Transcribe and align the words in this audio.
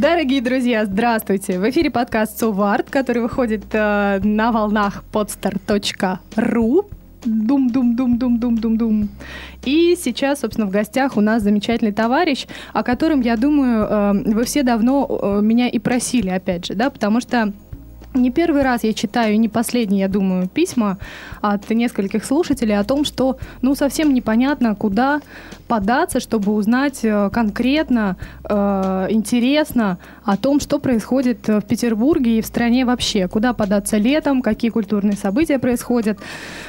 Дорогие 0.00 0.40
друзья, 0.40 0.84
здравствуйте! 0.84 1.58
В 1.58 1.68
эфире 1.70 1.90
подкаст 1.90 2.38
«Суварт», 2.38 2.88
который 2.88 3.20
выходит 3.20 3.64
э, 3.72 4.20
на 4.22 4.52
волнах 4.52 5.02
podstar.ru. 5.12 6.86
Дум-дум-дум-дум-дум-дум-дум. 7.24 9.08
И 9.64 9.96
сейчас, 10.00 10.38
собственно, 10.38 10.68
в 10.68 10.70
гостях 10.70 11.16
у 11.16 11.20
нас 11.20 11.42
замечательный 11.42 11.90
товарищ, 11.90 12.46
о 12.72 12.84
котором, 12.84 13.22
я 13.22 13.36
думаю, 13.36 13.86
э, 13.90 14.12
вы 14.34 14.44
все 14.44 14.62
давно 14.62 15.04
э, 15.20 15.40
меня 15.42 15.66
и 15.66 15.80
просили, 15.80 16.28
опять 16.28 16.66
же, 16.66 16.74
да, 16.74 16.90
потому 16.90 17.20
что 17.20 17.52
не 18.22 18.30
первый 18.30 18.62
раз 18.62 18.84
я 18.84 18.92
читаю, 18.92 19.38
не 19.38 19.48
последний, 19.48 20.00
я 20.00 20.08
думаю, 20.08 20.48
письма 20.48 20.98
от 21.40 21.68
нескольких 21.70 22.24
слушателей 22.24 22.78
о 22.78 22.84
том, 22.84 23.04
что 23.04 23.38
ну 23.62 23.74
совсем 23.74 24.12
непонятно, 24.14 24.74
куда 24.74 25.20
податься, 25.68 26.18
чтобы 26.18 26.52
узнать 26.52 27.00
э, 27.04 27.30
конкретно, 27.30 28.16
э, 28.48 29.06
интересно 29.10 29.98
о 30.24 30.36
том, 30.36 30.60
что 30.60 30.78
происходит 30.78 31.46
в 31.46 31.60
Петербурге 31.60 32.38
и 32.38 32.40
в 32.42 32.46
стране 32.46 32.84
вообще. 32.84 33.28
Куда 33.28 33.52
податься 33.52 33.98
летом, 33.98 34.42
какие 34.42 34.70
культурные 34.70 35.16
события 35.16 35.58
происходят. 35.58 36.18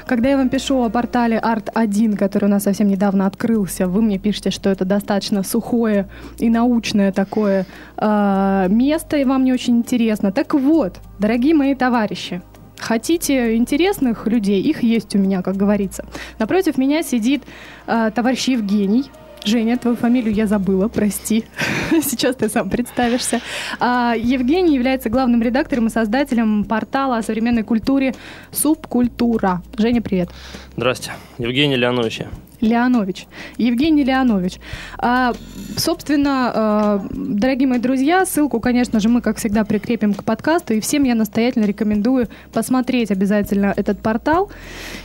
Когда 0.05 0.29
я 0.29 0.37
вам 0.37 0.49
пишу 0.49 0.83
о 0.83 0.89
портале 0.89 1.41
Art1, 1.43 2.17
который 2.17 2.45
у 2.45 2.49
нас 2.49 2.63
совсем 2.63 2.87
недавно 2.87 3.25
открылся, 3.25 3.87
вы 3.87 4.01
мне 4.01 4.19
пишете, 4.19 4.51
что 4.51 4.69
это 4.69 4.85
достаточно 4.85 5.43
сухое 5.43 6.07
и 6.37 6.49
научное 6.49 7.11
такое 7.11 7.65
э, 7.97 8.67
место, 8.69 9.17
и 9.17 9.23
вам 9.23 9.43
не 9.45 9.53
очень 9.53 9.77
интересно. 9.77 10.31
Так 10.31 10.53
вот, 10.53 10.99
дорогие 11.19 11.53
мои 11.53 11.75
товарищи, 11.75 12.41
Хотите 12.79 13.57
интересных 13.57 14.25
людей? 14.25 14.61
Их 14.61 14.83
есть 14.83 15.13
у 15.13 15.19
меня, 15.19 15.41
как 15.41 15.57
говорится. 15.57 16.05
Напротив 16.39 16.77
меня 16.77 17.03
сидит 17.03 17.43
э, 17.87 18.09
товарищ 18.15 18.47
Евгений. 18.47 19.11
Женя, 19.45 19.77
твою 19.77 19.95
фамилию 19.95 20.33
я 20.33 20.47
забыла, 20.47 20.87
прости. 20.87 21.45
Сейчас 21.91 22.35
ты 22.35 22.49
сам 22.49 22.69
представишься. 22.69 23.41
А, 23.79 24.13
Евгений 24.17 24.75
является 24.75 25.09
главным 25.09 25.41
редактором 25.41 25.87
и 25.87 25.89
создателем 25.89 26.65
портала 26.65 27.17
о 27.17 27.23
современной 27.23 27.63
культуре 27.63 28.15
«Субкультура». 28.51 29.61
Женя, 29.77 30.01
привет. 30.01 30.29
Здрасте. 30.75 31.11
Евгений 31.37 31.75
Леонович. 31.75 32.23
Леонович. 32.61 33.27
Евгений 33.57 34.03
Леонович. 34.03 34.59
А, 34.97 35.33
собственно, 35.77 36.51
а, 36.53 37.07
дорогие 37.11 37.67
мои 37.67 37.79
друзья, 37.79 38.25
ссылку, 38.25 38.59
конечно 38.59 38.99
же, 38.99 39.09
мы, 39.09 39.21
как 39.21 39.37
всегда, 39.37 39.63
прикрепим 39.63 40.13
к 40.13 40.23
подкасту. 40.23 40.73
И 40.73 40.79
всем 40.79 41.03
я 41.03 41.15
настоятельно 41.15 41.65
рекомендую 41.65 42.27
посмотреть 42.51 43.11
обязательно 43.11 43.73
этот 43.75 44.01
портал. 44.01 44.51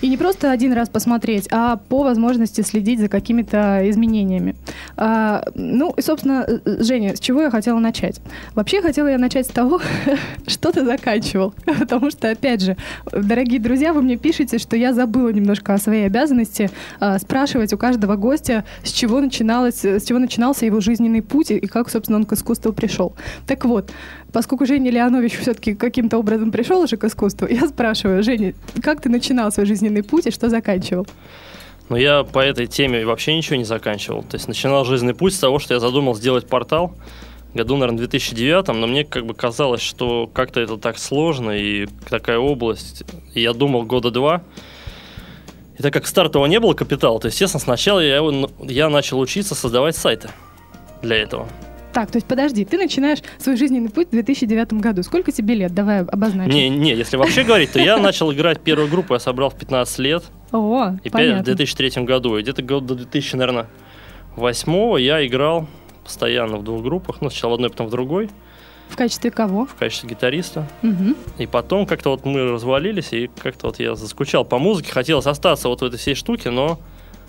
И 0.00 0.08
не 0.08 0.16
просто 0.16 0.50
один 0.50 0.72
раз 0.72 0.88
посмотреть, 0.88 1.48
а 1.50 1.76
по 1.76 2.02
возможности 2.02 2.60
следить 2.62 3.00
за 3.00 3.08
какими-то 3.08 3.88
изменениями. 3.88 4.56
А, 4.96 5.44
ну, 5.54 5.92
и, 5.96 6.02
собственно, 6.02 6.46
Женя, 6.64 7.16
с 7.16 7.20
чего 7.20 7.42
я 7.42 7.50
хотела 7.50 7.78
начать? 7.78 8.20
Вообще, 8.54 8.82
хотела 8.82 9.08
я 9.08 9.18
начать 9.18 9.46
с 9.46 9.50
того, 9.50 9.80
что 10.46 10.72
ты 10.72 10.84
заканчивал. 10.84 11.54
Потому 11.78 12.10
что, 12.10 12.30
опять 12.30 12.62
же, 12.62 12.76
дорогие 13.12 13.60
друзья, 13.60 13.92
вы 13.92 14.02
мне 14.02 14.16
пишете, 14.16 14.58
что 14.58 14.76
я 14.76 14.92
забыла 14.92 15.28
немножко 15.28 15.74
о 15.74 15.78
своей 15.78 16.06
обязанности 16.06 16.70
а, 17.00 17.18
спрашивать 17.18 17.43
спрашивать 17.44 17.74
у 17.74 17.76
каждого 17.76 18.16
гостя, 18.16 18.64
с 18.82 18.90
чего, 18.90 19.20
начиналось, 19.20 19.84
с 19.84 20.04
чего 20.04 20.18
начинался 20.18 20.64
его 20.64 20.80
жизненный 20.80 21.20
путь 21.20 21.50
и 21.50 21.60
как, 21.66 21.90
собственно, 21.90 22.16
он 22.16 22.24
к 22.24 22.32
искусству 22.32 22.72
пришел. 22.72 23.14
Так 23.46 23.66
вот, 23.66 23.92
поскольку 24.32 24.64
Женя 24.64 24.90
Леонович 24.90 25.36
все-таки 25.36 25.74
каким-то 25.74 26.16
образом 26.16 26.50
пришел 26.50 26.80
уже 26.80 26.96
к 26.96 27.04
искусству, 27.04 27.46
я 27.50 27.68
спрашиваю, 27.68 28.22
Женя, 28.22 28.54
как 28.82 29.02
ты 29.02 29.10
начинал 29.10 29.52
свой 29.52 29.66
жизненный 29.66 30.02
путь 30.02 30.26
и 30.26 30.30
что 30.30 30.48
заканчивал? 30.48 31.06
Ну, 31.90 31.96
я 31.96 32.24
по 32.24 32.38
этой 32.38 32.66
теме 32.66 33.04
вообще 33.04 33.36
ничего 33.36 33.56
не 33.56 33.64
заканчивал. 33.64 34.22
То 34.22 34.36
есть 34.36 34.48
начинал 34.48 34.86
жизненный 34.86 35.14
путь 35.14 35.34
с 35.34 35.38
того, 35.38 35.58
что 35.58 35.74
я 35.74 35.80
задумал 35.80 36.14
сделать 36.14 36.46
портал 36.46 36.94
году, 37.52 37.76
наверное, 37.76 37.98
2009, 37.98 38.68
но 38.68 38.86
мне 38.86 39.04
как 39.04 39.26
бы 39.26 39.34
казалось, 39.34 39.82
что 39.82 40.30
как-то 40.32 40.60
это 40.60 40.78
так 40.78 40.98
сложно 40.98 41.50
и 41.50 41.86
такая 42.08 42.38
область. 42.38 43.04
И 43.34 43.42
я 43.42 43.52
думал 43.52 43.82
года 43.82 44.10
два, 44.10 44.42
и 45.78 45.82
так 45.82 45.92
как 45.92 46.06
стартового 46.06 46.46
не 46.46 46.60
было 46.60 46.74
капитала, 46.74 47.18
то, 47.20 47.28
естественно, 47.28 47.60
сначала 47.60 48.00
я, 48.00 48.22
я 48.60 48.88
начал 48.88 49.18
учиться 49.18 49.54
создавать 49.54 49.96
сайты 49.96 50.30
для 51.02 51.16
этого. 51.16 51.48
Так, 51.92 52.10
то 52.10 52.16
есть 52.16 52.26
подожди, 52.26 52.64
ты 52.64 52.76
начинаешь 52.76 53.20
свой 53.38 53.56
жизненный 53.56 53.88
путь 53.88 54.08
в 54.08 54.10
2009 54.10 54.74
году. 54.74 55.04
Сколько 55.04 55.30
тебе 55.30 55.54
лет? 55.54 55.72
Давай 55.72 56.00
обозначим. 56.00 56.52
Не, 56.52 56.68
не, 56.68 56.92
если 56.92 57.16
вообще 57.16 57.44
говорить, 57.44 57.70
то 57.70 57.78
я 57.78 57.98
начал 57.98 58.32
играть 58.32 58.60
первую 58.60 58.88
группу, 58.88 59.14
я 59.14 59.20
собрал 59.20 59.50
в 59.50 59.54
15 59.54 59.98
лет. 60.00 60.24
О, 60.50 60.96
и 61.04 61.10
понятно. 61.10 61.42
в 61.42 61.44
2003 61.44 62.02
году. 62.02 62.36
И 62.36 62.42
где-то 62.42 62.62
год 62.62 62.86
до 62.86 62.96
2000, 62.96 63.36
наверное, 63.36 63.68
восьмого 64.34 64.96
я 64.96 65.24
играл 65.24 65.68
постоянно 66.02 66.56
в 66.56 66.64
двух 66.64 66.82
группах. 66.82 67.20
Ну, 67.20 67.30
сначала 67.30 67.52
в 67.52 67.54
одной, 67.54 67.70
потом 67.70 67.86
в 67.86 67.90
другой. 67.90 68.28
В 68.88 68.96
качестве 68.96 69.30
кого? 69.30 69.66
В 69.66 69.74
качестве 69.74 70.10
гитариста. 70.10 70.68
Угу. 70.82 71.16
И 71.38 71.46
потом 71.46 71.86
как-то 71.86 72.10
вот 72.10 72.24
мы 72.24 72.50
развалились, 72.50 73.12
и 73.12 73.30
как-то 73.42 73.66
вот 73.66 73.80
я 73.80 73.94
заскучал 73.94 74.44
по 74.44 74.58
музыке, 74.58 74.92
хотелось 74.92 75.26
остаться 75.26 75.68
вот 75.68 75.80
в 75.80 75.84
этой 75.84 75.98
всей 75.98 76.14
штуке, 76.14 76.50
но 76.50 76.78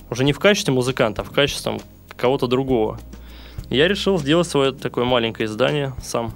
уже 0.09 0.23
не 0.23 0.33
в 0.33 0.39
качестве 0.39 0.73
музыканта, 0.73 1.23
а 1.23 1.25
в 1.25 1.31
качестве 1.31 1.63
там, 1.63 1.79
кого-то 2.15 2.47
другого. 2.47 2.99
Я 3.69 3.87
решил 3.87 4.19
сделать 4.19 4.47
свое 4.47 4.71
такое 4.73 5.05
маленькое 5.05 5.47
издание 5.47 5.93
сам. 6.03 6.33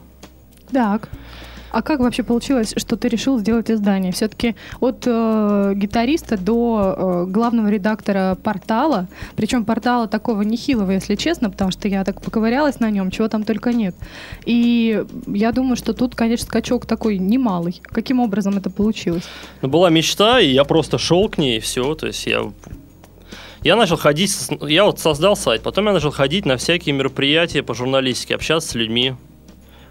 Так. 0.72 1.10
А 1.72 1.82
как 1.82 2.00
вообще 2.00 2.24
получилось, 2.24 2.74
что 2.78 2.96
ты 2.96 3.08
решил 3.08 3.40
сделать 3.40 3.70
издание? 3.70 4.12
Все-таки 4.12 4.56
от 4.80 5.04
э, 5.06 5.74
гитариста 5.76 6.38
до 6.38 6.96
э, 6.98 7.32
главного 7.32 7.70
редактора 7.70 8.38
портала, 8.42 9.08
причем 9.36 9.66
портала 9.66 10.08
такого 10.08 10.42
нехилого, 10.42 10.92
если 10.92 11.16
честно, 11.16 11.50
потому 11.50 11.72
что 11.72 11.88
я 11.88 12.04
так 12.04 12.22
поковырялась 12.22 12.80
на 12.80 12.90
нем, 12.90 13.12
чего 13.12 13.28
там 13.28 13.44
только 13.44 13.74
нет. 13.74 13.96
И 14.46 15.04
я 15.28 15.52
думаю, 15.52 15.76
что 15.76 15.94
тут, 15.94 16.16
конечно, 16.16 16.46
скачок 16.46 16.86
такой 16.86 17.18
немалый. 17.18 17.82
Каким 17.84 18.20
образом 18.20 18.58
это 18.58 18.70
получилось? 18.70 19.24
Ну, 19.62 19.70
была 19.70 19.90
мечта, 19.90 20.40
и 20.40 20.52
я 20.52 20.64
просто 20.64 20.98
шел 20.98 21.30
к 21.30 21.38
ней, 21.38 21.58
и 21.58 21.60
все. 21.60 21.94
То 21.96 22.08
есть 22.08 22.26
я 22.26 22.52
я 23.62 23.76
начал 23.76 23.98
ходить, 23.98 24.34
я 24.62 24.86
вот 24.86 25.00
создал 25.00 25.36
сайт, 25.36 25.64
потом 25.64 25.88
я 25.88 25.94
начал 25.94 26.12
ходить 26.12 26.46
на 26.46 26.56
всякие 26.56 26.96
мероприятия 26.96 27.62
по 27.62 27.74
журналистике, 27.74 28.36
общаться 28.36 28.70
с 28.70 28.76
людьми, 28.76 29.16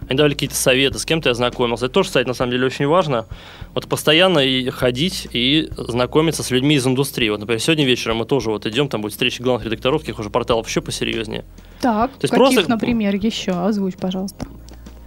они 0.09 0.17
давали 0.17 0.33
какие-то 0.33 0.55
советы, 0.55 0.97
с 0.97 1.05
кем-то 1.05 1.29
я 1.29 1.35
знакомился. 1.35 1.85
Это 1.85 1.93
тоже, 1.93 2.07
кстати, 2.07 2.27
на 2.27 2.33
самом 2.33 2.51
деле 2.51 2.65
очень 2.65 2.87
важно. 2.87 3.27
Вот 3.75 3.87
постоянно 3.87 4.39
и 4.39 4.67
ходить 4.71 5.27
и 5.31 5.69
знакомиться 5.77 6.41
с 6.41 6.49
людьми 6.49 6.75
из 6.75 6.87
индустрии. 6.87 7.29
Вот, 7.29 7.39
например, 7.39 7.61
сегодня 7.61 7.85
вечером 7.85 8.17
мы 8.17 8.25
тоже 8.25 8.49
вот 8.49 8.65
идем, 8.65 8.89
там 8.89 9.01
будет 9.01 9.11
встреча 9.11 9.43
главных 9.43 9.65
редакторов, 9.65 10.01
каких 10.01 10.17
уже 10.17 10.31
порталов 10.31 10.67
еще 10.67 10.81
посерьезнее. 10.81 11.45
Так, 11.79 12.09
То 12.13 12.25
есть 12.25 12.33
каких, 12.33 12.53
просто... 12.55 12.69
например, 12.69 13.15
еще? 13.15 13.51
Озвучь, 13.51 13.97
пожалуйста. 13.97 14.47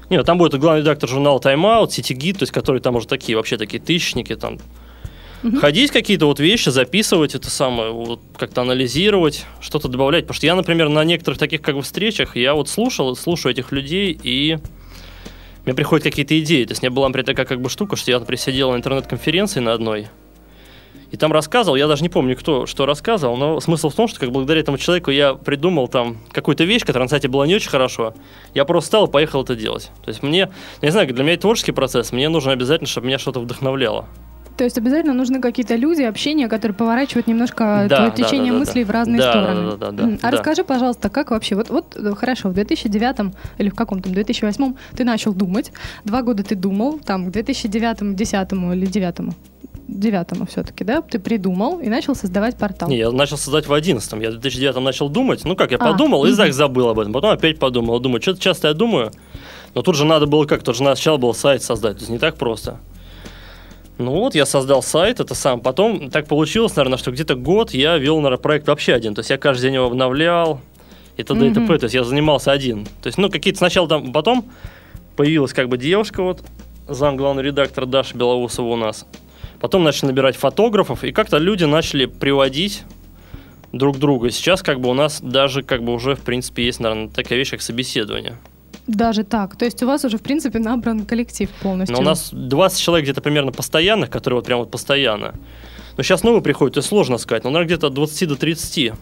Нет, 0.08 0.24
там 0.24 0.38
будет 0.38 0.56
главный 0.60 0.82
редактор 0.82 1.08
журнала 1.08 1.40
Time 1.40 1.62
Out, 1.62 1.88
City 1.88 2.16
Git, 2.16 2.34
то 2.34 2.42
есть 2.44 2.52
которые 2.52 2.80
там 2.80 2.94
уже 2.94 3.08
такие, 3.08 3.36
вообще 3.36 3.56
такие 3.56 3.82
тысячники, 3.82 4.36
там 4.36 4.58
угу. 5.42 5.56
ходить 5.56 5.90
какие-то 5.90 6.26
вот 6.26 6.38
вещи, 6.38 6.68
записывать 6.68 7.34
это 7.34 7.50
самое, 7.50 7.90
вот 7.90 8.20
как-то 8.36 8.60
анализировать, 8.60 9.46
что-то 9.60 9.88
добавлять. 9.88 10.26
Потому 10.26 10.36
что 10.36 10.46
я, 10.46 10.54
например, 10.54 10.88
на 10.90 11.02
некоторых 11.02 11.40
таких 11.40 11.60
как 11.60 11.74
бы 11.74 11.82
встречах, 11.82 12.36
я 12.36 12.54
вот 12.54 12.68
слушал, 12.68 13.16
слушаю 13.16 13.52
этих 13.52 13.72
людей 13.72 14.16
и 14.22 14.58
мне 15.64 15.74
приходят 15.74 16.04
какие-то 16.04 16.38
идеи. 16.40 16.64
То 16.64 16.72
есть, 16.72 16.82
мне 16.82 16.90
была, 16.90 17.08
например, 17.08 17.26
такая 17.26 17.46
как 17.46 17.60
бы 17.60 17.68
штука, 17.68 17.96
что 17.96 18.10
я, 18.10 18.18
например, 18.18 18.68
на 18.72 18.76
интернет-конференции 18.76 19.60
на 19.60 19.72
одной, 19.72 20.08
и 21.12 21.18
там 21.18 21.30
рассказывал, 21.30 21.76
я 21.76 21.86
даже 21.86 22.02
не 22.02 22.08
помню, 22.08 22.34
кто 22.34 22.64
что 22.64 22.86
рассказывал, 22.86 23.36
но 23.36 23.60
смысл 23.60 23.90
в 23.90 23.94
том, 23.94 24.08
что 24.08 24.18
как 24.18 24.32
благодаря 24.32 24.62
этому 24.62 24.78
человеку 24.78 25.10
я 25.10 25.34
придумал 25.34 25.86
там 25.86 26.16
какую-то 26.32 26.64
вещь, 26.64 26.84
которая 26.86 27.04
на 27.04 27.10
сайте 27.10 27.28
была 27.28 27.46
не 27.46 27.54
очень 27.54 27.68
хорошо. 27.68 28.14
Я 28.54 28.64
просто 28.64 28.86
встал 28.86 29.06
и 29.06 29.10
поехал 29.10 29.42
это 29.42 29.54
делать. 29.54 29.90
То 30.02 30.08
есть 30.08 30.22
мне, 30.22 30.38
я 30.38 30.48
не 30.80 30.90
знаю, 30.90 31.06
для 31.12 31.22
меня 31.22 31.34
это 31.34 31.42
творческий 31.42 31.72
процесс, 31.72 32.12
мне 32.12 32.30
нужно 32.30 32.52
обязательно, 32.52 32.88
чтобы 32.88 33.08
меня 33.08 33.18
что-то 33.18 33.40
вдохновляло. 33.40 34.08
То 34.56 34.64
есть 34.64 34.78
обязательно 34.78 35.14
нужны 35.14 35.40
какие-то 35.40 35.76
люди, 35.76 36.02
общения, 36.02 36.48
которые 36.48 36.76
поворачивают 36.76 37.26
немножко 37.26 37.86
да, 37.88 37.96
твое 37.96 38.10
да, 38.10 38.16
течение 38.16 38.52
да, 38.52 38.58
да, 38.58 38.64
мыслей 38.64 38.84
да. 38.84 38.88
в 38.88 38.90
разные 38.90 39.18
да, 39.18 39.30
стороны. 39.30 39.70
Да, 39.70 39.76
да, 39.76 39.90
да, 39.90 40.06
да, 40.06 40.14
а 40.14 40.18
да. 40.18 40.30
расскажи, 40.30 40.64
пожалуйста, 40.64 41.08
как 41.08 41.30
вообще, 41.30 41.54
вот, 41.54 41.70
вот 41.70 41.96
э, 41.96 42.14
хорошо, 42.14 42.48
в 42.50 42.54
2009 42.54 43.34
или 43.58 43.68
в 43.68 43.74
каком-то 43.74 44.10
2008 44.10 44.74
ты 44.96 45.04
начал 45.04 45.32
думать, 45.32 45.72
два 46.04 46.22
года 46.22 46.42
ты 46.42 46.54
думал, 46.54 46.98
там, 46.98 47.26
к 47.26 47.30
2009, 47.30 48.16
10 48.16 48.52
или 48.52 48.86
9 48.86 49.34
девятому 49.88 50.46
все-таки, 50.46 50.84
да? 50.84 51.02
Ты 51.02 51.18
придумал 51.18 51.80
и 51.80 51.88
начал 51.88 52.14
создавать 52.14 52.56
портал. 52.56 52.88
Не, 52.88 52.98
я 52.98 53.10
начал 53.10 53.36
создавать 53.36 53.66
в 53.66 53.72
одиннадцатом. 53.72 54.20
Я 54.20 54.30
в 54.30 54.34
2009 54.34 54.76
начал 54.76 55.08
думать. 55.08 55.44
Ну 55.44 55.56
как, 55.56 55.70
я 55.70 55.76
а, 55.78 55.92
подумал 55.92 56.24
и 56.24 56.34
так 56.34 56.52
забыл 56.52 56.88
об 56.88 56.98
этом. 56.98 57.12
Потом 57.12 57.30
опять 57.30 57.58
подумал. 57.58 57.98
Думаю, 58.00 58.22
что-то 58.22 58.40
часто 58.40 58.68
я 58.68 58.74
думаю. 58.74 59.12
Но 59.74 59.82
тут 59.82 59.96
же 59.96 60.04
надо 60.04 60.26
было 60.26 60.44
как? 60.44 60.62
Тут 60.62 60.76
же 60.76 60.78
сначала 60.78 61.16
был 61.16 61.34
сайт 61.34 61.62
создать. 61.62 61.96
То 61.96 62.00
есть 62.00 62.10
не 62.10 62.18
так 62.18 62.36
просто. 62.36 62.78
Ну 63.98 64.10
вот, 64.12 64.34
я 64.34 64.46
создал 64.46 64.82
сайт, 64.82 65.20
это 65.20 65.34
сам. 65.34 65.60
Потом 65.60 66.10
так 66.10 66.26
получилось, 66.26 66.74
наверное, 66.76 66.98
что 66.98 67.10
где-то 67.10 67.34
год 67.34 67.72
я 67.72 67.98
вел, 67.98 68.16
наверное, 68.16 68.38
проект 68.38 68.66
вообще 68.66 68.94
один. 68.94 69.14
То 69.14 69.20
есть 69.20 69.30
я 69.30 69.38
каждый 69.38 69.64
день 69.64 69.74
его 69.74 69.86
обновлял 69.86 70.60
и 71.16 71.22
т.д. 71.22 71.48
и 71.48 71.52
т.п. 71.52 71.78
То 71.78 71.84
есть 71.84 71.94
я 71.94 72.04
занимался 72.04 72.52
один. 72.52 72.86
То 73.02 73.06
есть, 73.06 73.18
ну, 73.18 73.30
какие-то 73.30 73.58
сначала 73.58 73.88
там, 73.88 74.12
потом 74.12 74.50
появилась 75.16 75.52
как 75.52 75.68
бы 75.68 75.76
девушка 75.76 76.22
вот, 76.22 76.42
зам 76.88 77.16
главный 77.16 77.42
редактор 77.42 77.86
Даша 77.86 78.16
Белоусова 78.16 78.66
у 78.66 78.76
нас. 78.76 79.06
Потом 79.60 79.84
начали 79.84 80.06
набирать 80.06 80.36
фотографов, 80.36 81.04
и 81.04 81.12
как-то 81.12 81.38
люди 81.38 81.64
начали 81.64 82.06
приводить 82.06 82.82
друг 83.72 83.98
друга. 83.98 84.30
Сейчас 84.30 84.62
как 84.62 84.80
бы 84.80 84.88
у 84.90 84.94
нас 84.94 85.20
даже 85.20 85.62
как 85.62 85.82
бы 85.84 85.92
уже, 85.92 86.16
в 86.16 86.22
принципе, 86.22 86.64
есть, 86.64 86.80
наверное, 86.80 87.08
такая 87.08 87.38
вещь, 87.38 87.50
как 87.50 87.62
собеседование. 87.62 88.36
Даже 88.86 89.22
так. 89.22 89.56
То 89.56 89.64
есть 89.64 89.82
у 89.82 89.86
вас 89.86 90.04
уже, 90.04 90.18
в 90.18 90.22
принципе, 90.22 90.58
набран 90.58 91.04
коллектив 91.04 91.48
полностью. 91.62 91.96
Но 91.96 92.02
у 92.02 92.04
нас 92.04 92.30
20 92.32 92.80
человек 92.80 93.04
где-то 93.04 93.20
примерно 93.20 93.52
постоянных, 93.52 94.10
которые 94.10 94.38
вот 94.38 94.46
прям 94.46 94.58
вот 94.58 94.70
постоянно. 94.70 95.34
Но 95.96 96.02
сейчас 96.02 96.22
новые 96.22 96.42
приходят, 96.42 96.76
и 96.76 96.82
сложно 96.82 97.18
сказать, 97.18 97.44
но, 97.44 97.50
наверное, 97.50 97.66
где-то 97.66 97.88
от 97.88 97.94
20 97.94 98.28
до 98.28 98.36
30. 98.36 98.92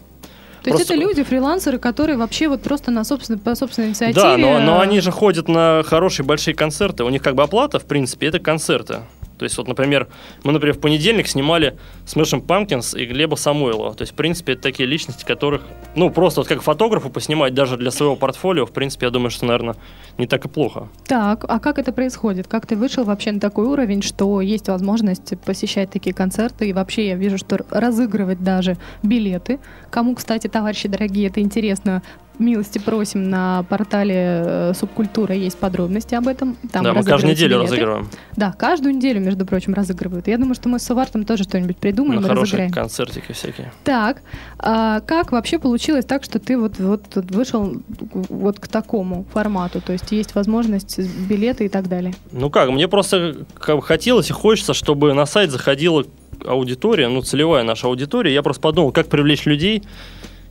То 0.63 0.69
есть 0.69 0.81
это 0.81 0.93
люди, 0.93 1.23
фрилансеры, 1.23 1.79
которые 1.79 2.17
вообще 2.17 2.47
вот 2.47 2.61
просто 2.61 2.91
на 2.91 3.03
собственной, 3.03 3.39
по 3.39 3.55
собственной 3.55 3.89
инициативе... 3.89 4.21
Да, 4.21 4.37
но, 4.37 4.59
но 4.59 4.79
они 4.79 4.99
же 4.99 5.11
ходят 5.11 5.47
на 5.47 5.81
хорошие 5.83 6.23
большие 6.25 6.53
концерты. 6.53 7.03
У 7.03 7.09
них 7.09 7.23
как 7.23 7.33
бы 7.33 7.41
оплата, 7.41 7.79
в 7.79 7.85
принципе, 7.85 8.27
это 8.27 8.39
концерты. 8.39 8.99
То 9.41 9.45
есть, 9.45 9.57
вот, 9.57 9.67
например, 9.67 10.07
мы, 10.43 10.51
например, 10.51 10.75
в 10.75 10.79
понедельник 10.79 11.27
снимали 11.27 11.75
Smashing 12.05 12.45
Pumpkins 12.45 12.95
и 12.95 13.07
Глеба 13.07 13.33
Самойлова. 13.33 13.95
То 13.95 14.03
есть, 14.03 14.13
в 14.13 14.15
принципе, 14.15 14.53
это 14.53 14.61
такие 14.61 14.87
личности, 14.87 15.25
которых, 15.25 15.63
ну, 15.95 16.11
просто 16.11 16.41
вот 16.41 16.47
как 16.47 16.61
фотографу 16.61 17.09
поснимать 17.09 17.55
даже 17.55 17.75
для 17.75 17.89
своего 17.89 18.15
портфолио, 18.15 18.67
в 18.67 18.71
принципе, 18.71 19.07
я 19.07 19.09
думаю, 19.09 19.31
что, 19.31 19.47
наверное, 19.47 19.77
не 20.19 20.27
так 20.27 20.45
и 20.45 20.47
плохо. 20.47 20.89
Так, 21.07 21.43
а 21.47 21.57
как 21.57 21.79
это 21.79 21.91
происходит? 21.91 22.47
Как 22.47 22.67
ты 22.67 22.75
вышел 22.75 23.03
вообще 23.03 23.31
на 23.31 23.39
такой 23.39 23.65
уровень, 23.65 24.03
что 24.03 24.41
есть 24.41 24.67
возможность 24.67 25.33
посещать 25.43 25.89
такие 25.89 26.13
концерты? 26.13 26.69
И 26.69 26.73
вообще 26.73 27.07
я 27.07 27.15
вижу, 27.15 27.39
что 27.39 27.57
разыгрывать 27.71 28.43
даже 28.43 28.77
билеты. 29.01 29.57
Кому, 29.89 30.13
кстати, 30.13 30.49
товарищи 30.49 30.87
дорогие, 30.87 31.29
это 31.29 31.41
интересно, 31.41 32.03
милости 32.41 32.79
просим 32.79 33.29
на 33.29 33.63
портале 33.69 34.15
э, 34.15 34.73
Субкультура 34.75 35.35
есть 35.35 35.57
подробности 35.57 36.15
об 36.15 36.27
этом. 36.27 36.57
Там 36.71 36.83
да, 36.83 36.93
мы 36.93 37.03
каждую 37.03 37.31
неделю 37.31 37.57
билеты. 37.57 37.71
разыгрываем. 37.71 38.09
Да, 38.35 38.53
каждую 38.57 38.95
неделю, 38.95 39.21
между 39.21 39.45
прочим, 39.45 39.73
разыгрывают. 39.73 40.27
Я 40.27 40.37
думаю, 40.37 40.55
что 40.55 40.69
мы 40.69 40.79
с 40.79 40.83
Сувартом 40.83 41.23
тоже 41.25 41.43
что-нибудь 41.43 41.77
придумаем 41.77 42.21
ну, 42.21 42.27
и 42.27 42.29
хорошие 42.29 42.43
разыграем. 42.43 42.71
концертики 42.71 43.31
всякие. 43.31 43.71
Так, 43.83 44.21
а 44.57 44.99
как 45.01 45.31
вообще 45.31 45.59
получилось 45.59 46.05
так, 46.05 46.23
что 46.23 46.39
ты 46.39 46.57
вот, 46.57 46.79
вот 46.79 47.03
вышел 47.13 47.81
вот 48.29 48.59
к 48.59 48.67
такому 48.67 49.25
формату? 49.31 49.81
То 49.81 49.93
есть 49.93 50.11
есть 50.11 50.35
возможность 50.35 50.99
билеты 51.27 51.65
и 51.65 51.69
так 51.69 51.87
далее? 51.87 52.13
Ну 52.31 52.49
как, 52.49 52.69
мне 52.69 52.87
просто 52.87 53.45
хотелось 53.59 54.29
и 54.29 54.33
хочется, 54.33 54.73
чтобы 54.73 55.13
на 55.13 55.25
сайт 55.25 55.51
заходила 55.51 56.03
аудитория, 56.45 57.07
ну 57.07 57.21
целевая 57.21 57.63
наша 57.63 57.87
аудитория. 57.87 58.33
Я 58.33 58.41
просто 58.41 58.61
подумал, 58.61 58.91
как 58.91 59.07
привлечь 59.07 59.45
людей 59.45 59.83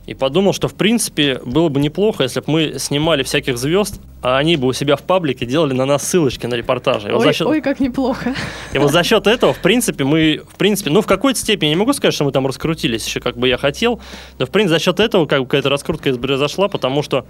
и 0.05 0.13
подумал, 0.13 0.53
что 0.53 0.67
в 0.67 0.73
принципе 0.73 1.39
было 1.45 1.69
бы 1.69 1.79
неплохо, 1.79 2.23
если 2.23 2.39
бы 2.39 2.45
мы 2.47 2.79
снимали 2.79 3.23
всяких 3.23 3.57
звезд, 3.57 4.01
а 4.21 4.37
они 4.37 4.55
бы 4.55 4.67
у 4.67 4.73
себя 4.73 4.95
в 4.95 5.01
паблике 5.01 5.45
делали 5.45 5.73
на 5.73 5.85
нас 5.85 6.07
ссылочки 6.07 6.45
на 6.45 6.55
репортажи. 6.55 7.09
И 7.09 7.11
ой, 7.11 7.25
вот 7.25 7.35
счет... 7.35 7.47
ой, 7.47 7.61
как 7.61 7.79
неплохо. 7.79 8.35
И 8.73 8.77
вот 8.77 8.91
за 8.91 9.03
счет 9.03 9.27
этого, 9.27 9.53
в 9.53 9.59
принципе, 9.59 10.03
мы, 10.03 10.43
в 10.47 10.57
принципе, 10.57 10.91
ну, 10.91 11.01
в 11.01 11.07
какой-то 11.07 11.39
степени, 11.39 11.69
я 11.69 11.75
не 11.75 11.79
могу 11.79 11.93
сказать, 11.93 12.13
что 12.13 12.23
мы 12.23 12.31
там 12.31 12.45
раскрутились 12.45 13.05
еще, 13.05 13.19
как 13.19 13.37
бы 13.37 13.47
я 13.47 13.57
хотел, 13.57 13.99
но, 14.37 14.45
в 14.45 14.49
принципе, 14.49 14.77
за 14.77 14.83
счет 14.83 14.99
этого, 14.99 15.25
как 15.25 15.41
бы, 15.41 15.45
какая-то 15.45 15.69
раскрутка 15.69 16.13
произошла, 16.13 16.67
потому 16.67 17.03
что 17.03 17.25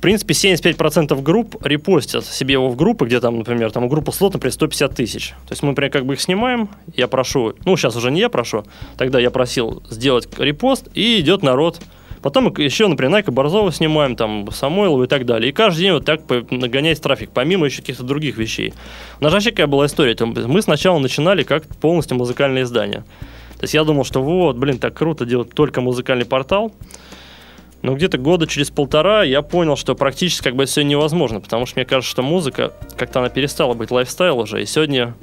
в 0.00 0.02
принципе, 0.02 0.32
75% 0.32 1.20
групп 1.20 1.62
репостят 1.62 2.24
себе 2.24 2.54
его 2.54 2.70
в 2.70 2.76
группы, 2.76 3.04
где 3.04 3.20
там, 3.20 3.36
например, 3.36 3.70
там 3.70 3.86
группа 3.86 4.12
слот, 4.12 4.32
например, 4.32 4.54
150 4.54 4.94
тысяч. 4.94 5.28
То 5.46 5.52
есть 5.52 5.62
мы, 5.62 5.68
например, 5.68 5.92
как 5.92 6.06
бы 6.06 6.14
их 6.14 6.22
снимаем, 6.22 6.70
я 6.96 7.06
прошу, 7.06 7.52
ну, 7.66 7.76
сейчас 7.76 7.96
уже 7.96 8.10
не 8.10 8.20
я 8.20 8.30
прошу, 8.30 8.64
тогда 8.96 9.20
я 9.20 9.30
просил 9.30 9.82
сделать 9.90 10.26
репост, 10.38 10.88
и 10.94 11.20
идет 11.20 11.42
народ. 11.42 11.82
Потом 12.22 12.50
еще, 12.56 12.86
например, 12.86 13.12
Найка 13.12 13.30
Борзова 13.30 13.70
снимаем, 13.72 14.16
там, 14.16 14.50
Самойлова 14.50 15.04
и 15.04 15.06
так 15.06 15.26
далее. 15.26 15.50
И 15.50 15.52
каждый 15.52 15.80
день 15.80 15.92
вот 15.92 16.06
так 16.06 16.22
нагоняется 16.50 17.02
трафик, 17.02 17.28
помимо 17.34 17.66
еще 17.66 17.82
каких-то 17.82 18.02
других 18.02 18.38
вещей. 18.38 18.72
У 19.20 19.24
нас 19.24 19.34
вообще 19.34 19.50
какая 19.50 19.66
была 19.66 19.84
история? 19.84 20.16
Мы 20.24 20.62
сначала 20.62 20.98
начинали 20.98 21.42
как 21.42 21.66
полностью 21.76 22.16
музыкальное 22.16 22.62
издание. 22.62 23.04
То 23.58 23.64
есть 23.64 23.74
я 23.74 23.84
думал, 23.84 24.04
что 24.04 24.22
вот, 24.22 24.56
блин, 24.56 24.78
так 24.78 24.94
круто 24.94 25.26
делать 25.26 25.50
только 25.52 25.82
музыкальный 25.82 26.24
портал. 26.24 26.72
Но 27.82 27.94
где-то 27.94 28.18
года 28.18 28.46
через 28.46 28.70
полтора 28.70 29.22
я 29.22 29.42
понял, 29.42 29.76
что 29.76 29.94
практически 29.94 30.44
как 30.44 30.56
бы 30.56 30.66
все 30.66 30.82
невозможно, 30.82 31.40
потому 31.40 31.66
что 31.66 31.78
мне 31.78 31.86
кажется, 31.86 32.10
что 32.10 32.22
музыка 32.22 32.72
как-то 32.96 33.20
она 33.20 33.28
перестала 33.28 33.74
быть 33.74 33.90
лайфстайл 33.90 34.38
уже, 34.38 34.62
и 34.62 34.66
сегодня 34.66 35.14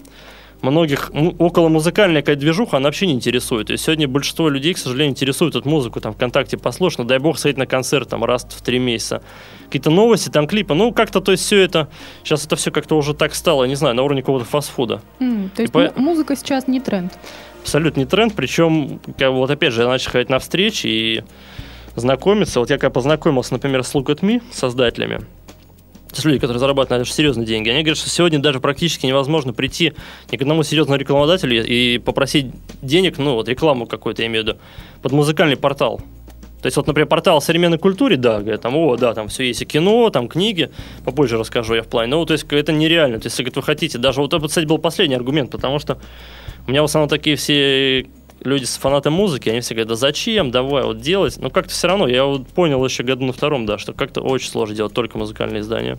многих 0.62 1.12
около 1.40 1.70
музыкальная 1.70 2.22
какая-то 2.22 2.42
движуха, 2.42 2.78
она 2.78 2.88
вообще 2.88 3.08
не 3.08 3.14
интересует. 3.14 3.70
И 3.70 3.78
сегодня 3.78 4.08
большинство 4.08 4.50
людей, 4.50 4.74
к 4.74 4.78
сожалению, 4.78 5.12
интересует 5.12 5.56
эту 5.56 5.68
музыку, 5.70 6.02
там, 6.02 6.14
ВКонтакте 6.14 6.58
послушать, 6.58 7.00
ну, 7.00 7.06
дай 7.06 7.20
бог, 7.20 7.38
сходить 7.38 7.58
на 7.58 7.68
концерт, 7.68 8.10
там, 8.10 8.24
раз 8.24 8.44
в 8.44 8.62
три 8.62 8.80
месяца. 8.80 9.22
Какие-то 9.66 9.92
новости, 9.92 10.30
там, 10.30 10.48
клипы, 10.48 10.74
ну, 10.74 10.92
как-то, 10.92 11.22
то 11.22 11.32
есть, 11.32 11.44
все 11.44 11.62
это, 11.62 11.90
сейчас 12.24 12.46
это 12.46 12.56
все 12.56 12.72
как-то 12.72 12.98
уже 12.98 13.14
так 13.14 13.36
стало, 13.36 13.66
не 13.66 13.76
знаю, 13.76 13.96
на 13.96 14.04
уровне 14.04 14.22
какого-то 14.22 14.46
фастфуда. 14.46 15.02
Mm, 15.20 15.50
то 15.56 15.62
есть 15.62 15.74
по... 15.74 15.92
музыка 15.96 16.36
сейчас 16.36 16.68
не 16.68 16.80
тренд? 16.80 17.14
Абсолютно 17.62 18.02
не 18.02 18.06
тренд, 18.06 18.34
причем, 18.36 19.00
как, 19.18 19.32
вот 19.32 19.52
опять 19.52 19.74
же, 19.74 19.82
я 19.82 19.88
начал 19.88 20.12
ходить 20.12 20.30
на 20.30 20.40
встречи, 20.40 20.88
и 20.88 21.24
знакомиться. 21.98 22.60
Вот 22.60 22.70
я 22.70 22.78
когда 22.78 22.92
познакомился, 22.92 23.54
например, 23.54 23.84
с 23.84 23.94
Look 23.94 24.06
at 24.06 24.22
Me, 24.22 24.42
создателями, 24.52 25.26
есть 26.18 26.26
люди, 26.26 26.40
которые 26.40 26.60
зарабатывают 26.60 27.08
на 27.08 27.14
серьезные 27.14 27.46
деньги, 27.46 27.70
они 27.70 27.82
говорят, 27.82 27.98
что 27.98 28.10
сегодня 28.10 28.40
даже 28.40 28.60
практически 28.60 29.06
невозможно 29.06 29.54
прийти 29.54 29.94
ни 30.32 30.38
к 30.38 30.42
одному 30.42 30.64
серьезному 30.64 31.00
рекламодателю 31.00 31.66
и 31.66 32.00
попросить 32.00 32.48
денег, 32.82 33.18
ну 33.18 33.36
вот 33.36 33.48
рекламу 33.48 33.86
какую-то, 33.86 34.22
я 34.24 34.28
имею 34.28 34.44
в 34.44 34.48
виду, 34.48 34.60
под 35.02 35.12
музыкальный 35.12 35.58
портал. 35.58 36.02
То 36.62 36.66
есть 36.66 36.76
вот, 36.76 36.88
например, 36.88 37.08
портал 37.08 37.38
о 37.38 37.42
современной 37.42 37.78
культуре, 37.78 38.18
да, 38.18 38.40
говорят, 38.40 38.62
там, 38.62 38.76
о, 38.76 38.98
да, 38.98 39.14
там 39.14 39.28
все 39.28 39.44
есть 39.44 39.62
и 39.62 39.66
кино, 39.66 40.10
там 40.10 40.28
книги, 40.28 40.72
попозже 41.06 41.38
расскажу 41.38 41.76
я 41.76 41.84
в 41.84 41.88
плане. 41.88 42.10
Но, 42.10 42.26
то 42.26 42.34
есть 42.34 42.46
это 42.50 42.72
нереально. 42.72 43.20
То 43.20 43.28
есть, 43.28 43.38
если 43.38 43.54
вы 43.54 43.62
хотите, 43.62 44.00
даже 44.00 44.22
вот 44.22 44.34
это, 44.34 44.48
кстати, 44.48 44.66
был 44.66 44.80
последний 44.80 45.16
аргумент, 45.16 45.52
потому 45.52 45.78
что 45.78 46.00
у 46.66 46.72
меня 46.72 46.82
в 46.82 46.86
основном 46.86 47.10
такие 47.10 47.36
все 47.36 48.08
люди 48.48 48.66
с 48.66 48.78
фанаты 48.78 49.10
музыки, 49.10 49.50
они 49.50 49.60
все 49.60 49.74
говорят, 49.74 49.90
да 49.90 49.96
зачем, 49.96 50.52
давай 50.52 50.84
вот 50.84 51.00
делать. 51.00 51.38
Но 51.38 51.50
как-то 51.50 51.72
все 51.72 51.88
равно, 51.88 52.08
я 52.08 52.26
вот 52.26 52.48
понял 52.48 52.84
еще 52.84 53.04
году 53.04 53.26
на 53.26 53.34
втором, 53.34 53.66
да, 53.66 53.78
что 53.78 53.94
как-то 53.94 54.22
очень 54.22 54.50
сложно 54.50 54.76
делать 54.76 54.94
только 54.94 55.18
музыкальные 55.18 55.62
издания. 55.62 55.98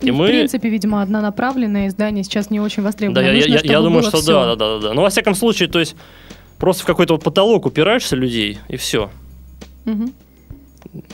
И 0.00 0.10
в 0.10 0.14
мы... 0.14 0.28
принципе, 0.28 0.68
видимо, 0.68 1.02
однонаправленное 1.02 1.88
издание 1.88 2.24
сейчас 2.24 2.50
не 2.50 2.60
очень 2.60 2.82
востребовано. 2.82 3.26
Да, 3.26 3.32
Нужно, 3.32 3.48
я, 3.48 3.60
я, 3.62 3.72
я 3.72 3.80
думаю, 3.80 4.02
что 4.02 4.18
все. 4.18 4.32
да, 4.32 4.56
да, 4.56 4.78
да, 4.78 4.88
да. 4.88 4.94
Но 4.94 5.02
во 5.02 5.10
всяком 5.10 5.34
случае, 5.34 5.68
то 5.68 5.78
есть 5.78 5.94
просто 6.58 6.84
в 6.84 6.86
какой-то 6.86 7.14
вот 7.14 7.24
потолок 7.24 7.66
упираешься 7.66 8.16
людей, 8.16 8.58
и 8.68 8.76
все. 8.76 9.10
Угу. 9.86 10.12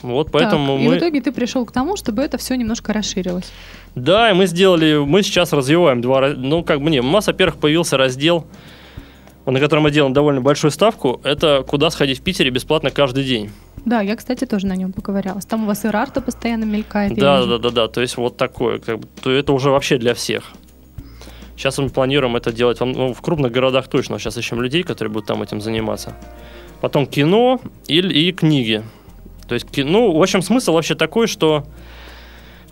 Вот 0.01 0.31
поэтому 0.31 0.77
так, 0.77 0.85
мы... 0.85 0.95
И 0.95 0.97
в 0.97 0.97
итоге 0.97 1.21
ты 1.21 1.31
пришел 1.31 1.65
к 1.65 1.71
тому, 1.71 1.97
чтобы 1.97 2.23
это 2.23 2.37
все 2.37 2.55
немножко 2.55 2.93
расширилось. 2.93 3.51
Да, 3.95 4.31
и 4.31 4.33
мы 4.33 4.47
сделали, 4.47 4.97
мы 4.97 5.21
сейчас 5.21 5.53
развиваем 5.53 6.01
два, 6.01 6.29
ну 6.29 6.63
как 6.63 6.81
бы 6.81 6.89
не, 6.89 6.99
у 6.99 7.03
нас, 7.03 7.27
во-первых, 7.27 7.57
появился 7.57 7.97
раздел 7.97 8.45
на 9.51 9.59
котором 9.59 9.83
мы 9.83 9.91
делаем 9.91 10.13
довольно 10.13 10.41
большую 10.41 10.71
ставку, 10.71 11.21
это 11.23 11.63
куда 11.67 11.89
сходить 11.89 12.19
в 12.19 12.21
Питере 12.21 12.49
бесплатно 12.49 12.91
каждый 12.91 13.23
день. 13.23 13.51
Да, 13.85 14.01
я, 14.01 14.15
кстати, 14.15 14.45
тоже 14.45 14.67
на 14.67 14.75
нем 14.75 14.91
поковырялась. 14.91 15.45
Там 15.45 15.63
у 15.63 15.65
вас 15.67 15.85
и 15.85 15.87
Рарта 15.87 16.19
постоянно 16.21 16.65
мелькает. 16.65 17.15
Да, 17.15 17.45
да, 17.45 17.57
да, 17.57 17.69
да. 17.69 17.87
То 17.87 18.01
есть 18.01 18.17
вот 18.17 18.35
такое, 18.35 18.79
как 18.79 18.99
бы, 18.99 19.07
то 19.21 19.31
это 19.31 19.53
уже 19.53 19.69
вообще 19.69 19.97
для 19.97 20.13
всех. 20.13 20.51
Сейчас 21.55 21.77
мы 21.77 21.89
планируем 21.89 22.35
это 22.35 22.51
делать 22.51 22.79
ну, 22.81 23.13
в 23.13 23.21
крупных 23.21 23.51
городах 23.51 23.87
точно. 23.87 24.19
Сейчас 24.19 24.37
ищем 24.37 24.61
людей, 24.61 24.83
которые 24.83 25.11
будут 25.11 25.27
там 25.27 25.41
этим 25.41 25.61
заниматься. 25.61 26.13
Потом 26.81 27.07
кино 27.07 27.59
и, 27.87 27.99
и 27.99 28.31
книги. 28.31 28.83
То 29.47 29.55
есть, 29.55 29.65
ну, 29.77 30.11
в 30.11 30.21
общем, 30.21 30.41
смысл 30.41 30.73
вообще 30.73 30.93
такой, 30.93 31.27
что 31.27 31.65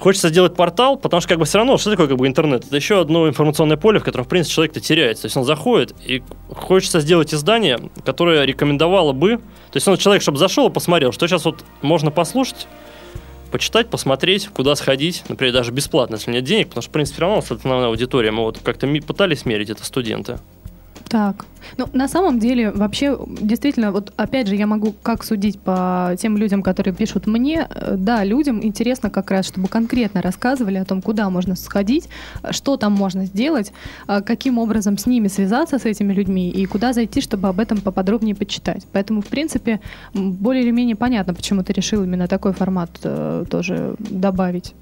Хочется 0.05 0.29
сделать 0.29 0.53
портал, 0.53 0.97
потому 0.97 1.19
что 1.19 1.29
как 1.29 1.39
бы 1.39 1.45
все 1.45 1.57
равно, 1.57 1.79
что 1.79 1.89
такое 1.89 2.05
как 2.07 2.17
бы 2.17 2.27
интернет? 2.27 2.63
Это 2.63 2.75
еще 2.75 3.01
одно 3.01 3.27
информационное 3.27 3.75
поле, 3.75 3.97
в 3.97 4.03
котором, 4.03 4.23
в 4.23 4.27
принципе, 4.27 4.53
человек-то 4.53 4.79
теряется. 4.79 5.23
То 5.23 5.25
есть 5.25 5.35
он 5.35 5.45
заходит, 5.45 5.95
и 6.05 6.21
хочется 6.53 6.99
сделать 6.99 7.33
издание, 7.33 7.79
которое 8.05 8.45
рекомендовало 8.45 9.13
бы... 9.13 9.37
То 9.37 9.77
есть 9.77 9.87
он 9.87 9.97
человек, 9.97 10.21
чтобы 10.21 10.37
зашел 10.37 10.69
и 10.69 10.71
посмотрел, 10.71 11.11
что 11.11 11.27
сейчас 11.27 11.45
вот 11.45 11.65
можно 11.81 12.11
послушать, 12.11 12.67
почитать, 13.49 13.89
посмотреть, 13.89 14.47
куда 14.49 14.75
сходить, 14.75 15.23
например, 15.27 15.55
даже 15.55 15.71
бесплатно, 15.71 16.17
если 16.17 16.29
нет 16.29 16.43
денег, 16.43 16.67
потому 16.67 16.83
что, 16.83 16.91
в 16.91 16.93
принципе, 16.93 17.15
все 17.15 17.21
равно 17.21 17.39
основная 17.39 17.87
аудитория, 17.87 18.29
мы 18.29 18.43
вот 18.43 18.59
как-то 18.63 18.85
пытались 19.07 19.43
мерить, 19.43 19.71
это 19.71 19.83
студенты. 19.83 20.37
Так. 21.09 21.45
Ну, 21.77 21.87
на 21.93 22.07
самом 22.07 22.39
деле, 22.39 22.71
вообще, 22.71 23.17
действительно, 23.27 23.91
вот 23.91 24.13
опять 24.17 24.47
же, 24.47 24.55
я 24.55 24.67
могу 24.67 24.93
как 25.03 25.23
судить 25.23 25.59
по 25.59 26.15
тем 26.19 26.37
людям, 26.37 26.61
которые 26.61 26.93
пишут 26.93 27.27
мне. 27.27 27.67
Э, 27.69 27.95
да, 27.97 28.23
людям 28.23 28.63
интересно 28.63 29.09
как 29.09 29.31
раз, 29.31 29.47
чтобы 29.47 29.67
конкретно 29.67 30.21
рассказывали 30.21 30.77
о 30.77 30.85
том, 30.85 31.01
куда 31.01 31.29
можно 31.29 31.55
сходить, 31.55 32.09
что 32.51 32.77
там 32.77 32.93
можно 32.93 33.25
сделать, 33.25 33.71
а 34.07 34.21
каким 34.21 34.57
образом 34.57 34.97
с 34.97 35.05
ними 35.05 35.27
связаться, 35.27 35.79
с 35.79 35.85
этими 35.85 36.13
людьми, 36.13 36.49
и 36.49 36.65
куда 36.65 36.93
зайти, 36.93 37.21
чтобы 37.21 37.47
об 37.47 37.59
этом 37.59 37.81
поподробнее 37.81 38.35
почитать. 38.35 38.85
Поэтому, 38.91 39.21
в 39.21 39.27
принципе, 39.27 39.79
более 40.13 40.63
или 40.63 40.71
менее 40.71 40.95
понятно, 40.95 41.33
почему 41.33 41.63
ты 41.63 41.73
решил 41.73 42.03
именно 42.03 42.27
такой 42.27 42.53
формат 42.53 42.89
э, 43.03 43.45
тоже 43.49 43.95
добавить. 43.99 44.73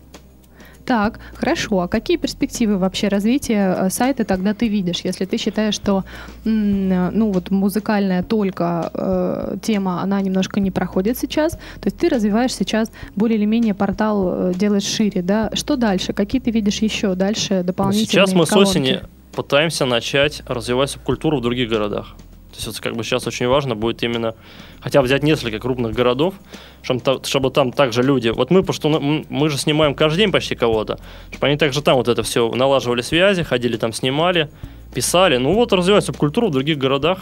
Так, 0.86 1.20
хорошо. 1.36 1.80
А 1.82 1.88
какие 1.88 2.18
перспективы 2.18 2.78
вообще 2.78 3.08
развития 3.08 3.76
э, 3.78 3.90
сайта 3.90 4.26
тогда 4.26 4.54
ты 4.54 4.68
видишь, 4.68 5.02
если 5.04 5.26
ты 5.26 5.38
считаешь, 5.38 5.76
что 5.76 6.04
м, 6.46 7.18
ну 7.18 7.32
вот 7.32 7.52
музыкальная 7.52 8.22
только 8.24 8.92
э, 8.94 9.58
тема, 9.62 10.02
она 10.02 10.20
немножко 10.22 10.60
не 10.60 10.72
проходит 10.72 11.18
сейчас, 11.18 11.54
то 11.54 11.86
есть 11.86 11.98
ты 11.98 12.10
развиваешь 12.10 12.54
сейчас 12.54 12.92
более 13.16 13.38
или 13.38 13.46
менее 13.46 13.74
портал, 13.74 14.50
э, 14.50 14.54
делаешь 14.56 14.84
шире, 14.84 15.22
да? 15.22 15.50
Что 15.54 15.78
дальше? 15.78 16.12
Какие 16.14 16.42
ты 16.42 16.52
видишь 16.52 16.80
еще 16.80 17.16
дальше 17.16 17.64
дополнительные 17.64 18.06
Сейчас 18.08 18.34
мы 18.34 18.46
с 18.46 18.50
колонки? 18.50 18.70
осени 18.70 19.00
пытаемся 19.34 19.86
начать 19.86 20.44
развивать 20.48 20.90
субкультуру 20.92 21.38
в 21.38 21.42
других 21.42 21.70
городах. 21.70 22.16
То 22.54 22.58
есть 22.58 22.68
вот 22.68 22.80
как 22.80 22.96
бы 22.96 23.04
сейчас 23.04 23.26
очень 23.26 23.48
важно 23.48 23.76
будет 23.76 24.04
именно 24.04 24.36
хотя 24.80 25.02
бы 25.02 25.08
взять 25.08 25.24
несколько 25.24 25.58
крупных 25.58 25.94
городов, 25.94 26.36
чтобы, 26.84 27.02
чтобы 27.24 27.50
там 27.50 27.72
также 27.72 28.04
люди... 28.04 28.30
Вот 28.30 28.52
мы, 28.52 28.62
потому 28.62 28.74
что 28.74 29.00
мы 29.00 29.50
же 29.50 29.58
снимаем 29.58 29.96
каждый 29.96 30.18
день 30.20 30.32
почти 30.32 30.54
кого-то, 30.54 31.00
чтобы 31.32 31.48
они 31.48 31.58
также 31.58 31.82
там 31.82 31.96
вот 31.96 32.08
это 32.08 32.22
все 32.22 32.54
налаживали 32.54 33.02
связи, 33.02 33.42
ходили 33.42 33.78
там, 33.78 33.92
снимали, 33.92 34.52
писали. 34.94 35.38
Ну 35.38 35.56
вот 35.56 35.74
развивать 35.74 36.06
субкультуру 36.06 36.50
в 36.50 36.52
других 36.52 36.78
городах. 36.78 37.22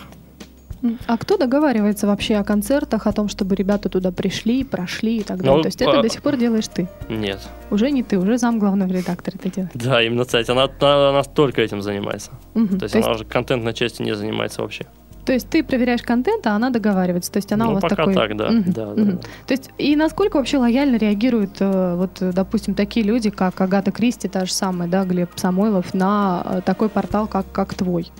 А 1.08 1.18
кто 1.18 1.38
договаривается 1.38 2.08
вообще 2.08 2.36
о 2.36 2.44
концертах, 2.44 3.08
о 3.08 3.14
том, 3.14 3.30
чтобы 3.30 3.56
ребята 3.56 3.88
туда 3.88 4.12
пришли, 4.12 4.64
прошли 4.66 5.20
и 5.20 5.24
так 5.24 5.38
далее? 5.38 5.56
Ну, 5.56 5.62
то 5.62 5.68
есть 5.68 5.82
это 5.82 6.00
а- 6.00 6.02
до 6.02 6.10
сих 6.10 6.22
пор 6.22 6.36
делаешь 6.36 6.68
ты? 6.68 6.90
Нет. 7.08 7.40
Уже 7.70 7.92
не 7.92 8.04
ты, 8.04 8.18
уже 8.18 8.38
зам 8.38 8.60
главного 8.60 8.92
редактора 8.92 9.36
это 9.40 9.50
делаешь. 9.50 9.72
Да, 9.76 10.02
именно, 10.02 10.26
кстати, 10.26 10.50
она, 10.52 10.64
она, 10.80 11.10
она 11.10 11.24
только 11.24 11.62
этим 11.62 11.82
занимается. 11.82 12.32
Мгм. 12.56 12.80
То 12.80 12.86
есть 12.86 12.94
То 12.94 12.98
есть 12.98 13.08
она 13.08 13.16
уже 13.16 13.26
контентной 13.26 13.74
частью 13.74 14.06
не 14.06 14.16
занимается 14.16 14.62
вообще. 14.64 14.88
То 15.26 15.34
есть 15.34 15.50
ты 15.50 15.64
проверяешь 15.64 16.02
контент, 16.02 16.48
а 16.48 16.52
она 16.56 16.70
договаривается. 16.72 17.32
То 17.32 17.38
есть 17.38 17.52
она 17.52 17.66
Ну, 17.66 17.72
у 17.72 17.74
вас 17.76 17.82
пока 17.84 17.96
такой... 17.96 18.14
так, 18.16 18.36
да. 18.36 18.50
Мгм, 18.50 18.72
Да, 18.72 18.86
да, 18.86 19.02
мгм. 19.02 19.12
да. 19.18 19.22
То 19.48 19.54
есть 19.54 19.70
и 19.78 19.96
насколько 19.96 20.38
вообще 20.38 20.58
лояльно 20.58 20.96
реагируют, 20.98 21.58
э, 21.60 21.96
вот, 21.96 22.22
э, 22.22 22.32
допустим, 22.34 22.74
такие 22.74 23.06
люди, 23.06 23.30
как 23.30 23.60
Агата 23.62 23.92
Кристи, 23.92 24.28
та 24.28 24.46
же 24.46 24.52
самая, 24.54 24.90
да, 24.90 25.04
Глеб 25.06 25.30
Самойлов, 25.36 25.94
на 25.94 26.42
э, 26.46 26.62
такой 26.66 26.90
портал, 26.90 27.28
как, 27.28 27.52
как 27.52 27.74
твой? 27.76 28.12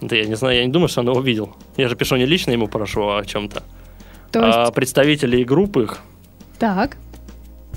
Да 0.00 0.16
я 0.16 0.24
не 0.24 0.34
знаю, 0.34 0.56
я 0.56 0.64
не 0.66 0.72
думаю, 0.72 0.88
что 0.88 1.00
он 1.00 1.08
его 1.08 1.20
видел. 1.20 1.54
Я 1.76 1.88
же 1.88 1.96
пишу 1.96 2.16
не 2.16 2.26
лично 2.26 2.50
ему 2.52 2.68
прошу, 2.68 3.02
а 3.08 3.18
о 3.18 3.24
чем-то. 3.24 3.62
То 4.32 4.44
есть, 4.44 4.58
А 4.58 4.70
представители 4.72 5.44
группы 5.44 5.84
их. 5.84 6.00
так. 6.58 6.96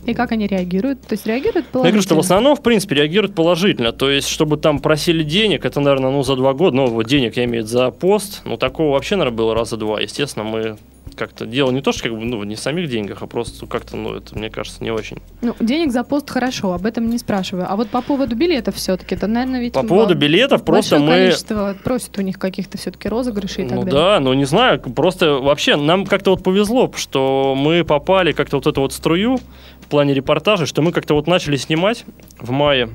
И 0.08 0.14
как 0.14 0.32
они 0.32 0.48
реагируют? 0.48 1.02
То 1.02 1.14
есть 1.14 1.28
реагируют 1.28 1.68
Ну, 1.74 1.82
я 1.84 1.90
говорю, 1.90 2.02
что 2.02 2.16
в 2.16 2.18
положительно? 2.18 2.20
основном, 2.38 2.56
в 2.56 2.64
принципе, 2.64 2.96
реагируют 2.96 3.36
положительно. 3.36 3.92
То 3.92 4.10
есть, 4.10 4.30
чтобы 4.30 4.58
там 4.58 4.80
просили 4.80 5.22
денег, 5.24 5.66
это, 5.66 5.80
наверное, 5.82 6.12
ну, 6.12 6.24
за 6.24 6.36
два 6.36 6.54
года, 6.54 6.76
ну, 6.78 6.88
вот 6.88 7.06
денег 7.06 7.38
я 7.38 7.44
имею 7.44 7.66
за 7.66 7.92
пост, 7.92 8.42
ну, 8.46 8.58
такого 8.58 8.94
вообще, 8.94 9.18
наверное, 9.18 9.38
было 9.38 9.54
раза 9.54 9.76
два. 9.78 10.00
Естественно, 10.00 10.46
мы 10.46 10.78
как-то 11.16 11.48
дело 11.48 11.72
не 11.72 11.82
то, 11.82 11.92
что 11.92 12.04
как 12.04 12.12
бы, 12.14 12.24
ну, 12.24 12.44
не 12.44 12.54
в 12.56 12.60
самих 12.60 12.90
деньгах, 12.92 13.24
а 13.24 13.28
просто 13.28 13.66
как-то, 13.66 13.98
ну, 13.98 14.14
это, 14.14 14.38
мне 14.38 14.52
кажется, 14.52 14.84
не 14.84 14.92
очень. 14.92 15.18
Ну, 15.42 15.56
денег 15.60 15.92
за 15.92 16.04
пост 16.04 16.30
хорошо, 16.30 16.74
об 16.74 16.86
этом 16.86 17.10
не 17.10 17.18
спрашиваю. 17.18 17.66
А 17.68 17.76
вот 17.76 17.90
по 17.90 18.04
поводу 18.04 18.36
билетов 18.36 18.76
все-таки, 18.76 19.16
это, 19.16 19.26
наверное, 19.26 19.62
ведь... 19.62 19.74
По 19.74 19.82
поводу 19.82 20.14
билетов, 20.14 20.64
просто 20.64 21.00
мы... 21.00 21.08
количество 21.10 21.76
просят 21.84 22.16
у 22.20 22.22
них 22.22 22.38
каких-то 22.38 22.78
все-таки 22.78 23.10
розыгрышей 23.10 23.66
и 23.66 23.68
так 23.68 23.78
Ну 23.80 23.84
далее. 23.86 24.00
да, 24.00 24.20
ну 24.20 24.34
не 24.34 24.46
знаю, 24.46 24.80
просто 24.80 25.36
вообще 25.40 25.76
нам 25.76 26.06
как-то 26.06 26.32
вот 26.32 26.44
повезло, 26.44 26.92
что 26.96 27.56
мы 27.58 27.84
попали 27.84 28.32
как-то 28.32 28.58
вот 28.58 28.68
эту 28.68 28.82
вот 28.82 28.94
струю 28.94 29.40
в 29.88 29.90
плане 29.90 30.14
репортажа, 30.14 30.66
что 30.66 30.82
мы 30.82 30.92
как-то 30.92 31.14
вот 31.14 31.28
начали 31.28 31.56
снимать 31.56 32.04
в 32.40 32.52
мае 32.52 32.90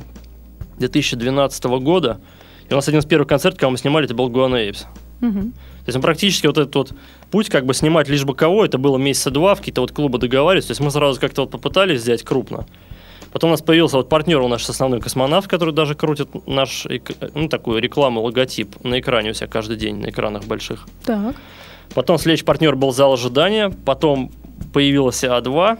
2012 0.78 1.64
года. 1.80 2.20
И 2.68 2.72
у 2.74 2.76
нас 2.76 2.86
один 2.86 3.00
из 3.00 3.06
первых 3.06 3.28
концертов, 3.28 3.58
когда 3.58 3.70
мы 3.70 3.78
снимали, 3.78 4.04
это 4.04 4.14
был 4.14 4.28
Гуана 4.28 4.56
Эйпс. 4.56 4.84
Мгм. 5.22 5.52
То 5.52 5.86
есть 5.86 5.96
мы 5.96 6.02
практически 6.02 6.46
вот 6.46 6.58
этот 6.58 6.74
вот 6.74 6.92
путь, 7.30 7.48
как 7.48 7.64
бы 7.64 7.72
снимать 7.72 8.10
лишь 8.10 8.24
бы 8.24 8.34
кого, 8.34 8.62
это 8.62 8.76
было 8.76 8.98
месяца 8.98 9.30
два, 9.30 9.54
в 9.54 9.60
какие-то 9.60 9.80
вот 9.80 9.92
клубы 9.92 10.18
договаривались. 10.18 10.66
То 10.66 10.72
есть 10.72 10.82
мы 10.82 10.90
сразу 10.90 11.18
как-то 11.18 11.42
вот 11.42 11.50
попытались 11.50 12.02
взять 12.02 12.24
крупно. 12.24 12.66
Потом 13.32 13.48
у 13.48 13.52
нас 13.52 13.62
появился 13.62 13.96
вот 13.96 14.10
партнер 14.10 14.40
у 14.42 14.48
наш 14.48 14.68
основной 14.68 15.00
космонавт, 15.00 15.48
который 15.48 15.72
даже 15.72 15.94
крутит 15.94 16.28
наш, 16.46 16.84
эк- 16.84 17.30
ну, 17.34 17.48
такую 17.48 17.80
рекламу, 17.80 18.20
логотип 18.20 18.84
на 18.84 19.00
экране 19.00 19.30
у 19.30 19.34
себя 19.34 19.46
каждый 19.46 19.78
день, 19.78 19.96
на 19.96 20.10
экранах 20.10 20.44
больших. 20.44 20.86
Так. 21.06 21.36
Потом 21.94 22.18
следующий 22.18 22.44
партнер 22.44 22.76
был 22.76 22.92
зал 22.92 23.14
ожидания, 23.14 23.70
потом 23.86 24.30
появился 24.74 25.28
А2, 25.28 25.78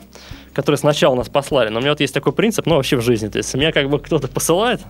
который 0.55 0.77
сначала 0.77 1.15
нас 1.15 1.29
послали. 1.29 1.69
Но 1.69 1.79
у 1.79 1.81
меня 1.81 1.93
вот 1.93 2.01
есть 2.01 2.15
такой 2.15 2.33
принцип, 2.33 2.67
ну, 2.67 2.77
вообще 2.77 2.97
в 2.97 3.01
жизни. 3.03 3.29
То 3.29 3.39
есть, 3.39 3.55
меня 3.55 3.73
как 3.73 3.89
бы 3.89 3.99
кто-то 3.99 4.29
посылает 4.29 4.81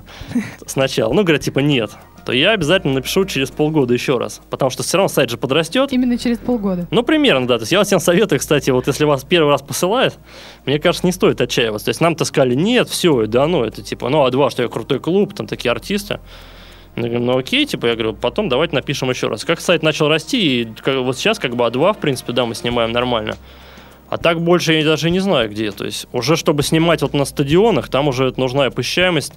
сначала, 0.66 1.12
ну, 1.12 1.22
говорят, 1.22 1.42
типа, 1.42 1.60
нет, 1.60 1.90
то 2.24 2.32
я 2.32 2.52
обязательно 2.52 2.94
напишу 2.94 3.24
через 3.24 3.50
полгода 3.50 3.92
еще 3.94 4.18
раз. 4.18 4.40
Потому 4.50 4.70
что 4.70 4.82
все 4.82 4.96
равно 4.96 5.08
сайт 5.08 5.30
же 5.30 5.36
подрастет. 5.36 5.92
Именно 5.92 6.18
через 6.18 6.38
полгода. 6.38 6.86
Ну, 6.90 7.02
примерно, 7.02 7.46
да. 7.46 7.58
То 7.58 7.62
есть 7.62 7.72
я 7.72 7.82
всем 7.84 8.00
советую, 8.00 8.38
кстати, 8.38 8.70
вот 8.70 8.86
если 8.86 9.04
вас 9.04 9.24
первый 9.24 9.50
раз 9.50 9.62
посылают, 9.62 10.18
мне 10.66 10.78
кажется, 10.78 11.06
не 11.06 11.12
стоит 11.12 11.40
отчаиваться. 11.40 11.86
То 11.86 11.90
есть 11.90 12.00
нам-то 12.00 12.24
сказали, 12.24 12.54
нет, 12.54 12.88
все, 12.88 13.26
да, 13.26 13.46
ну, 13.46 13.64
это 13.64 13.82
типа, 13.82 14.08
ну, 14.08 14.26
А2, 14.26 14.50
что 14.50 14.62
я 14.62 14.68
крутой 14.68 15.00
клуб, 15.00 15.34
там 15.34 15.46
такие 15.46 15.70
артисты. 15.70 16.20
Я 16.94 17.04
говорю, 17.04 17.20
ну 17.20 17.38
окей, 17.38 17.64
типа, 17.64 17.86
я 17.86 17.94
говорю, 17.94 18.12
потом 18.14 18.50
давайте 18.50 18.74
напишем 18.74 19.08
еще 19.08 19.28
раз. 19.28 19.44
Как 19.44 19.60
сайт 19.60 19.82
начал 19.82 20.08
расти, 20.08 20.62
и 20.62 20.64
как- 20.82 20.98
вот 20.98 21.16
сейчас 21.16 21.38
как 21.38 21.56
бы 21.56 21.64
А2, 21.64 21.94
в 21.94 21.98
принципе, 21.98 22.32
да, 22.32 22.44
мы 22.44 22.54
снимаем 22.54 22.92
нормально. 22.92 23.36
А 24.12 24.18
так 24.18 24.42
больше 24.42 24.74
я 24.74 24.84
даже 24.84 25.08
не 25.08 25.20
знаю 25.20 25.48
где. 25.48 25.70
То 25.70 25.86
есть 25.86 26.06
уже 26.12 26.36
чтобы 26.36 26.62
снимать 26.62 27.00
вот 27.00 27.14
на 27.14 27.24
стадионах, 27.24 27.88
там 27.88 28.08
уже 28.08 28.34
нужна 28.36 28.66
и 28.66 28.70
посещаемость, 28.70 29.32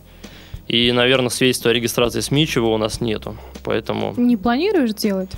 и, 0.68 0.92
наверное, 0.92 1.30
свидетельство 1.30 1.72
о 1.72 1.74
регистрации 1.74 2.20
СМИ, 2.20 2.46
чего 2.46 2.74
у 2.74 2.78
нас 2.78 3.00
нету. 3.00 3.38
Поэтому... 3.64 4.14
Не 4.18 4.36
планируешь 4.36 4.94
делать? 4.94 5.30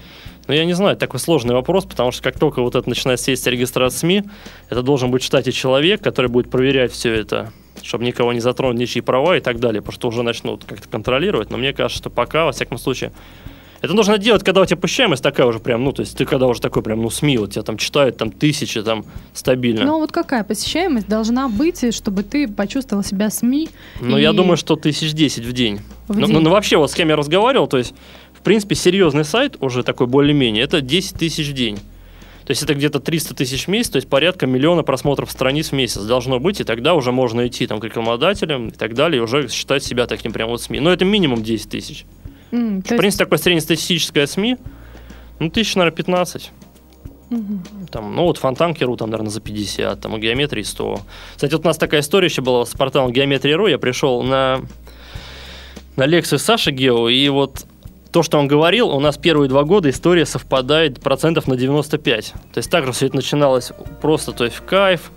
Ну, 0.48 0.56
я 0.56 0.66
не 0.66 0.74
знаю, 0.74 0.98
такой 0.98 1.20
сложный 1.20 1.54
вопрос, 1.54 1.86
потому 1.86 2.12
что 2.12 2.24
как 2.24 2.40
только 2.40 2.64
вот 2.64 2.74
это 2.74 2.90
начинает 2.90 3.20
сесть 3.20 3.46
регистрация 3.46 4.00
СМИ, 4.00 4.24
это 4.72 4.82
должен 4.82 5.12
быть 5.12 5.22
в 5.22 5.26
штате 5.28 5.52
человек, 5.52 6.02
который 6.02 6.32
будет 6.32 6.50
проверять 6.50 6.92
все 6.92 7.14
это, 7.14 7.52
чтобы 7.84 8.06
никого 8.06 8.34
не 8.34 8.40
затронуть, 8.40 8.80
ничьи 8.80 9.04
права 9.04 9.38
и 9.38 9.40
так 9.40 9.60
далее, 9.60 9.84
потому 9.84 9.94
что 9.94 10.08
уже 10.08 10.24
начнут 10.24 10.64
как-то 10.64 10.90
контролировать. 10.90 11.52
Но 11.52 11.58
мне 11.58 11.74
кажется, 11.74 12.00
что 12.00 12.10
пока, 12.10 12.46
во 12.46 12.54
всяком 12.54 12.80
случае, 12.80 13.12
это 13.82 13.94
нужно 13.94 14.18
делать, 14.18 14.44
когда 14.44 14.62
у 14.62 14.66
тебя 14.66 14.78
посещаемость 14.78 15.24
такая 15.24 15.48
уже 15.48 15.60
прям, 15.60 15.84
ну, 15.84 15.92
то 15.92 16.02
есть 16.02 16.18
ты 16.18 16.26
когда 16.26 16.48
уже 16.48 16.62
такой 16.62 16.82
прям, 16.82 17.02
ну, 17.02 17.10
СМИ, 17.10 17.38
вот 17.38 17.52
тебя 17.52 17.64
там 17.64 17.78
читают 17.78 18.18
там 18.18 18.32
тысячи, 18.32 18.82
там, 18.82 19.06
стабильно. 19.34 19.86
Ну, 19.86 19.96
а 19.96 19.98
вот 19.98 20.12
какая 20.12 20.44
посещаемость 20.44 21.08
должна 21.08 21.48
быть, 21.48 21.94
чтобы 21.96 22.24
ты 22.24 22.48
почувствовал 22.48 23.04
себя 23.04 23.30
СМИ? 23.30 23.70
Ну, 24.02 24.18
и 24.18 24.22
я 24.22 24.34
думаю, 24.34 24.58
что 24.58 24.76
тысяч 24.76 25.14
десять 25.14 25.46
в 25.46 25.54
день. 25.54 25.82
в 26.08 26.18
Ну, 26.18 26.26
день? 26.26 26.36
ну, 26.36 26.42
ну, 26.42 26.50
вообще, 26.52 26.78
вот 26.78 26.92
с 26.92 26.94
кем 26.96 27.10
я 27.10 27.16
разговаривал, 27.16 27.68
то 27.68 27.78
есть, 27.78 27.94
в 28.34 28.42
принципе, 28.42 28.76
серьезный 28.76 29.26
сайт, 29.26 29.58
уже 29.60 29.84
такой 29.84 30.08
более-менее, 30.08 30.64
это 30.64 30.82
10 30.82 31.18
тысяч 31.18 31.50
в 31.50 31.54
день. 31.54 31.78
То 32.46 32.52
есть 32.52 32.64
это 32.64 32.76
где-то 32.76 33.02
300 33.02 33.36
тысяч 33.36 33.66
в 33.66 33.68
месяц, 33.68 33.90
то 33.90 33.98
есть 33.98 34.08
порядка 34.08 34.48
миллиона 34.48 34.82
просмотров 34.82 35.30
страниц 35.30 35.72
в 35.72 35.74
месяц 35.74 36.02
должно 36.04 36.40
быть, 36.40 36.62
и 36.62 36.64
тогда 36.64 36.94
уже 36.94 37.12
можно 37.12 37.46
идти 37.46 37.68
там, 37.68 37.82
к 37.82 37.84
рекламодателям 37.84 38.70
и 38.70 38.72
так 38.72 38.94
далее, 38.94 39.20
и 39.20 39.22
уже 39.22 39.50
считать 39.50 39.84
себя 39.84 40.08
таким 40.08 40.32
прям 40.32 40.48
вот 40.48 40.62
СМИ. 40.62 40.80
Но 40.80 40.94
это 40.94 41.04
минимум 41.04 41.44
10 41.44 41.70
тысяч. 41.70 42.06
То 42.52 42.58
В 42.58 42.62
есть- 42.78 42.98
принципе, 42.98 43.26
такое 43.26 43.40
среднестатистическое 43.40 44.26
СМИ, 44.28 44.58
ну, 45.40 45.50
тысяч, 45.50 45.76
наверное, 45.76 45.96
15. 45.96 46.52
Мгм. 47.30 47.62
Там, 47.92 48.16
ну 48.16 48.24
вот 48.24 48.38
Фонтанкеру 48.38 48.96
там, 48.96 49.10
наверное, 49.10 49.32
за 49.32 49.42
50, 49.42 50.00
там 50.00 50.14
у 50.14 50.18
Геометрии 50.18 50.64
100. 50.64 51.02
Кстати, 51.36 51.52
вот 51.54 51.66
у 51.66 51.68
нас 51.68 51.78
такая 51.78 52.00
история 52.00 52.28
еще 52.28 52.42
была 52.42 52.66
с 52.66 52.70
порталом 52.70 53.12
Геометрия.ру. 53.12 53.68
Я 53.68 53.78
пришел 53.78 54.24
на, 54.24 54.62
на 55.98 56.06
лекцию 56.06 56.40
Саши 56.40 56.72
Гео, 56.72 57.10
и 57.10 57.28
вот 57.28 57.66
то, 58.14 58.24
что 58.24 58.40
он 58.40 58.48
говорил, 58.48 58.90
у 58.90 59.00
нас 59.02 59.18
первые 59.18 59.50
два 59.50 59.64
года 59.64 59.90
история 59.90 60.26
совпадает 60.26 61.02
процентов 61.02 61.48
на 61.48 61.58
95. 61.58 62.32
То 62.54 62.58
есть 62.60 62.72
также 62.72 62.94
все 62.94 63.08
это 63.08 63.18
начиналось 63.18 63.72
просто, 64.02 64.32
то 64.32 64.46
есть 64.46 64.56
в 64.56 64.64
кайф, 64.64 65.12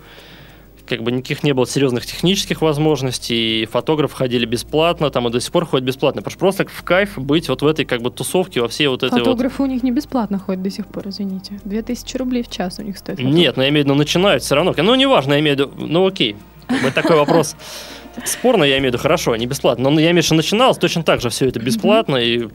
как 0.90 1.04
бы 1.04 1.12
никаких 1.12 1.44
не 1.44 1.52
было 1.52 1.66
серьезных 1.68 2.04
технических 2.04 2.62
возможностей, 2.62 3.62
и 3.62 3.66
фотографы 3.66 4.16
ходили 4.16 4.44
бесплатно, 4.44 5.10
там 5.10 5.28
и 5.28 5.30
до 5.30 5.40
сих 5.40 5.52
пор 5.52 5.64
ходят 5.64 5.86
бесплатно, 5.86 6.20
потому 6.20 6.32
что 6.32 6.38
просто 6.40 6.66
в 6.66 6.82
кайф 6.82 7.16
быть 7.16 7.48
вот 7.48 7.62
в 7.62 7.66
этой 7.66 7.84
как 7.84 8.02
бы 8.02 8.10
тусовке, 8.10 8.60
во 8.60 8.66
всей 8.66 8.88
вот 8.88 9.04
этой 9.04 9.20
вот... 9.20 9.24
Фотографы 9.24 9.62
у 9.62 9.66
них 9.66 9.84
не 9.84 9.92
бесплатно 9.92 10.40
ходят 10.40 10.62
до 10.62 10.70
сих 10.70 10.86
пор, 10.88 11.08
извините. 11.08 11.60
2000 11.64 12.16
рублей 12.16 12.42
в 12.42 12.50
час 12.50 12.80
у 12.80 12.82
них 12.82 12.98
стоит. 12.98 13.18
фотограф. 13.18 13.38
Нет, 13.38 13.56
но 13.56 13.62
я 13.62 13.68
имею 13.68 13.84
в 13.84 13.88
виду, 13.88 13.94
начинают 13.96 14.42
все 14.42 14.56
равно. 14.56 14.74
Ну, 14.76 14.94
неважно, 14.96 15.34
я 15.34 15.40
имею 15.40 15.56
в 15.56 15.60
виду, 15.60 15.72
ну, 15.78 16.06
окей. 16.06 16.34
Бы 16.68 16.90
такой 16.90 17.14
вопрос 17.14 17.54
спорно, 18.24 18.64
я 18.64 18.78
имею 18.78 18.90
в 18.90 18.94
виду, 18.94 18.98
хорошо, 18.98 19.36
не 19.36 19.46
бесплатно. 19.46 19.90
Но 19.90 20.00
я 20.00 20.10
имею 20.10 20.14
в 20.14 20.16
виду, 20.16 20.26
что 20.26 20.34
начиналось 20.34 20.78
точно 20.78 21.04
так 21.04 21.20
же 21.20 21.30
все 21.30 21.46
это 21.46 21.60
бесплатно, 21.60 22.16
и, 22.16 22.48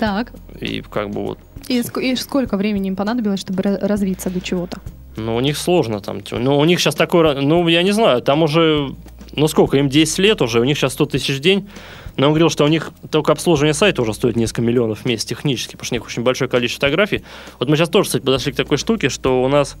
Так. 0.00 0.32
и 0.60 0.82
как 0.82 1.10
бы 1.10 1.24
вот 1.24 1.38
И, 1.68 1.84
и 2.00 2.16
сколько 2.16 2.56
времени 2.56 2.88
им 2.88 2.96
понадобилось, 2.96 3.38
чтобы 3.38 3.62
развиться 3.62 4.28
до 4.28 4.40
чего-то? 4.40 4.80
Ну, 5.18 5.36
у 5.36 5.40
них 5.40 5.58
сложно 5.58 6.00
там. 6.00 6.20
Ну, 6.30 6.58
у 6.58 6.64
них 6.64 6.80
сейчас 6.80 6.94
такой... 6.94 7.42
Ну, 7.42 7.66
я 7.68 7.82
не 7.82 7.92
знаю, 7.92 8.22
там 8.22 8.42
уже... 8.42 8.90
Ну, 9.32 9.48
сколько? 9.48 9.76
Им 9.76 9.88
10 9.88 10.18
лет 10.18 10.42
уже, 10.42 10.60
у 10.60 10.64
них 10.64 10.78
сейчас 10.78 10.94
100 10.94 11.06
тысяч 11.06 11.36
в 11.36 11.40
день. 11.40 11.68
Но 12.16 12.26
он 12.26 12.32
говорил, 12.32 12.50
что 12.50 12.64
у 12.64 12.68
них 12.68 12.90
только 13.10 13.30
обслуживание 13.30 13.74
сайта 13.74 14.02
уже 14.02 14.12
стоит 14.12 14.34
несколько 14.34 14.62
миллионов 14.62 15.00
в 15.00 15.04
месяц 15.04 15.26
технически, 15.26 15.72
потому 15.72 15.84
что 15.84 15.94
у 15.94 15.98
них 15.98 16.06
очень 16.06 16.22
большое 16.22 16.50
количество 16.50 16.88
фотографий. 16.88 17.22
Вот 17.60 17.68
мы 17.68 17.76
сейчас 17.76 17.88
тоже, 17.90 18.08
кстати, 18.08 18.24
подошли 18.24 18.52
к 18.52 18.56
такой 18.56 18.76
штуке, 18.76 19.08
что 19.08 19.42
у 19.42 19.48
нас 19.48 19.76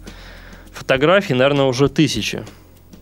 фотографий, 0.72 1.34
наверное, 1.34 1.64
уже 1.64 1.88
тысячи 1.88 2.44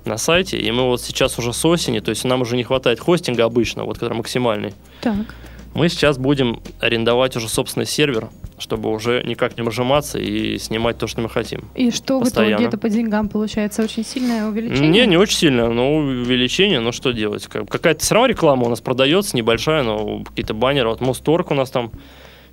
на 0.06 0.16
сайте, 0.16 0.58
и 0.58 0.70
мы 0.70 0.84
вот 0.84 1.02
сейчас 1.02 1.38
уже 1.38 1.52
с 1.52 1.64
осени, 1.66 2.00
то 2.00 2.10
есть 2.10 2.24
нам 2.24 2.40
уже 2.42 2.56
не 2.56 2.64
хватает 2.64 2.98
хостинга 2.98 3.44
обычно, 3.44 3.84
вот 3.84 3.98
который 3.98 4.14
максимальный. 4.14 4.72
Так. 5.02 5.34
Мы 5.74 5.90
сейчас 5.90 6.16
будем 6.16 6.62
арендовать 6.80 7.36
уже 7.36 7.48
собственный 7.48 7.86
сервер 7.86 8.30
чтобы 8.58 8.90
уже 8.90 9.22
никак 9.24 9.56
не 9.56 9.62
выжиматься 9.62 10.18
и 10.18 10.58
снимать 10.58 10.98
то, 10.98 11.06
что 11.06 11.20
мы 11.20 11.28
хотим. 11.28 11.64
И 11.74 11.90
что 11.90 12.20
Постоянно. 12.20 12.56
в 12.56 12.60
итоге 12.60 12.68
это 12.68 12.78
по 12.78 12.88
деньгам 12.88 13.28
получается? 13.28 13.82
Очень 13.82 14.04
сильное 14.04 14.46
увеличение? 14.48 14.88
Не, 14.90 15.06
не 15.06 15.16
очень 15.16 15.36
сильно, 15.36 15.68
но 15.68 15.96
увеличение, 15.96 16.80
но 16.80 16.92
что 16.92 17.12
делать? 17.12 17.46
Как- 17.46 17.68
Какая-то 17.68 18.00
все 18.02 18.14
равно 18.14 18.28
реклама 18.28 18.64
у 18.64 18.68
нас 18.68 18.80
продается, 18.80 19.36
небольшая, 19.36 19.82
но 19.82 20.22
какие-то 20.24 20.54
баннеры. 20.54 20.88
Вот 20.88 21.00
Мосторг 21.00 21.50
у 21.50 21.54
нас 21.54 21.70
там 21.70 21.90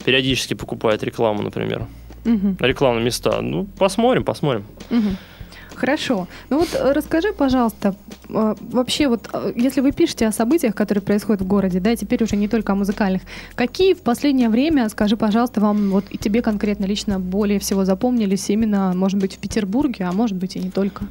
периодически 0.06 0.54
покупает 0.54 1.04
рекламу, 1.04 1.42
например. 1.42 1.86
Мгм. 2.26 2.58
Рекламные 2.60 3.04
места. 3.06 3.42
Ну, 3.42 3.66
посмотрим, 3.78 4.24
посмотрим. 4.24 4.66
Мгм. 4.90 5.18
Хорошо. 5.76 6.28
Ну 6.50 6.60
вот 6.60 6.70
э, 6.74 6.92
расскажи, 6.94 7.34
пожалуйста, 7.34 7.96
э, 8.30 8.56
вообще 8.60 9.08
вот, 9.08 9.30
э, 9.34 9.54
если 9.56 9.82
вы 9.82 9.92
пишете 9.92 10.28
о 10.28 10.32
событиях, 10.32 10.76
которые 10.76 11.02
происходят 11.02 11.42
в 11.42 11.48
городе, 11.48 11.80
да, 11.80 11.96
теперь 11.96 12.24
уже 12.24 12.36
не 12.36 12.48
только 12.48 12.74
о 12.74 12.76
музыкальных, 12.76 13.22
какие 13.56 13.94
в 13.94 14.02
последнее 14.02 14.50
время, 14.50 14.90
скажи, 14.90 15.18
пожалуйста, 15.18 15.62
вам 15.62 15.90
вот 15.90 16.06
и 16.10 16.18
тебе 16.18 16.42
конкретно 16.42 16.86
лично 16.86 17.20
более 17.20 17.60
всего 17.60 17.86
запомнились 17.86 18.50
именно, 18.50 18.94
может 18.96 19.20
быть, 19.20 19.36
в 19.36 19.40
Петербурге, 19.40 20.06
а 20.06 20.12
может 20.12 20.38
быть 20.38 20.56
и 20.56 20.60
не 20.60 20.70
только? 20.70 21.06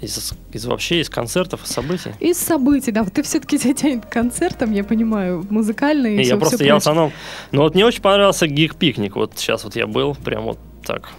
Из, 0.00 0.34
из 0.52 0.66
вообще 0.66 1.00
из 1.00 1.08
концертов, 1.08 1.64
из 1.64 1.70
событий. 1.70 2.10
Из 2.20 2.36
событий, 2.36 2.90
да, 2.90 3.04
вот 3.04 3.12
ты 3.12 3.22
все-таки 3.22 3.58
тебя 3.58 3.74
тянет 3.74 4.06
к 4.06 4.08
концертам, 4.08 4.72
я 4.72 4.84
понимаю, 4.84 5.46
музыкальные. 5.48 6.22
я 6.22 6.36
просто, 6.36 6.56
всё 6.56 6.66
я 6.66 6.74
в 6.74 6.78
основном... 6.78 7.12
Ну 7.52 7.62
вот 7.62 7.74
мне 7.74 7.86
очень 7.86 8.02
понравился 8.02 8.46
гик-пикник. 8.46 9.16
Вот 9.16 9.32
сейчас 9.36 9.64
вот 9.64 9.76
я 9.76 9.86
был, 9.86 10.14
прям 10.14 10.44
вот 10.44 10.58
так. 10.84 11.10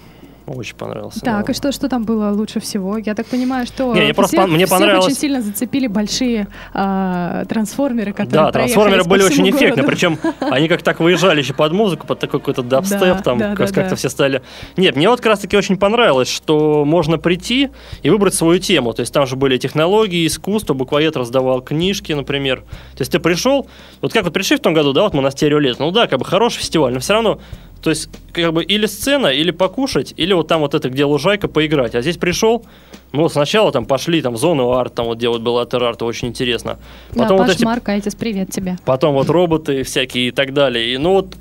Очень 0.47 0.75
понравился. 0.75 1.21
Так, 1.21 1.47
да. 1.47 1.51
и 1.51 1.55
что, 1.55 1.71
что 1.71 1.89
там 1.89 2.03
было 2.03 2.29
лучше 2.29 2.59
всего? 2.59 2.97
Я 2.97 3.15
так 3.15 3.25
понимаю, 3.25 3.65
что 3.65 3.93
Не, 3.95 4.13
просто 4.13 4.37
всех- 4.37 4.47
пон- 4.47 4.51
мне 4.53 4.65
всех 4.67 4.77
понравилось- 4.77 5.05
очень 5.07 5.15
сильно 5.15 5.41
зацепили 5.41 5.87
большие 5.87 6.47
а, 6.73 7.45
трансформеры, 7.45 8.11
которые 8.13 8.31
Да, 8.45 8.51
трансформеры 8.51 9.03
были 9.05 9.23
очень 9.23 9.49
эффектны, 9.49 9.81
городу. 9.83 9.87
причем 9.87 10.19
они 10.39 10.67
как 10.67 10.83
так 10.83 10.99
выезжали 10.99 11.39
еще 11.41 11.53
под 11.53 11.71
музыку, 11.73 12.05
под 12.05 12.19
такой 12.19 12.39
какой-то 12.39 12.61
дабстеп, 12.61 12.99
Да, 12.99 13.21
там 13.21 13.37
да, 13.39 13.55
как- 13.55 13.69
да, 13.69 13.73
как-то 13.73 13.89
да. 13.91 13.95
все 13.95 14.09
стали... 14.09 14.41
Нет, 14.77 14.95
мне 14.95 15.09
вот 15.09 15.19
как 15.19 15.27
раз-таки 15.31 15.57
очень 15.57 15.77
понравилось, 15.77 16.29
что 16.29 16.85
можно 16.85 17.17
прийти 17.17 17.69
и 18.03 18.09
выбрать 18.11 18.35
свою 18.35 18.59
тему, 18.59 18.93
то 18.93 18.99
есть 18.99 19.13
там 19.13 19.25
же 19.25 19.35
были 19.35 19.57
технологии, 19.57 20.27
искусство, 20.27 20.73
буквоед 20.75 21.17
раздавал 21.17 21.61
книжки, 21.61 22.13
например. 22.13 22.59
То 22.95 23.01
есть 23.01 23.11
ты 23.11 23.19
пришел, 23.19 23.67
вот 24.01 24.13
как 24.13 24.23
вот 24.25 24.33
пришли 24.33 24.57
в 24.57 24.59
том 24.59 24.73
году, 24.75 24.93
да, 24.93 25.03
вот 25.03 25.13
мы 25.15 25.21
на 25.23 25.31
стерео 25.31 25.57
лет, 25.59 25.79
ну 25.79 25.89
да, 25.91 26.05
как 26.07 26.19
бы 26.19 26.25
хороший 26.25 26.59
фестиваль, 26.59 26.93
но 26.93 26.99
все 26.99 27.13
равно 27.13 27.39
то 27.85 27.91
есть, 27.91 28.09
как 28.33 28.51
бы 28.51 28.63
или 28.63 28.87
сцена, 28.87 29.27
или 29.27 29.51
покушать, 29.51 30.11
или 30.17 30.33
вот 30.33 30.47
там 30.47 30.61
вот 30.61 30.73
это, 30.73 30.89
где 30.89 31.05
лужайка, 31.05 31.47
поиграть. 31.47 31.93
А 31.93 32.01
здесь 32.01 32.17
пришел, 32.17 32.65
ну, 33.11 33.21
вот 33.21 33.31
сначала 33.31 33.71
там 33.71 33.85
пошли 33.85 34.23
там 34.23 34.37
зону 34.37 34.71
арт, 34.71 34.95
там 34.95 35.05
вот 35.05 35.19
делать 35.19 35.43
было 35.43 35.61
от 35.61 35.71
арта, 35.75 36.05
очень 36.05 36.29
интересно. 36.29 36.79
Да, 37.11 37.21
Потом 37.21 37.37
вот 37.37 37.45
Паш 37.45 37.55
эти 37.57 37.63
Маркайтис, 37.63 38.15
привет 38.15 38.49
тебе. 38.49 38.77
Потом 38.85 39.13
вот 39.13 39.29
роботы 39.29 39.83
всякие 39.83 40.29
и 40.29 40.31
так 40.31 40.51
далее. 40.51 40.95
И, 40.95 40.97
ну 40.97 41.11
вот 41.11 41.35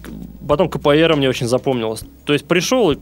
потом 0.46 0.68
КПР 0.68 1.14
мне 1.16 1.30
очень 1.30 1.48
запомнилось. 1.48 2.02
То 2.26 2.34
есть 2.34 2.46
пришел 2.46 2.90
и... 2.90 2.96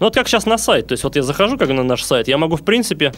Ну 0.00 0.06
вот 0.06 0.14
как 0.14 0.26
сейчас 0.26 0.46
на 0.46 0.56
сайт. 0.56 0.86
То 0.86 0.92
есть 0.92 1.04
вот 1.04 1.16
я 1.16 1.22
захожу 1.22 1.58
как 1.58 1.68
на 1.68 1.82
наш 1.82 2.02
сайт, 2.02 2.28
я 2.28 2.38
могу 2.38 2.56
в 2.56 2.64
принципе, 2.64 3.12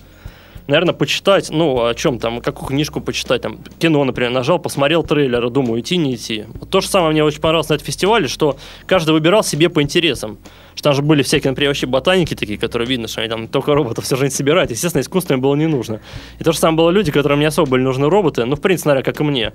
наверное, 0.69 0.95
почитать, 0.95 1.51
ну 1.51 1.87
о 1.87 1.95
чем 1.95 2.19
там, 2.19 2.41
какую 2.41 2.69
книжку 2.69 3.01
почитать, 3.01 3.43
там 3.43 3.59
кино, 3.79 4.05
например, 4.05 4.31
нажал, 4.31 4.59
посмотрел 4.59 5.03
трейлер, 5.03 5.51
думаю, 5.51 5.81
идти, 5.81 5.97
не 5.97 6.15
идти. 6.15 6.45
То 6.71 6.81
же 6.81 6.87
самое 6.89 7.13
мне 7.13 7.25
очень 7.25 7.41
понравилось 7.41 7.71
на 7.71 7.75
этом 7.75 7.87
фестивале, 7.87 8.29
что 8.29 8.57
каждый 8.87 9.13
выбирал 9.13 9.43
себе 9.43 9.71
по 9.71 9.83
интересам. 9.83 10.39
Что 10.79 10.91
там 10.91 10.95
же 10.95 11.03
были 11.03 11.25
всякие, 11.25 11.51
например, 11.51 11.71
вообще 11.71 11.89
ботаники 11.89 12.37
такие, 12.37 12.57
которые 12.57 12.87
видно, 12.87 13.09
что 13.09 13.21
они 13.21 13.29
там 13.29 13.49
только 13.49 13.75
роботов 13.75 14.05
все 14.05 14.15
же 14.15 14.23
не 14.23 14.31
собирают. 14.31 14.71
Естественно, 14.71 15.03
искусство 15.03 15.35
им 15.35 15.41
было 15.41 15.57
не 15.57 15.67
нужно. 15.67 16.01
И 16.39 16.45
то 16.45 16.53
же 16.53 16.59
самое 16.59 16.77
было 16.77 16.91
люди, 16.91 17.11
которым 17.11 17.41
не 17.41 17.47
особо 17.47 17.69
были 17.69 17.83
нужны 17.83 18.09
роботы, 18.09 18.45
ну, 18.45 18.55
в 18.55 18.61
принципе, 18.61 18.91
наверное, 18.91 19.05
как 19.05 19.21
и 19.21 19.25
мне. 19.25 19.53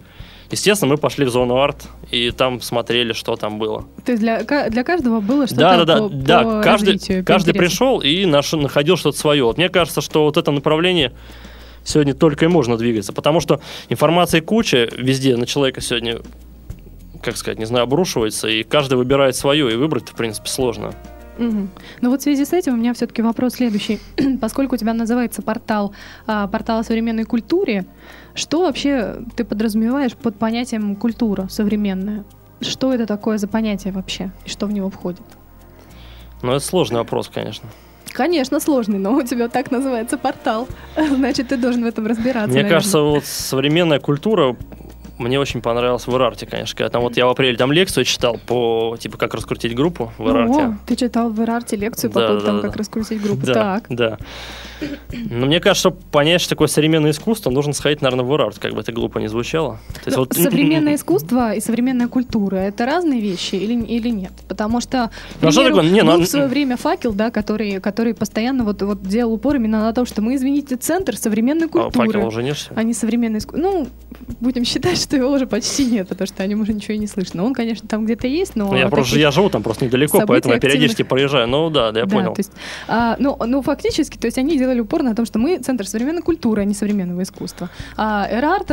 Естественно, 0.51 0.91
мы 0.91 0.97
пошли 0.97 1.25
в 1.25 1.29
зону 1.29 1.55
арт 1.55 1.87
и 2.11 2.31
там 2.31 2.59
смотрели, 2.59 3.13
что 3.13 3.37
там 3.37 3.57
было. 3.57 3.85
То 4.05 4.11
есть 4.11 4.21
для, 4.21 4.43
для 4.43 4.83
каждого 4.83 5.21
было 5.21 5.47
что-то 5.47 5.61
Да, 5.61 5.77
да, 5.77 5.85
да, 5.85 5.97
по, 5.99 6.09
да. 6.09 6.43
по 6.43 6.61
каждый, 6.61 6.95
развитию, 6.95 7.23
по 7.23 7.27
каждый 7.27 7.53
пришел 7.53 8.01
и 8.01 8.25
наш, 8.25 8.51
находил 8.51 8.97
что-то 8.97 9.17
свое. 9.17 9.45
Вот 9.45 9.57
мне 9.57 9.69
кажется, 9.69 10.01
что 10.01 10.25
вот 10.25 10.35
это 10.35 10.51
направление 10.51 11.13
сегодня 11.85 12.13
только 12.13 12.43
и 12.43 12.47
можно 12.49 12.75
двигаться, 12.75 13.13
потому 13.13 13.39
что 13.39 13.61
информации 13.87 14.41
куча 14.41 14.89
везде 14.97 15.37
на 15.37 15.45
человека 15.45 15.79
сегодня, 15.79 16.19
как 17.21 17.37
сказать, 17.37 17.59
не 17.59 17.65
знаю, 17.65 17.83
обрушивается, 17.83 18.49
и 18.49 18.63
каждый 18.63 18.95
выбирает 18.95 19.37
свое, 19.37 19.71
и 19.71 19.75
выбрать, 19.77 20.09
в 20.09 20.15
принципе, 20.15 20.49
сложно. 20.49 20.93
Мгм. 21.37 21.69
Ну 22.01 22.09
вот 22.09 22.19
в 22.21 22.23
связи 22.23 22.45
с 22.45 22.53
этим 22.53 22.73
у 22.73 22.77
меня 22.77 22.93
все-таки 22.93 23.21
вопрос 23.21 23.53
следующий. 23.53 23.99
Поскольку 24.41 24.75
у 24.75 24.77
тебя 24.77 24.93
называется 24.93 25.41
портал, 25.41 25.93
а, 26.27 26.47
портал 26.47 26.79
о 26.79 26.83
современной 26.83 27.23
культуре, 27.23 27.85
что 28.35 28.61
вообще 28.61 29.17
ты 29.35 29.43
подразумеваешь 29.43 30.15
под 30.15 30.35
понятием 30.37 30.95
культура 30.95 31.47
современная? 31.49 32.23
Что 32.61 32.93
это 32.93 33.05
такое 33.05 33.37
за 33.37 33.47
понятие 33.47 33.93
вообще? 33.93 34.31
И 34.45 34.49
что 34.49 34.67
в 34.67 34.71
него 34.71 34.89
входит? 34.89 35.23
Но 36.41 36.51
это 36.55 36.65
сложный 36.65 36.97
вопрос, 36.99 37.29
конечно. 37.33 37.69
Конечно, 38.11 38.59
сложный, 38.59 38.99
но 38.99 39.15
у 39.15 39.23
тебя 39.23 39.49
так 39.49 39.71
называется 39.71 40.17
портал. 40.17 40.67
Значит, 40.95 41.47
ты 41.47 41.57
должен 41.57 41.83
в 41.83 41.87
этом 41.87 42.05
разбираться. 42.05 42.49
Мне 42.49 42.57
наверное. 42.61 42.77
кажется, 42.77 42.99
вот 42.99 43.25
современная 43.25 43.99
культура 43.99 44.55
мне 45.17 45.39
очень 45.39 45.61
понравилась 45.61 46.07
в 46.07 46.15
Ирарте, 46.15 46.45
конечно. 46.45 46.75
Когда 46.75 46.89
там 46.89 47.01
вот 47.03 47.15
я 47.17 47.25
в 47.25 47.29
апреле 47.29 47.55
там 47.57 47.71
лекцию 47.71 48.03
читал 48.05 48.39
по, 48.47 48.97
типа, 48.99 49.17
как 49.17 49.33
раскрутить 49.33 49.75
группу 49.75 50.11
в 50.17 50.27
Ирарте. 50.29 50.59
О, 50.61 50.77
ты 50.85 50.95
читал 50.95 51.29
в 51.29 51.41
Ирарте 51.41 51.75
лекцию 51.75 52.11
по 52.11 52.19
Да, 52.19 52.27
поводу 52.27 52.45
да, 52.45 52.49
того, 52.51 52.61
да. 52.61 52.67
как 52.67 52.77
раскрутить 52.77 53.21
группу. 53.21 53.45
Да, 53.45 53.53
Так. 53.53 53.85
да. 53.89 54.17
Но 55.11 55.45
мне 55.45 55.59
кажется, 55.59 55.89
чтобы 55.89 55.97
понять, 56.11 56.41
что 56.41 56.51
такое 56.51 56.67
современное 56.67 57.11
искусство, 57.11 57.49
нужно 57.49 57.73
сходить, 57.73 58.01
наверное, 58.01 58.25
в 58.25 58.33
Ирарт, 58.35 58.59
как 58.59 58.73
бы 58.73 58.81
это 58.81 58.91
глупо 58.91 59.19
не 59.19 59.27
звучало. 59.27 59.79
То 59.93 59.99
есть 60.05 60.17
Ну, 60.17 60.23
вот- 60.23 60.33
Современное 60.53 60.95
искусство 60.95 61.53
и 61.53 61.59
современная 61.59 62.07
культура 62.07 62.57
это 62.57 62.85
разные 62.85 63.19
вещи 63.21 63.55
или, 63.55 63.73
или 63.83 64.09
нет? 64.09 64.31
Потому 64.47 64.81
что, 64.81 65.09
к 65.39 65.41
Ну, 65.41 65.47
а 65.49 65.51
что 65.51 65.63
такое? 65.67 65.83
Не, 65.83 66.01
ну, 66.03 66.13
был 66.13 66.21
а- 66.21 66.25
в 66.25 66.27
свое 66.27 66.47
время 66.47 66.77
факел, 66.77 67.13
да, 67.13 67.31
который, 67.31 67.79
который 67.79 68.13
постоянно 68.13 68.63
вот, 68.63 68.81
вот 68.81 69.03
делал 69.03 69.33
упор 69.33 69.55
именно 69.55 69.81
на 69.81 69.93
то, 69.93 70.05
что 70.05 70.21
мы, 70.21 70.35
извините, 70.35 70.75
центр 70.75 71.15
современной 71.17 71.67
А, 71.67 71.69
культуры. 71.69 72.07
факел 72.11 72.27
уже 72.27 72.43
нет, 72.43 72.69
а 72.75 72.83
не 72.83 72.93
современное 72.93 73.39
искусство. 73.39 73.61
Ну, 73.69 73.87
будем 74.39 74.65
считать, 74.65 74.97
что 75.01 75.15
его 75.15 75.29
уже 75.31 75.47
почти 75.47 75.85
нет, 75.85 76.07
потому 76.07 76.27
что 76.27 76.43
о 76.43 76.47
нем 76.47 76.61
уже 76.61 76.73
ничего 76.73 76.93
и 76.95 76.97
не 76.97 77.07
слышно. 77.07 77.43
Он, 77.43 77.53
конечно, 77.53 77.87
там 77.87 78.05
где-то 78.05 78.27
есть, 78.27 78.55
но... 78.55 78.67
Ну, 78.71 78.77
я, 78.77 78.87
просто, 78.89 79.17
я 79.19 79.31
живу 79.31 79.49
там 79.49 79.63
просто 79.63 79.85
недалеко, 79.85 80.21
поэтому 80.25 80.53
я 80.53 80.59
периодически 80.59 81.01
активных- 81.01 81.09
проезжаю. 81.09 81.47
Ну 81.47 81.69
да, 81.69 81.91
да, 81.91 82.01
я 82.01 82.05
да, 82.05 82.15
понял. 82.15 82.33
то 82.33 82.39
есть, 82.39 82.51
а, 82.87 83.15
ну, 83.19 83.37
ну, 83.45 83.61
фактически, 83.61 84.17
то 84.17 84.25
есть 84.27 84.37
они 84.37 84.55
делали 84.73 84.81
упор 84.81 85.03
на 85.03 85.13
том, 85.15 85.25
что 85.25 85.39
мы 85.39 85.57
центр 85.59 85.85
современной 85.87 86.21
культуры, 86.21 86.61
а 86.61 86.65
не 86.65 86.73
современного 86.73 87.21
искусства. 87.21 87.69
А 87.95 88.27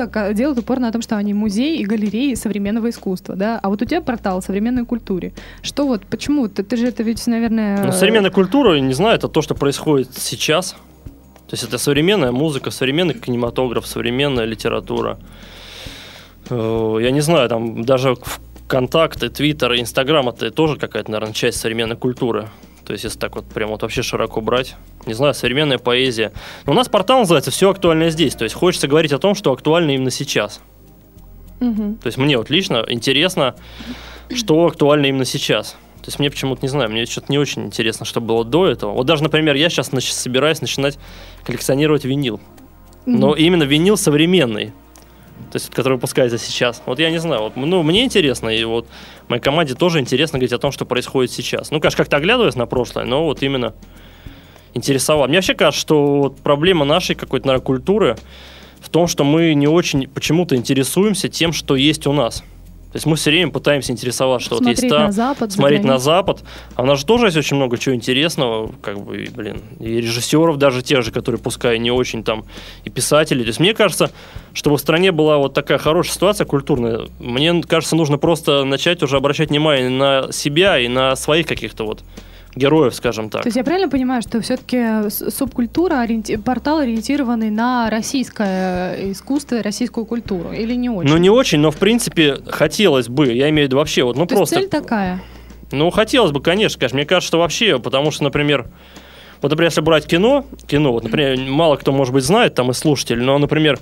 ка- 0.07 0.33
делает 0.33 0.59
упор 0.59 0.79
на 0.81 0.91
том, 0.91 1.03
что 1.03 1.17
они 1.17 1.35
музей 1.35 1.79
и 1.79 1.85
галереи 1.85 2.35
современного 2.35 2.89
искусства, 2.89 3.37
да. 3.37 3.61
А 3.63 3.69
вот 3.69 3.83
у 3.83 3.85
тебя 3.85 4.01
портал 4.01 4.39
о 4.39 4.43
современной 4.43 4.85
культуре. 4.87 5.33
Что 5.63 5.87
вот, 5.87 6.07
почему? 6.07 6.49
Ты, 6.49 6.63
ты 6.63 6.77
же 6.77 6.87
это 6.89 7.03
ведь, 7.03 7.27
наверное... 7.27 7.85
Ну, 7.85 7.93
современная 7.93 8.31
культура, 8.31 8.79
не 8.81 8.95
знаю, 8.95 9.17
это 9.17 9.29
то, 9.29 9.43
что 9.43 9.55
происходит 9.55 10.09
сейчас. 10.17 10.73
То 11.49 11.55
есть 11.55 11.65
это 11.65 11.79
современная 11.79 12.33
музыка, 12.33 12.71
современный 12.71 13.15
кинематограф, 13.15 13.87
современная 13.87 14.47
литература. 14.47 15.19
Э, 16.51 16.99
Я 17.03 17.11
не 17.11 17.21
знаю, 17.21 17.49
там 17.49 17.85
даже 17.85 18.15
в- 18.15 18.41
контакты, 18.69 19.29
твиттер, 19.29 19.75
инстаграм 19.79 20.29
это 20.29 20.51
тоже 20.51 20.77
какая-то, 20.77 21.11
наверное, 21.11 21.35
часть 21.35 21.59
современной 21.61 21.97
культуры. 21.97 22.49
То 22.91 22.95
есть, 22.95 23.05
если 23.05 23.21
так 23.21 23.37
вот 23.37 23.45
прям 23.47 23.71
вот 23.71 23.83
вообще 23.83 24.03
широко 24.03 24.41
брать. 24.41 24.75
Не 25.07 25.15
знаю, 25.15 25.33
современная 25.33 25.79
поэзия. 25.79 26.33
Но 26.67 26.73
у 26.73 26.75
нас 26.75 26.89
портал 26.89 27.21
называется 27.21 27.53
«Все 27.53 27.71
актуальное 27.71 28.11
здесь». 28.11 28.35
То 28.35 28.43
есть, 28.43 28.57
хочется 28.57 28.89
говорить 28.89 29.13
о 29.13 29.21
том, 29.21 29.37
что 29.37 29.53
актуально 29.53 29.93
именно 29.93 30.11
сейчас. 30.11 30.61
Мгм. 31.61 31.99
То 31.99 32.09
есть, 32.09 32.19
мне 32.19 32.37
вот 32.37 32.51
лично 32.51 32.85
интересно, 32.89 33.55
что 34.35 34.67
актуально 34.67 35.07
именно 35.07 35.25
сейчас. 35.25 35.77
То 35.99 36.07
есть, 36.07 36.19
мне 36.19 36.31
почему-то, 36.31 36.63
не 36.63 36.69
знаю, 36.69 36.91
мне 36.91 37.07
что-то 37.07 37.31
не 37.31 37.39
очень 37.39 37.67
интересно, 37.67 38.05
что 38.05 38.21
было 38.21 38.45
до 38.45 38.67
этого. 38.67 38.91
Вот 38.91 39.07
даже, 39.07 39.23
например, 39.23 39.55
я 39.55 39.71
сейчас 39.71 39.93
нач- 39.93 40.11
собираюсь 40.11 40.61
начинать 40.61 40.99
коллекционировать 41.45 42.05
винил. 42.05 42.41
Но 43.07 43.37
именно 43.37 43.63
винил 43.63 43.97
современный. 43.97 44.73
То 45.51 45.57
есть, 45.57 45.71
который 45.71 45.95
выпускается 45.95 46.39
сейчас. 46.39 46.83
Вот 46.87 46.99
я 46.99 47.11
не 47.11 47.19
знаю, 47.19 47.43
вот, 47.43 47.57
ну, 47.57 47.83
мне 47.83 48.05
интересно, 48.05 48.49
и 48.49 48.63
вот 48.65 48.87
моей 49.29 49.43
команде 49.43 49.75
тоже 49.75 50.01
интересно 50.01 50.39
говорить 50.39 50.53
о 50.53 50.59
том, 50.59 50.73
что 50.73 50.85
происходит 50.85 51.31
сейчас. 51.31 51.71
Ну, 51.71 51.81
конечно, 51.81 51.97
как-то 51.97 52.17
оглядываясь 52.17 52.57
на 52.57 52.67
прошлое, 52.67 53.05
но 53.05 53.25
вот 53.25 53.43
именно 53.43 53.75
интересовало. 54.75 55.27
Мне 55.27 55.39
вообще 55.39 55.55
кажется, 55.55 55.81
что 55.81 56.21
вот 56.21 56.39
проблема 56.39 56.85
нашей 56.85 57.15
какой-то, 57.15 57.47
наверное, 57.47 57.65
культуры 57.65 58.17
в 58.81 58.89
том, 58.89 59.07
что 59.07 59.25
мы 59.25 59.55
не 59.55 59.69
очень 59.69 60.09
почему-то 60.09 60.57
интересуемся 60.57 61.29
тем, 61.29 61.53
что 61.53 61.77
есть 61.77 62.07
у 62.07 62.13
нас. 62.13 62.43
То 62.93 62.97
есть 62.97 63.07
мы 63.07 63.15
все 63.15 63.31
время 63.31 63.53
пытаемся 63.53 63.93
интересоваться, 63.93 64.47
что 64.47 64.57
вот 64.57 64.67
есть 64.67 64.81
Смотреть 64.81 64.91
там, 64.91 65.07
на 65.07 65.13
Запад, 65.13 65.51
за 65.51 65.57
смотреть 65.57 65.85
на. 65.85 65.99
Запад. 65.99 66.43
А 66.75 66.83
у 66.83 66.87
нас 66.87 66.99
же 66.99 67.07
тоже 67.07 67.27
есть 67.27 67.37
очень 67.37 67.57
много 67.57 67.79
чего 67.79 67.95
интересного, 67.95 68.73
как 68.83 69.01
бы, 69.01 69.25
и, 69.25 69.31
блин, 69.31 69.63
и 69.79 70.01
режиссеров 70.01 70.57
даже 70.57 70.83
тех 70.83 71.03
же, 71.03 71.13
которые, 71.13 71.41
пускай 71.41 71.79
не 71.79 71.93
очень 71.93 72.25
там, 72.25 72.45
и 72.85 72.91
писателей. 72.91 73.43
То 73.43 73.49
есть 73.49 73.61
мне 73.61 73.75
кажется, 73.75 74.11
чтобы 74.55 74.77
в 74.77 74.81
стране 74.81 75.13
была 75.13 75.39
вот 75.39 75.55
такая 75.55 75.79
хорошая 75.79 76.15
ситуация 76.15 76.45
культурная, 76.47 77.03
мне 77.21 77.63
кажется, 77.63 77.95
нужно 77.95 78.19
просто 78.19 78.65
начать 78.65 79.03
уже 79.05 79.17
обращать 79.17 79.51
внимание 79.51 79.89
на 79.89 80.33
себя 80.33 80.79
и 80.79 80.89
на 80.89 81.15
своих 81.15 81.47
каких-то 81.47 81.85
вот 81.85 82.03
героев, 82.55 82.95
скажем 82.95 83.31
так. 83.31 83.43
То 83.43 83.49
есть 83.49 83.57
я 83.57 83.65
правильно 83.65 83.89
понимаю, 83.89 84.23
что 84.23 84.41
все-таки 84.41 85.11
субкультура, 85.11 85.95
ориенти- 86.05 86.37
портал 86.37 86.79
ориентированный 86.79 87.51
на 87.51 87.89
российское 87.91 89.13
искусство, 89.13 89.63
российскую 89.63 90.07
культуру, 90.07 90.53
или 90.53 90.75
не 90.75 90.91
очень? 90.91 91.11
Ну, 91.11 91.17
не 91.17 91.31
очень, 91.31 91.61
но, 91.61 91.71
в 91.71 91.77
принципе, 91.77 92.39
хотелось 92.47 93.09
бы, 93.09 93.33
я 93.33 93.49
имею 93.51 93.67
в 93.67 93.69
виду 93.69 93.77
вообще, 93.77 94.03
вот, 94.03 94.17
ну, 94.17 94.27
То 94.27 94.37
просто... 94.37 94.59
есть 94.59 94.71
цель 94.71 94.81
такая? 94.81 95.23
Ну, 95.73 95.91
хотелось 95.91 96.33
бы, 96.33 96.41
конечно, 96.41 96.79
конечно. 96.81 96.97
Мне 96.97 97.07
кажется, 97.07 97.29
что 97.29 97.39
вообще, 97.39 97.79
потому 97.79 98.11
что, 98.11 98.25
например, 98.25 98.67
вот, 99.41 99.51
например, 99.51 99.71
если 99.71 99.81
брать 99.81 100.07
кино, 100.07 100.45
кино, 100.67 100.93
вот, 100.93 101.05
например, 101.05 101.39
мало 101.49 101.77
кто, 101.77 101.93
может 101.93 102.13
быть, 102.13 102.25
знает, 102.25 102.55
там, 102.55 102.71
и 102.71 102.75
слушатель, 102.75 103.23
но, 103.23 103.39
например, 103.39 103.79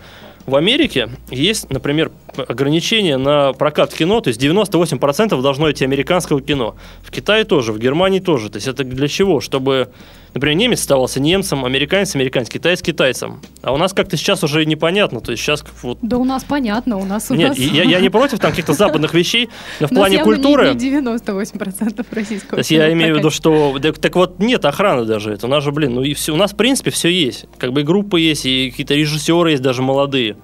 в 0.47 0.55
Америке 0.55 1.11
есть, 1.31 1.71
например, 1.71 2.11
ограничение 2.47 3.17
на 3.17 3.53
прокат 3.53 3.95
кино, 3.95 4.21
то 4.21 4.29
есть 4.29 4.43
98% 4.43 5.41
должно 5.41 5.71
идти 5.71 5.85
американского 5.85 6.41
кино. 6.41 6.77
В 7.03 7.11
Китае 7.11 7.45
тоже, 7.45 7.73
в 7.73 7.79
Германии 7.79 8.21
тоже. 8.21 8.51
То 8.51 8.57
есть 8.57 8.69
это 8.69 8.85
для 8.85 9.09
чего? 9.09 9.41
Чтобы, 9.41 9.91
например, 10.35 10.57
немец 10.57 10.81
оставался 10.81 11.21
немцем, 11.21 11.65
американец 11.65 12.15
американец, 12.15 12.49
китаец 12.49 12.83
китайцем. 12.83 13.41
А 13.63 13.73
у 13.73 13.77
нас 13.77 13.93
как-то 13.93 14.17
сейчас 14.17 14.45
уже 14.45 14.65
непонятно. 14.65 15.21
То 15.21 15.33
есть 15.33 15.43
сейчас 15.43 15.65
вот... 15.83 15.99
Да 16.03 16.19
у 16.19 16.25
нас 16.25 16.45
понятно, 16.45 16.97
у 16.97 17.05
нас... 17.05 17.31
У 17.31 17.35
Нет, 17.35 17.51
нас... 17.51 17.59
я, 17.59 17.83
я 17.85 18.01
не 18.01 18.09
против 18.09 18.39
там 18.39 18.51
каких-то 18.51 18.73
западных 18.73 19.15
вещей, 19.15 19.49
но 19.81 19.87
в 19.87 19.91
плане 19.91 20.19
не- 20.19 20.23
культуры... 20.23 20.75
Не 20.75 21.01
98% 21.01 22.07
российского. 22.11 22.51
То 22.51 22.59
есть 22.59 22.71
я 22.71 22.93
имею 22.93 23.15
в 23.15 23.19
виду, 23.19 23.31
что 23.31 23.79
так, 23.81 23.99
так 23.99 24.17
вот 24.17 24.39
нет 24.39 24.65
охраны 24.65 25.05
даже. 25.05 25.33
Это 25.33 25.47
у 25.47 25.51
нас 25.51 25.65
же, 25.65 25.73
блин, 25.73 25.95
ну 25.95 26.03
и 26.03 26.15
все, 26.15 26.33
у 26.33 26.37
нас 26.37 26.53
в 26.53 26.57
принципе 26.57 26.91
все 26.91 27.09
есть. 27.09 27.47
Как 27.59 27.73
бы 27.73 27.81
и 27.81 27.85
группы 27.85 28.21
есть, 28.21 28.47
и 28.47 28.71
какие-то 28.71 28.95
режиссеры 28.95 29.53
есть, 29.53 29.63
даже 29.63 29.83
молодые. 29.83 30.37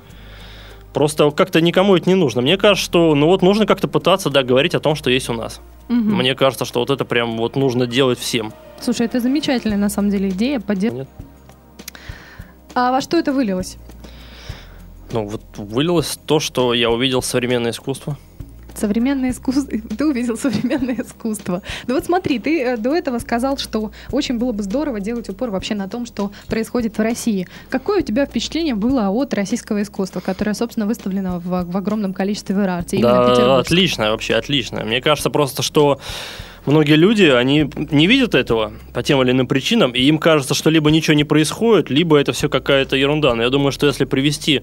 Просто 0.94 1.30
как-то 1.32 1.60
никому 1.60 1.96
это 1.96 2.08
не 2.08 2.14
нужно. 2.14 2.40
Мне 2.40 2.56
кажется, 2.56 2.84
что 2.84 3.14
ну 3.16 3.26
вот 3.26 3.42
нужно 3.42 3.66
как-то 3.66 3.88
пытаться 3.88 4.30
да, 4.30 4.44
говорить 4.44 4.74
о 4.76 4.80
том, 4.80 4.94
что 4.94 5.10
есть 5.10 5.28
у 5.28 5.32
нас. 5.32 5.60
Мгм. 5.88 6.16
Мне 6.18 6.34
кажется, 6.36 6.64
что 6.64 6.78
вот 6.80 6.88
это 6.90 7.04
прям 7.04 7.36
вот 7.36 7.56
нужно 7.56 7.86
делать 7.86 8.18
всем. 8.18 8.52
Слушай, 8.80 9.06
это 9.06 9.18
замечательная 9.20 9.76
на 9.76 9.88
самом 9.88 10.10
деле 10.10 10.28
идея. 10.28 10.60
поддер- 10.60 10.92
Нет. 10.94 11.08
А 12.74 12.92
во 12.92 13.00
что 13.00 13.16
это 13.18 13.32
вылилось? 13.32 13.76
Ну 15.12 15.26
вот 15.26 15.42
вылилось 15.56 16.18
то, 16.26 16.40
что 16.40 16.74
я 16.74 16.90
увидел 16.90 17.22
современное 17.22 17.72
искусство. 17.72 18.16
Современное 18.74 19.30
искусство. 19.30 19.78
Ты 19.98 20.06
увидел 20.06 20.36
современное 20.36 20.96
искусство. 20.96 21.62
Да 21.86 21.94
вот 21.94 22.04
смотри, 22.04 22.38
ты 22.38 22.62
э, 22.62 22.76
до 22.76 22.94
этого 22.94 23.18
сказал, 23.18 23.56
что 23.58 23.92
очень 24.10 24.38
было 24.38 24.52
бы 24.52 24.62
здорово 24.62 25.00
делать 25.00 25.28
упор 25.28 25.50
вообще 25.50 25.74
на 25.74 25.88
том, 25.88 26.06
что 26.06 26.32
происходит 26.48 26.98
в 26.98 27.00
России. 27.00 27.46
Какое 27.68 28.00
у 28.00 28.02
тебя 28.02 28.26
впечатление 28.26 28.74
было 28.74 29.08
от 29.08 29.34
российского 29.34 29.82
искусства, 29.82 30.20
которое, 30.20 30.54
собственно, 30.54 30.86
выставлено 30.86 31.38
в, 31.38 31.64
в 31.64 31.76
огромном 31.76 32.14
количестве 32.14 32.54
в 32.54 32.60
Ирарте? 32.60 32.98
Да, 32.98 33.58
отлично, 33.58 34.10
вообще 34.10 34.34
отлично. 34.34 34.84
Мне 34.84 35.00
кажется 35.00 35.30
просто, 35.30 35.62
что 35.62 36.00
многие 36.66 36.96
люди, 36.96 37.24
они 37.24 37.70
не 37.90 38.06
видят 38.06 38.34
этого 38.34 38.72
по 38.92 39.02
тем 39.02 39.22
или 39.22 39.30
иным 39.30 39.46
причинам, 39.46 39.92
и 39.92 40.02
им 40.02 40.18
кажется, 40.18 40.54
что 40.54 40.70
либо 40.70 40.90
ничего 40.90 41.14
не 41.14 41.24
происходит, 41.24 41.90
либо 41.90 42.16
это 42.16 42.32
все 42.32 42.48
какая-то 42.48 42.96
ерунда. 42.96 43.34
Но 43.34 43.42
я 43.42 43.50
думаю, 43.50 43.72
что 43.72 43.86
если 43.86 44.04
привести 44.04 44.62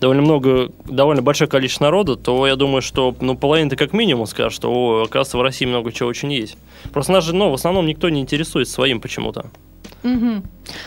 довольно 0.00 0.22
много, 0.22 0.72
довольно 0.86 1.22
большое 1.22 1.48
количество 1.48 1.84
народа, 1.84 2.16
то 2.16 2.46
я 2.46 2.56
думаю, 2.56 2.82
что 2.82 3.14
ну, 3.20 3.36
половина-то 3.36 3.76
как 3.76 3.92
минимум 3.92 4.26
скажет, 4.26 4.52
что, 4.52 4.72
о, 4.72 5.02
оказывается, 5.04 5.38
в 5.38 5.42
России 5.42 5.66
много 5.66 5.92
чего 5.92 6.08
очень 6.08 6.32
есть. 6.32 6.56
Просто 6.92 7.12
нас 7.12 7.24
же, 7.24 7.34
ну, 7.34 7.50
в 7.50 7.54
основном 7.54 7.86
никто 7.86 8.08
не 8.08 8.20
интересуется 8.20 8.74
своим 8.74 9.00
почему-то. 9.00 9.50
Мгм. 10.02 10.44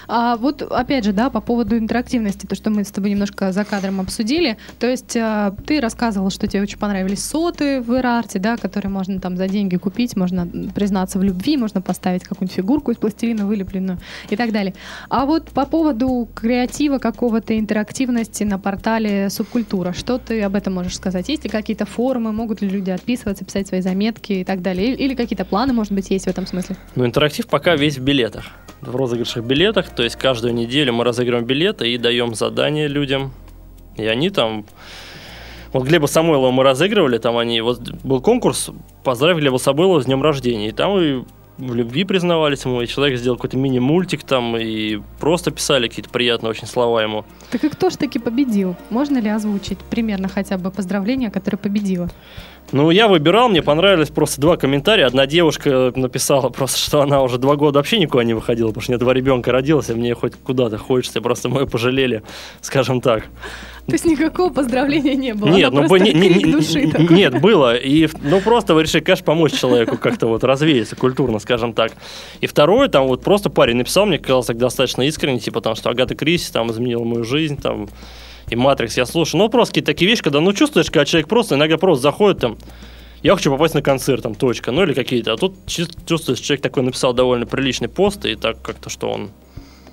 А 0.08 0.38
вот 0.38 0.62
опять 0.62 1.04
же, 1.04 1.14
да, 1.14 1.30
по 1.30 1.42
поводу 1.42 1.78
интерактивности, 1.78 2.46
то, 2.46 2.56
что 2.56 2.70
мы 2.70 2.84
с 2.84 2.92
тобой 2.92 3.12
немножко 3.12 3.52
за 3.52 3.64
кадром 3.66 4.00
обсудили. 4.00 4.58
То 4.80 4.88
есть 4.88 5.16
а, 5.18 5.56
ты 5.66 5.82
рассказывал, 5.82 6.30
что 6.30 6.48
тебе 6.48 6.62
очень 6.62 6.78
понравились 6.78 7.24
соты 7.24 7.82
в 7.82 7.96
Ирарте, 7.96 8.40
да, 8.40 8.58
которые 8.58 8.92
можно 8.92 9.20
там 9.20 9.38
за 9.38 9.48
деньги 9.48 9.78
купить, 9.78 10.16
можно 10.16 10.48
признаться 10.74 11.20
в 11.20 11.24
любви, 11.24 11.58
можно 11.58 11.82
поставить 11.82 12.24
какую-нибудь 12.24 12.56
фигурку 12.56 12.92
из 12.92 12.98
пластилина 12.98 13.46
вылепленную 13.46 14.00
и 14.30 14.36
так 14.36 14.52
далее. 14.52 14.74
А 15.10 15.26
вот 15.26 15.50
по 15.50 15.66
поводу 15.66 16.30
креатива 16.34 16.98
какого-то 16.98 17.58
интерактивности 17.58 18.44
на 18.44 18.60
портале 18.60 19.30
Субкультура, 19.30 19.94
что 19.94 20.18
ты 20.18 20.42
об 20.42 20.56
этом 20.56 20.74
можешь 20.74 20.96
сказать? 20.96 21.30
Есть 21.30 21.44
ли 21.44 21.50
какие-то 21.50 21.86
форумы, 21.86 22.32
могут 22.32 22.62
ли 22.62 22.70
люди 22.70 22.90
отписываться, 22.92 23.46
писать 23.46 23.68
свои 23.68 23.82
заметки 23.82 24.34
и 24.34 24.44
так 24.44 24.62
далее? 24.62 24.94
Или, 24.94 25.04
или 25.04 25.16
какие-то 25.16 25.46
планы, 25.46 25.74
может 25.74 25.94
быть, 25.94 26.10
есть 26.10 26.26
в 26.26 26.30
этом 26.30 26.48
смысле? 26.48 26.78
Ну, 26.96 27.06
интерактив 27.06 27.48
пока 27.48 27.76
весь 27.76 27.98
в 27.98 28.04
билетах. 28.04 28.46
В 28.82 28.96
розыгрышах 29.04 29.44
билетах. 29.44 29.90
То 29.90 30.04
есть 30.04 30.16
каждую 30.16 30.54
неделю 30.54 30.94
мы 30.94 31.04
разыгрываем 31.04 31.46
билеты 31.46 31.92
и 31.92 31.98
даем 31.98 32.34
задания 32.36 32.88
людям. 32.88 33.32
И 33.98 34.06
они 34.06 34.30
там... 34.30 34.66
Вот 35.74 35.84
Глеба 35.84 36.06
Самойлова 36.06 36.52
мы 36.52 36.64
разыгрывали, 36.64 37.18
там 37.18 37.38
они... 37.38 37.62
Вот 37.62 37.80
был 38.04 38.22
конкурс 38.22 38.70
«Поздравь 39.04 39.38
Глеба 39.38 39.58
Самойлова 39.58 40.02
с 40.02 40.06
днем 40.06 40.22
рождения». 40.22 40.70
И 40.70 40.72
там 40.72 41.00
и 41.00 41.24
в 41.58 41.76
любви 41.76 42.04
признавались 42.04 42.66
ему, 42.66 42.82
и 42.82 42.88
человек 42.88 43.20
сделал 43.20 43.38
какой-то 43.38 43.58
мини-мультик 43.58 44.24
там, 44.24 44.58
и 44.58 45.00
просто 45.20 45.52
писали 45.52 45.88
какие-то 45.88 46.10
приятные 46.10 46.50
очень 46.52 46.68
слова 46.68 47.02
ему. 47.02 47.26
Так 47.52 47.64
и 47.64 47.70
кто 47.70 47.90
ж 47.90 47.96
таки 47.96 48.20
победил? 48.20 48.76
Можно 48.90 49.20
ли 49.20 49.30
озвучить 49.30 49.78
примерно 49.80 50.28
хотя 50.28 50.58
бы 50.58 50.72
поздравление, 50.72 51.30
которое 51.30 51.58
победило? 51.58 52.10
Ну, 52.72 52.90
я 52.90 53.08
выбирал, 53.08 53.50
мне 53.50 53.62
понравились 53.62 54.08
просто 54.10 54.40
два 54.42 54.58
комментария. 54.58 55.06
Одна 55.06 55.28
девушка 55.28 55.92
написала 55.96 56.50
просто, 56.50 56.80
что 56.80 57.02
она 57.02 57.22
уже 57.22 57.38
два 57.38 57.56
года 57.56 57.80
вообще 57.80 58.00
никуда 58.00 58.24
не 58.24 58.34
выходила, 58.34 58.70
потому 58.70 58.82
что 58.82 58.92
у 58.92 58.94
нее 58.94 59.00
два 59.00 59.14
ребенка 59.14 59.52
родилось, 59.52 59.90
и 59.90 59.94
мне 59.94 60.16
хоть 60.16 60.34
куда-то 60.36 60.78
хочется, 60.78 61.22
просто 61.22 61.50
мы 61.50 61.68
пожалели, 61.68 62.24
скажем 62.62 63.02
так. 63.02 63.26
То 63.86 63.92
есть 63.92 64.06
никакого 64.06 64.52
поздравления 64.52 65.14
не 65.16 65.34
было? 65.34 65.50
Нет, 65.50 65.74
ну 65.74 65.82
не- 65.98 66.14
не- 66.14 66.30
не- 66.30 67.14
нет, 67.14 67.42
было. 67.42 67.76
И, 67.76 68.08
ну, 68.24 68.40
просто 68.40 68.74
вы 68.74 68.84
решили, 68.84 69.04
конечно, 69.04 69.26
помочь 69.26 69.52
человеку 69.54 69.98
как-то 69.98 70.28
вот 70.28 70.44
развеяться 70.46 70.96
культурно, 70.96 71.40
скажем 71.44 71.74
так. 71.74 71.94
И 72.42 72.48
второе, 72.48 72.88
там 72.88 73.08
вот 73.08 73.22
просто 73.22 73.50
парень 73.50 73.78
написал, 73.78 74.06
мне 74.06 74.18
казалось 74.18 74.48
так 74.48 74.58
достаточно 74.58 75.04
искренне, 75.04 75.40
типа 75.40 75.62
там, 75.62 75.76
что 75.76 75.90
Агата 75.90 76.16
Кристи 76.16 76.52
там 76.52 76.72
изменила 76.72 77.04
мою 77.04 77.24
жизнь, 77.24 77.62
там, 77.62 77.88
и 78.50 78.56
Матрикс 78.56 78.98
я 78.98 79.06
слушаю. 79.06 79.42
Ну, 79.42 79.50
просто 79.50 79.74
какие-то 79.74 79.92
такие 79.92 80.10
вещи, 80.10 80.24
когда, 80.24 80.42
ну, 80.42 80.54
чувствуешь, 80.54 80.88
когда 80.88 81.06
человек 81.06 81.28
просто 81.28 81.56
иногда 81.56 81.78
просто 81.78 82.02
заходит 82.04 82.40
там, 82.40 82.58
я 83.22 83.36
хочу 83.36 83.52
попасть 83.52 83.74
на 83.74 83.82
концерт, 83.82 84.24
там, 84.24 84.36
точка, 84.36 84.72
ну, 84.72 84.84
или 84.84 84.94
какие-то. 84.94 85.34
А 85.34 85.38
тут 85.38 85.56
чу- 85.66 85.88
чувствуешь, 86.06 86.40
человек 86.40 86.62
такой 86.62 86.84
написал 86.84 87.14
довольно 87.14 87.46
приличный 87.46 87.88
пост, 87.88 88.26
и 88.26 88.36
так 88.36 88.62
как-то, 88.62 88.90
что 88.90 89.10
он, 89.10 89.30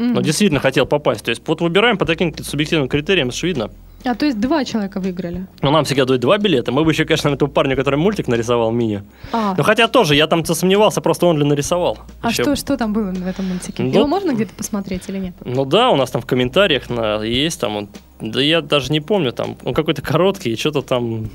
Мгм. 0.00 0.14
ну, 0.14 0.22
действительно 0.22 0.60
хотел 0.60 0.86
попасть. 0.86 1.24
То 1.24 1.30
есть 1.30 1.42
вот 1.46 1.60
выбираем 1.60 1.98
по 1.98 2.06
таким 2.06 2.34
субъективным 2.42 2.88
критериям, 2.88 3.28
это 3.28 3.36
ж 3.36 3.42
видно. 3.42 3.70
А 4.02 4.14
то 4.14 4.24
есть 4.24 4.40
два 4.40 4.64
человека 4.64 4.98
выиграли? 4.98 5.46
Ну, 5.60 5.70
нам 5.70 5.84
всегда 5.84 6.06
дают 6.06 6.22
два 6.22 6.38
билета. 6.38 6.72
Мы 6.72 6.84
бы 6.84 6.90
еще, 6.92 7.04
конечно, 7.04 7.28
этому 7.28 7.50
парню, 7.50 7.76
который 7.76 7.96
мультик 7.96 8.28
нарисовал, 8.28 8.70
мини. 8.72 9.02
А, 9.30 9.54
Ну, 9.58 9.62
хотя 9.62 9.88
тоже, 9.88 10.14
я 10.14 10.26
там 10.26 10.42
сомневался, 10.46 11.02
просто 11.02 11.26
он 11.26 11.36
ли 11.38 11.44
нарисовал. 11.44 11.98
а 12.22 12.30
Еще- 12.30 12.42
что, 12.44 12.56
что 12.56 12.76
там 12.78 12.94
было 12.94 13.10
в 13.12 13.26
этом 13.26 13.44
мультике? 13.46 13.82
Ну, 13.82 13.90
Его 13.92 14.06
можно 14.06 14.32
где-то 14.32 14.54
посмотреть 14.54 15.02
или 15.08 15.18
нет? 15.18 15.34
Ну 15.44 15.66
да, 15.66 15.90
у 15.90 15.96
нас 15.96 16.10
там 16.10 16.22
в 16.22 16.26
комментариях 16.26 16.88
на, 16.88 17.22
есть 17.22 17.60
там, 17.60 17.76
он- 17.76 17.88
да 18.22 18.40
я 18.40 18.62
даже 18.62 18.90
не 18.90 19.00
помню, 19.00 19.32
там, 19.32 19.56
он 19.64 19.74
какой-то 19.74 20.00
короткий, 20.00 20.56
что-то 20.56 20.80
там, 20.80 21.28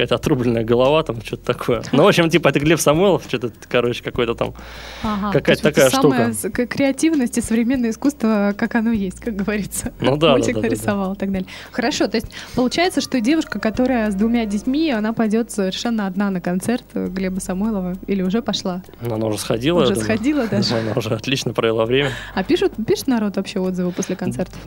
какая-то 0.00 0.14
отрубленная 0.14 0.64
голова, 0.64 1.02
там, 1.02 1.20
что-то 1.22 1.44
такое. 1.52 1.82
Ну, 1.92 2.04
в 2.04 2.08
общем, 2.08 2.30
типа, 2.30 2.48
это 2.48 2.58
Глеб 2.58 2.80
Самойлов, 2.80 3.24
что-то, 3.28 3.52
короче, 3.68 4.02
какой-то 4.02 4.34
там. 4.34 4.54
Ага, 5.02 5.32
Какая-то 5.32 5.62
такая 5.62 5.90
самая 5.90 6.32
штука. 6.32 6.66
креативность 6.66 7.36
и 7.36 7.42
современное 7.42 7.90
искусство, 7.90 8.54
как 8.56 8.74
оно 8.76 8.92
есть, 8.92 9.20
как 9.20 9.36
говорится. 9.36 9.92
Ну 10.00 10.16
да, 10.16 10.32
Мультик 10.32 10.54
да, 10.54 10.60
да, 10.62 10.62
да, 10.62 10.68
нарисовал 10.68 11.12
и 11.12 11.16
так 11.18 11.30
далее. 11.30 11.48
Хорошо, 11.70 12.06
то 12.06 12.16
есть 12.16 12.28
получается, 12.54 13.02
что 13.02 13.20
девушка, 13.20 13.58
которая 13.58 14.10
с 14.10 14.14
двумя 14.14 14.46
детьми, 14.46 14.90
она 14.90 15.12
пойдет 15.12 15.50
совершенно 15.50 16.06
одна 16.06 16.30
на 16.30 16.40
концерт 16.40 16.84
Глеба 16.94 17.40
Самойлова 17.40 17.94
или 18.06 18.22
уже 18.22 18.40
пошла? 18.40 18.82
Ну, 19.02 19.14
она 19.16 19.26
уже 19.26 19.36
сходила. 19.36 19.82
Уже 19.82 19.96
сходила 19.96 20.46
даже. 20.46 20.74
Она 20.80 20.92
уже 20.96 21.10
отлично 21.10 21.52
провела 21.52 21.84
время. 21.84 22.12
А 22.34 22.42
пишут, 22.42 22.72
пишет 22.86 23.06
народ 23.06 23.36
вообще 23.36 23.58
отзывы 23.60 23.92
после 23.92 24.16
концертов? 24.16 24.58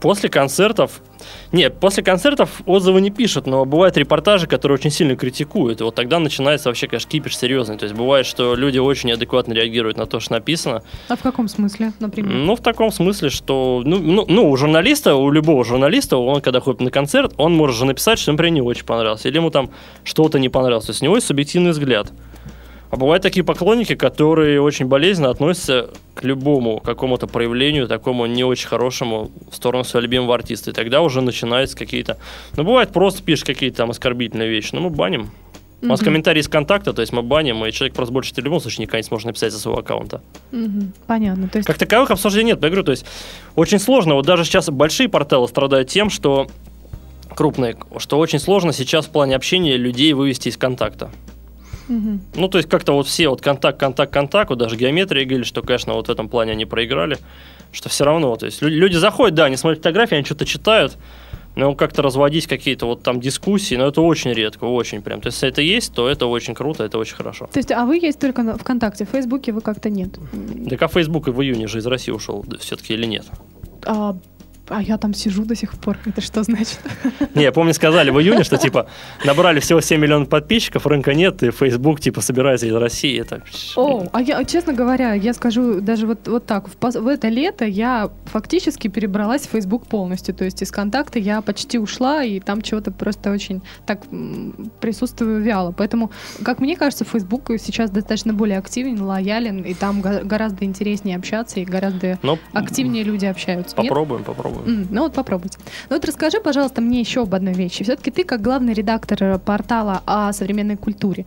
После 0.00 0.28
концертов... 0.28 1.02
Нет, 1.52 1.78
после 1.78 2.02
концертов 2.02 2.62
отзывы 2.64 3.02
не 3.02 3.10
пишут, 3.10 3.46
но 3.46 3.66
бывают 3.66 3.96
репортажи, 3.98 4.46
которые 4.46 4.76
очень 4.76 4.90
сильно 4.90 5.14
критикуют. 5.16 5.80
И 5.80 5.84
вот 5.84 5.94
тогда 5.94 6.18
начинается 6.18 6.70
вообще, 6.70 6.88
конечно, 6.88 7.10
кипиш 7.10 7.36
серьезный. 7.36 7.76
То 7.76 7.84
есть 7.84 7.94
бывает, 7.94 8.24
что 8.24 8.54
люди 8.54 8.78
очень 8.78 9.12
адекватно 9.12 9.52
реагируют 9.52 9.98
на 9.98 10.06
то, 10.06 10.20
что 10.20 10.32
написано. 10.32 10.82
А 11.08 11.16
в 11.16 11.20
каком 11.20 11.48
смысле, 11.48 11.92
например? 12.00 12.32
Ну, 12.32 12.56
в 12.56 12.60
таком 12.60 12.90
смысле, 12.90 13.28
что... 13.28 13.82
Ну, 13.84 13.98
ну, 13.98 14.24
ну, 14.26 14.50
у 14.50 14.56
журналиста, 14.56 15.14
у 15.14 15.30
любого 15.30 15.64
журналиста, 15.64 16.16
он, 16.16 16.40
когда 16.40 16.60
ходит 16.60 16.80
на 16.80 16.90
концерт, 16.90 17.34
он 17.36 17.54
может 17.54 17.76
же 17.76 17.84
написать, 17.84 18.18
что, 18.18 18.32
например, 18.32 18.54
не 18.54 18.62
очень 18.62 18.84
понравился. 18.84 19.28
Или 19.28 19.36
ему 19.36 19.50
там 19.50 19.70
что-то 20.04 20.38
не 20.38 20.48
понравилось. 20.48 20.86
То 20.86 20.92
есть 20.92 21.02
у 21.02 21.04
него 21.04 21.16
есть 21.16 21.26
субъективный 21.26 21.72
взгляд. 21.72 22.10
А 22.90 22.96
бывают 22.96 23.22
такие 23.22 23.44
поклонники, 23.44 23.94
которые 23.94 24.60
очень 24.60 24.86
болезненно 24.86 25.30
относятся 25.30 25.90
к 26.14 26.24
любому 26.24 26.80
какому-то 26.80 27.28
проявлению, 27.28 27.86
такому 27.86 28.26
не 28.26 28.42
очень 28.42 28.66
хорошему 28.66 29.30
в 29.50 29.54
сторону 29.54 29.84
своего 29.84 30.02
любимого 30.04 30.34
артиста. 30.34 30.70
И 30.70 30.74
тогда 30.74 31.00
уже 31.00 31.20
начинаются 31.20 31.76
какие-то... 31.76 32.18
Ну, 32.56 32.64
бывает, 32.64 32.90
просто 32.90 33.22
пишешь 33.22 33.44
какие-то 33.44 33.78
там 33.78 33.90
оскорбительные 33.90 34.48
вещи. 34.48 34.70
Ну, 34.72 34.80
мы 34.80 34.90
баним. 34.90 35.30
У 35.82 35.86
нас 35.86 36.00
Мгм. 36.00 36.06
комментарий 36.06 36.40
из 36.42 36.48
контакта, 36.48 36.92
то 36.92 37.00
есть 37.00 37.12
мы 37.12 37.22
баним, 37.22 37.64
и 37.64 37.72
человек 37.72 37.94
просто 37.94 38.12
больше 38.12 38.34
в 38.34 38.38
любом 38.38 38.60
случае 38.60 38.82
никогда 38.82 38.98
не 38.98 39.04
сможет 39.04 39.26
написать 39.28 39.52
со 39.52 39.58
своего 39.58 39.78
аккаунта. 39.80 40.20
Мгм. 40.50 40.92
Понятно. 41.06 41.48
То 41.48 41.58
есть 41.58 41.66
Как 41.66 41.78
таковых 41.78 42.10
обсуждений 42.10 42.48
нет. 42.48 42.62
Я 42.62 42.68
говорю, 42.68 42.82
то 42.84 42.90
есть 42.90 43.06
очень 43.54 43.78
сложно. 43.78 44.14
Вот 44.14 44.26
даже 44.26 44.44
сейчас 44.44 44.68
большие 44.68 45.08
порталы 45.08 45.48
страдают 45.48 45.88
тем, 45.88 46.10
что 46.10 46.48
крупные, 47.34 47.76
что 47.98 48.18
очень 48.18 48.40
сложно 48.40 48.72
сейчас 48.72 49.06
в 49.06 49.10
плане 49.10 49.36
общения 49.36 49.76
людей 49.76 50.12
вывести 50.12 50.48
из 50.48 50.56
контакта. 50.58 51.10
Ну, 52.34 52.48
то 52.48 52.58
есть 52.58 52.68
как-то 52.68 52.92
вот 52.92 53.06
все 53.06 53.28
вот 53.28 53.40
контакт, 53.40 53.78
контакт, 53.78 54.12
контакт, 54.12 54.50
вот 54.50 54.58
даже 54.58 54.76
геометрия 54.76 55.24
говорили, 55.24 55.44
что, 55.44 55.62
конечно, 55.62 55.94
вот 55.94 56.06
в 56.08 56.10
этом 56.10 56.28
плане 56.28 56.52
они 56.52 56.64
проиграли, 56.64 57.18
что 57.72 57.88
все 57.88 58.04
равно, 58.04 58.36
то 58.36 58.46
есть 58.46 58.62
лю- 58.62 58.68
люди 58.68 58.96
заходят, 58.96 59.34
да, 59.34 59.46
они 59.46 59.56
смотрят 59.56 59.78
фотографии, 59.78 60.14
они 60.14 60.24
что-то 60.24 60.46
читают, 60.46 60.96
но 61.56 61.74
как-то 61.74 62.02
разводить 62.02 62.46
какие-то 62.46 62.86
вот 62.86 63.02
там 63.02 63.20
дискуссии, 63.20 63.74
но 63.74 63.88
это 63.88 64.00
очень 64.02 64.32
редко, 64.32 64.64
очень 64.64 65.02
прям. 65.02 65.20
То 65.20 65.26
есть, 65.28 65.38
если 65.38 65.48
это 65.48 65.62
есть, 65.62 65.92
то 65.92 66.08
это 66.08 66.26
очень 66.26 66.54
круто, 66.54 66.84
это 66.84 66.96
очень 66.96 67.16
хорошо. 67.16 67.48
То 67.52 67.58
есть, 67.58 67.72
а 67.72 67.84
вы 67.84 67.96
есть 67.96 68.20
только 68.20 68.42
на 68.42 68.56
ВКонтакте, 68.56 69.04
в 69.04 69.08
Фейсбуке 69.10 69.52
вы 69.52 69.60
как-то 69.60 69.90
нет? 69.90 70.18
Так 70.68 70.80
а 70.82 70.88
Facebook 70.88 71.28
и 71.28 71.30
в 71.32 71.42
июне 71.42 71.66
же 71.66 71.78
из 71.78 71.86
России 71.86 72.12
ушел 72.12 72.44
все-таки 72.60 72.94
или 72.94 73.04
нет? 73.04 73.26
А, 73.84 74.16
а 74.70 74.82
я 74.82 74.96
там 74.98 75.14
сижу 75.14 75.44
до 75.44 75.54
сих 75.54 75.72
пор. 75.72 75.98
Это 76.06 76.20
что 76.20 76.42
значит? 76.42 76.78
Не, 77.34 77.42
я 77.42 77.52
помню, 77.52 77.74
сказали 77.74 78.10
в 78.10 78.20
июне, 78.20 78.44
что 78.44 78.56
типа 78.56 78.86
набрали 79.24 79.60
всего 79.60 79.80
7 79.80 80.00
миллионов 80.00 80.28
подписчиков, 80.28 80.86
рынка 80.86 81.12
нет, 81.14 81.42
и 81.42 81.50
Facebook 81.50 82.00
типа 82.00 82.20
собирается 82.20 82.66
из 82.66 82.74
России. 82.74 83.20
Это... 83.20 83.42
О, 83.76 84.06
а 84.12 84.22
я, 84.22 84.44
честно 84.44 84.72
говоря, 84.72 85.14
я 85.14 85.34
скажу 85.34 85.80
даже 85.80 86.06
вот, 86.06 86.26
вот 86.28 86.46
так. 86.46 86.68
В, 86.68 87.00
в 87.00 87.06
это 87.08 87.28
лето 87.28 87.64
я 87.64 88.10
фактически 88.26 88.88
перебралась 88.88 89.42
в 89.42 89.50
Facebook 89.50 89.86
полностью. 89.86 90.34
То 90.34 90.44
есть 90.44 90.62
из 90.62 90.70
контакта 90.70 91.18
я 91.18 91.40
почти 91.42 91.78
ушла, 91.78 92.24
и 92.24 92.40
там 92.40 92.62
чего-то 92.62 92.92
просто 92.92 93.32
очень 93.32 93.62
так 93.86 94.02
присутствую 94.80 95.42
вяло. 95.42 95.72
Поэтому, 95.72 96.10
как 96.44 96.60
мне 96.60 96.76
кажется, 96.76 97.04
Facebook 97.04 97.50
сейчас 97.58 97.90
достаточно 97.90 98.32
более 98.32 98.58
активен, 98.58 99.02
лоялен, 99.02 99.62
и 99.62 99.74
там 99.74 100.00
го- 100.00 100.20
гораздо 100.22 100.64
интереснее 100.64 101.16
общаться, 101.16 101.60
и 101.60 101.64
гораздо 101.64 102.18
Но 102.22 102.38
активнее 102.52 103.02
люди 103.02 103.26
общаются. 103.26 103.76
Нет? 103.80 103.88
попробуем, 103.88 104.24
попробуем. 104.60 104.82
М, 104.82 104.88
ну 104.90 105.02
вот 105.02 105.12
попробуйте. 105.14 105.58
Ну 105.88 105.96
вот 105.96 106.04
расскажи, 106.04 106.40
пожалуйста, 106.40 106.80
мне 106.80 107.00
еще 107.00 107.22
об 107.22 107.34
одной 107.34 107.54
вещи. 107.54 107.84
Все-таки 107.84 108.10
ты 108.10 108.24
как 108.24 108.40
главный 108.40 108.72
редактор 108.72 109.22
э, 109.22 109.38
портала 109.38 110.02
о 110.06 110.32
современной 110.32 110.76
культуре. 110.76 111.26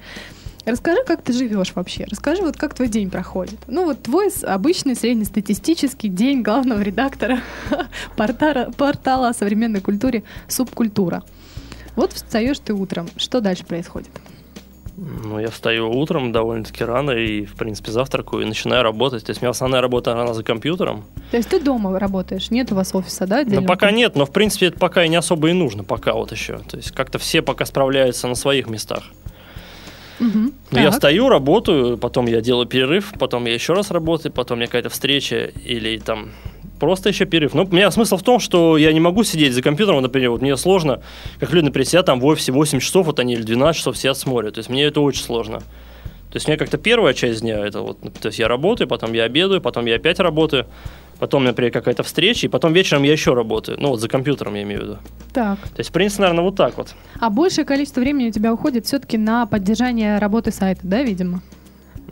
Расскажи, 0.65 0.99
как 1.05 1.21
ты 1.21 1.33
живешь 1.33 1.73
вообще. 1.75 2.05
Расскажи, 2.09 2.41
вот 2.41 2.55
как 2.55 2.73
твой 2.73 2.87
день 2.87 3.09
проходит. 3.09 3.59
Ну 3.67 3.83
вот 3.85 4.03
твой 4.03 4.31
обычный 4.43 4.95
среднестатистический 4.95 6.07
день 6.07 6.41
главного 6.41 6.81
редактора 6.81 7.41
портала, 8.15 8.71
портала 8.71 9.29
о 9.29 9.33
современной 9.33 9.81
культуре 9.81 10.23
«Субкультура». 10.47 11.23
Вот 11.95 12.13
встаешь 12.13 12.59
ты 12.59 12.73
утром. 12.73 13.07
Что 13.17 13.41
дальше 13.41 13.65
происходит? 13.65 14.09
Ну, 14.95 15.39
я 15.39 15.49
встаю 15.49 15.89
утром 15.89 16.31
довольно-таки 16.31 16.83
рано 16.83 17.11
и, 17.11 17.45
в 17.45 17.55
принципе, 17.55 17.91
завтракаю 17.91 18.43
и 18.43 18.45
начинаю 18.45 18.83
работать. 18.83 19.25
То 19.25 19.31
есть 19.31 19.41
у 19.41 19.45
меня 19.45 19.51
основная 19.51 19.81
работа, 19.81 20.11
она 20.11 20.33
за 20.33 20.43
компьютером. 20.43 21.03
То 21.31 21.37
есть 21.37 21.49
ты 21.49 21.59
дома 21.59 21.97
работаешь, 21.99 22.51
нет 22.51 22.71
у 22.71 22.75
вас 22.75 22.93
офиса, 22.93 23.25
да? 23.25 23.43
Ну, 23.45 23.65
пока 23.65 23.91
нет, 23.91 24.15
но, 24.15 24.25
в 24.25 24.31
принципе, 24.31 24.67
это 24.67 24.77
пока 24.77 25.03
и 25.03 25.09
не 25.09 25.15
особо 25.15 25.49
и 25.49 25.53
нужно, 25.53 25.83
пока 25.83 26.13
вот 26.13 26.31
еще. 26.31 26.59
То 26.59 26.77
есть 26.77 26.91
как-то 26.91 27.17
все 27.17 27.41
пока 27.41 27.65
справляются 27.65 28.27
на 28.27 28.35
своих 28.35 28.67
местах. 28.67 29.03
Ну, 30.19 30.51
я 30.71 30.91
встаю, 30.91 31.27
работаю, 31.27 31.97
потом 31.97 32.27
я 32.27 32.39
делаю 32.41 32.67
перерыв, 32.67 33.13
потом 33.19 33.45
я 33.45 33.53
еще 33.53 33.73
раз 33.73 33.91
работаю, 33.91 34.31
потом 34.31 34.55
у 34.55 34.59
меня 34.59 34.67
какая-то 34.67 34.89
встреча 34.89 35.51
или 35.65 35.97
там 35.97 36.29
просто 36.83 37.07
еще 37.07 37.23
перерыв. 37.23 37.53
Ну, 37.53 37.63
у 37.63 37.73
меня 37.73 37.89
смысл 37.91 38.17
в 38.17 38.23
том, 38.23 38.41
что 38.41 38.77
я 38.77 38.91
не 38.91 38.99
могу 38.99 39.23
сидеть 39.23 39.53
за 39.53 39.61
компьютером, 39.61 40.01
например, 40.01 40.31
вот 40.31 40.41
мне 40.41 40.57
сложно, 40.57 41.01
как 41.39 41.53
люди, 41.53 41.63
например, 41.63 41.87
сидят 41.87 42.05
там 42.05 42.19
в 42.19 42.25
офисе 42.25 42.51
8 42.51 42.79
часов, 42.79 43.05
вот 43.05 43.21
они 43.21 43.35
или 43.35 43.41
12 43.41 43.77
часов 43.77 43.97
сидят 43.97 44.17
смотрят. 44.17 44.55
То 44.55 44.59
есть 44.59 44.69
мне 44.69 44.83
это 44.83 44.99
очень 44.99 45.23
сложно. 45.23 45.59
То 45.59 46.35
есть 46.35 46.45
у 46.45 46.51
меня 46.51 46.57
как-то 46.57 46.77
первая 46.77 47.13
часть 47.13 47.39
дня, 47.39 47.65
это 47.65 47.79
вот, 47.79 47.99
то 48.19 48.27
есть 48.27 48.37
я 48.37 48.49
работаю, 48.49 48.89
потом 48.89 49.13
я 49.13 49.23
обедаю, 49.23 49.61
потом 49.61 49.85
я 49.85 49.95
опять 49.95 50.19
работаю, 50.19 50.65
потом, 51.19 51.45
например, 51.45 51.71
какая-то 51.71 52.03
встреча, 52.03 52.47
и 52.47 52.49
потом 52.49 52.73
вечером 52.73 53.03
я 53.03 53.13
еще 53.13 53.33
работаю. 53.33 53.77
Ну, 53.79 53.87
вот 53.87 54.01
за 54.01 54.09
компьютером 54.09 54.55
я 54.55 54.63
имею 54.63 54.81
в 54.81 54.83
виду. 54.83 54.97
Так. 55.31 55.59
То 55.59 55.77
есть, 55.77 55.89
в 55.89 55.93
принципе, 55.93 56.23
наверное, 56.23 56.43
вот 56.43 56.57
так 56.57 56.75
вот. 56.75 56.95
А 57.17 57.29
большее 57.29 57.63
количество 57.63 58.01
времени 58.01 58.27
у 58.27 58.31
тебя 58.31 58.51
уходит 58.51 58.85
все-таки 58.85 59.17
на 59.17 59.45
поддержание 59.45 60.19
работы 60.19 60.51
сайта, 60.51 60.81
да, 60.83 61.01
видимо? 61.01 61.41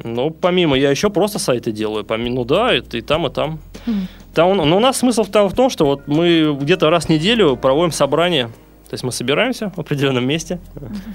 Ну, 0.03 0.31
помимо, 0.31 0.77
я 0.77 0.91
еще 0.91 1.09
просто 1.09 1.39
сайты 1.39 1.73
делаю. 1.73 2.05
Помимо, 2.05 2.35
ну 2.35 2.45
да, 2.45 2.75
и, 2.75 2.81
и 2.91 3.01
там, 3.01 3.27
и 3.27 3.29
там. 3.29 3.59
Мгм. 3.85 4.07
Там, 4.33 4.55
но 4.57 4.77
у 4.77 4.79
нас 4.79 4.97
смысл 4.97 5.25
там 5.25 5.49
в 5.49 5.53
том, 5.53 5.69
что 5.69 5.85
вот 5.85 6.07
мы 6.07 6.55
где-то 6.59 6.89
раз 6.89 7.05
в 7.05 7.09
неделю 7.09 7.57
проводим 7.57 7.91
собрание. 7.91 8.47
То 8.89 8.93
есть 8.95 9.03
мы 9.03 9.11
собираемся 9.11 9.71
в 9.75 9.79
определенном 9.79 10.25
месте. 10.27 10.59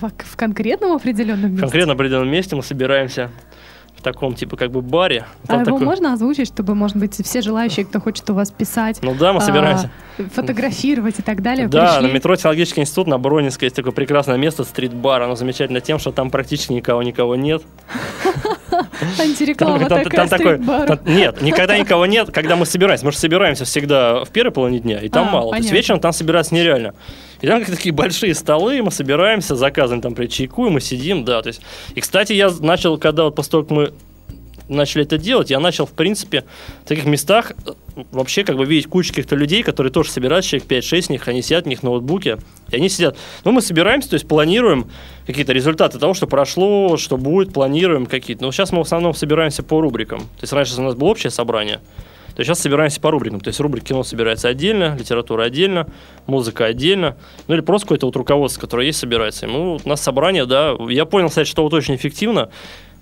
В, 0.00 0.08
в 0.08 0.36
конкретном 0.36 0.92
определенном 0.92 1.50
месте? 1.50 1.60
Конкретно 1.60 1.92
в 1.92 1.96
определенном 1.96 2.30
месте 2.30 2.56
мы 2.56 2.62
собираемся 2.62 3.30
в 3.94 4.02
таком, 4.02 4.34
типа, 4.34 4.56
как 4.56 4.70
бы 4.70 4.82
баре. 4.82 5.24
А 5.44 5.46
Там 5.48 5.60
его 5.62 5.72
такой- 5.72 5.86
можно 5.86 6.12
озвучить, 6.12 6.48
чтобы, 6.48 6.74
может 6.74 6.96
быть, 6.96 7.14
все 7.22 7.40
желающие, 7.42 7.84
кто 7.86 8.00
хочет 8.00 8.28
у 8.30 8.34
вас 8.34 8.50
писать, 8.50 8.98
Ну 9.02 9.14
да, 9.14 9.32
мы 9.32 9.38
а, 9.38 9.40
собираемся. 9.42 9.90
фотографировать 10.34 11.18
и 11.18 11.22
так 11.22 11.42
далее, 11.42 11.68
Да, 11.68 11.94
пришли? 11.96 12.08
на 12.08 12.14
метро 12.14 12.36
Технологический 12.36 12.80
институт 12.82 13.06
на 13.06 13.18
Бронинской 13.18 13.66
есть 13.66 13.76
такое 13.76 13.92
прекрасное 13.92 14.36
место, 14.36 14.64
стрит-бар. 14.64 15.22
Оно 15.22 15.34
замечательно 15.34 15.80
тем, 15.80 15.98
что 15.98 16.12
там 16.12 16.30
практически 16.30 16.72
никого 16.72 17.02
никого 17.02 17.36
нет. 17.36 17.62
Антиреклама 19.18 19.88
Там- 19.88 20.02
такая, 20.04 20.26
там 20.26 20.28
такой- 20.28 20.58
там- 20.86 20.98
нет, 21.04 21.42
никогда 21.42 21.78
никого 21.78 22.06
нет, 22.06 22.30
когда 22.32 22.56
мы 22.56 22.66
собираемся. 22.66 23.04
Мы 23.04 23.12
же 23.12 23.18
собираемся 23.18 23.64
всегда 23.64 24.24
в 24.24 24.30
первой 24.30 24.52
половине 24.52 24.80
дня, 24.80 25.00
и 25.00 25.08
там 25.08 25.28
А, 25.28 25.30
мало. 25.32 25.50
То 25.50 25.56
есть 25.56 25.68
понятно. 25.68 25.76
вечером 25.76 26.00
там 26.00 26.12
собираться 26.12 26.54
нереально. 26.54 26.94
И 27.40 27.46
там 27.46 27.64
такие 27.64 27.92
большие 27.92 28.34
столы, 28.34 28.82
мы 28.82 28.90
собираемся, 28.90 29.56
заказываем 29.56 30.00
там 30.00 30.14
при 30.14 30.26
чайку, 30.26 30.66
и 30.66 30.70
мы 30.70 30.80
сидим, 30.80 31.24
да. 31.24 31.42
То 31.42 31.48
есть, 31.48 31.60
и, 31.94 32.00
кстати, 32.00 32.32
я 32.32 32.50
начал, 32.60 32.96
когда 32.98 33.24
вот 33.24 33.34
после 33.34 33.50
того, 33.50 33.62
как 33.64 33.70
мы 33.72 33.92
начали 34.68 35.04
это 35.04 35.18
делать, 35.18 35.50
я 35.50 35.60
начал, 35.60 35.86
в 35.86 35.92
принципе, 35.92 36.44
в 36.84 36.88
таких 36.88 37.04
местах 37.04 37.52
вообще 38.10 38.44
как 38.44 38.56
бы 38.56 38.64
видеть 38.64 38.88
кучу 38.88 39.10
каких-то 39.10 39.36
людей, 39.36 39.62
которые 39.62 39.92
тоже 39.92 40.10
собираются, 40.10 40.50
человек 40.50 40.68
5-6 40.68 41.12
них, 41.12 41.28
они 41.28 41.42
сидят, 41.42 41.66
у 41.66 41.68
них 41.68 41.82
ноутбуки, 41.82 42.36
и 42.70 42.76
они 42.76 42.88
сидят. 42.88 43.16
Ну, 43.44 43.52
мы 43.52 43.62
собираемся, 43.62 44.10
то 44.10 44.14
есть 44.14 44.28
планируем 44.28 44.90
какие-то 45.26 45.52
результаты 45.52 45.98
того, 45.98 46.14
что 46.14 46.26
прошло, 46.26 46.96
что 46.96 47.16
будет, 47.16 47.52
планируем 47.52 48.06
какие-то. 48.06 48.44
Но 48.44 48.52
сейчас 48.52 48.72
мы 48.72 48.78
в 48.78 48.82
основном 48.82 49.14
собираемся 49.14 49.62
по 49.62 49.80
рубрикам. 49.80 50.20
То 50.20 50.42
есть 50.42 50.52
раньше 50.52 50.78
у 50.78 50.82
нас 50.82 50.94
было 50.94 51.08
общее 51.08 51.30
собрание, 51.30 51.80
то 52.34 52.44
сейчас 52.44 52.60
собираемся 52.60 53.00
по 53.00 53.10
рубрикам. 53.10 53.40
То 53.40 53.48
есть 53.48 53.58
рубрика 53.60 53.86
кино 53.86 54.02
собирается 54.02 54.48
отдельно, 54.48 54.94
литература 54.98 55.44
отдельно, 55.44 55.86
музыка 56.26 56.66
отдельно. 56.66 57.16
Ну 57.48 57.54
или 57.54 57.62
просто 57.62 57.86
какое-то 57.86 58.06
вот 58.06 58.16
руководство, 58.16 58.60
которое 58.60 58.86
есть, 58.86 58.98
собирается. 58.98 59.48
Вот 59.48 59.82
у 59.84 59.88
нас 59.88 60.02
собрание, 60.02 60.44
да. 60.44 60.76
Я 60.90 61.06
понял, 61.06 61.30
кстати, 61.30 61.48
что 61.48 61.62
вот 61.62 61.72
очень 61.72 61.94
эффективно 61.94 62.50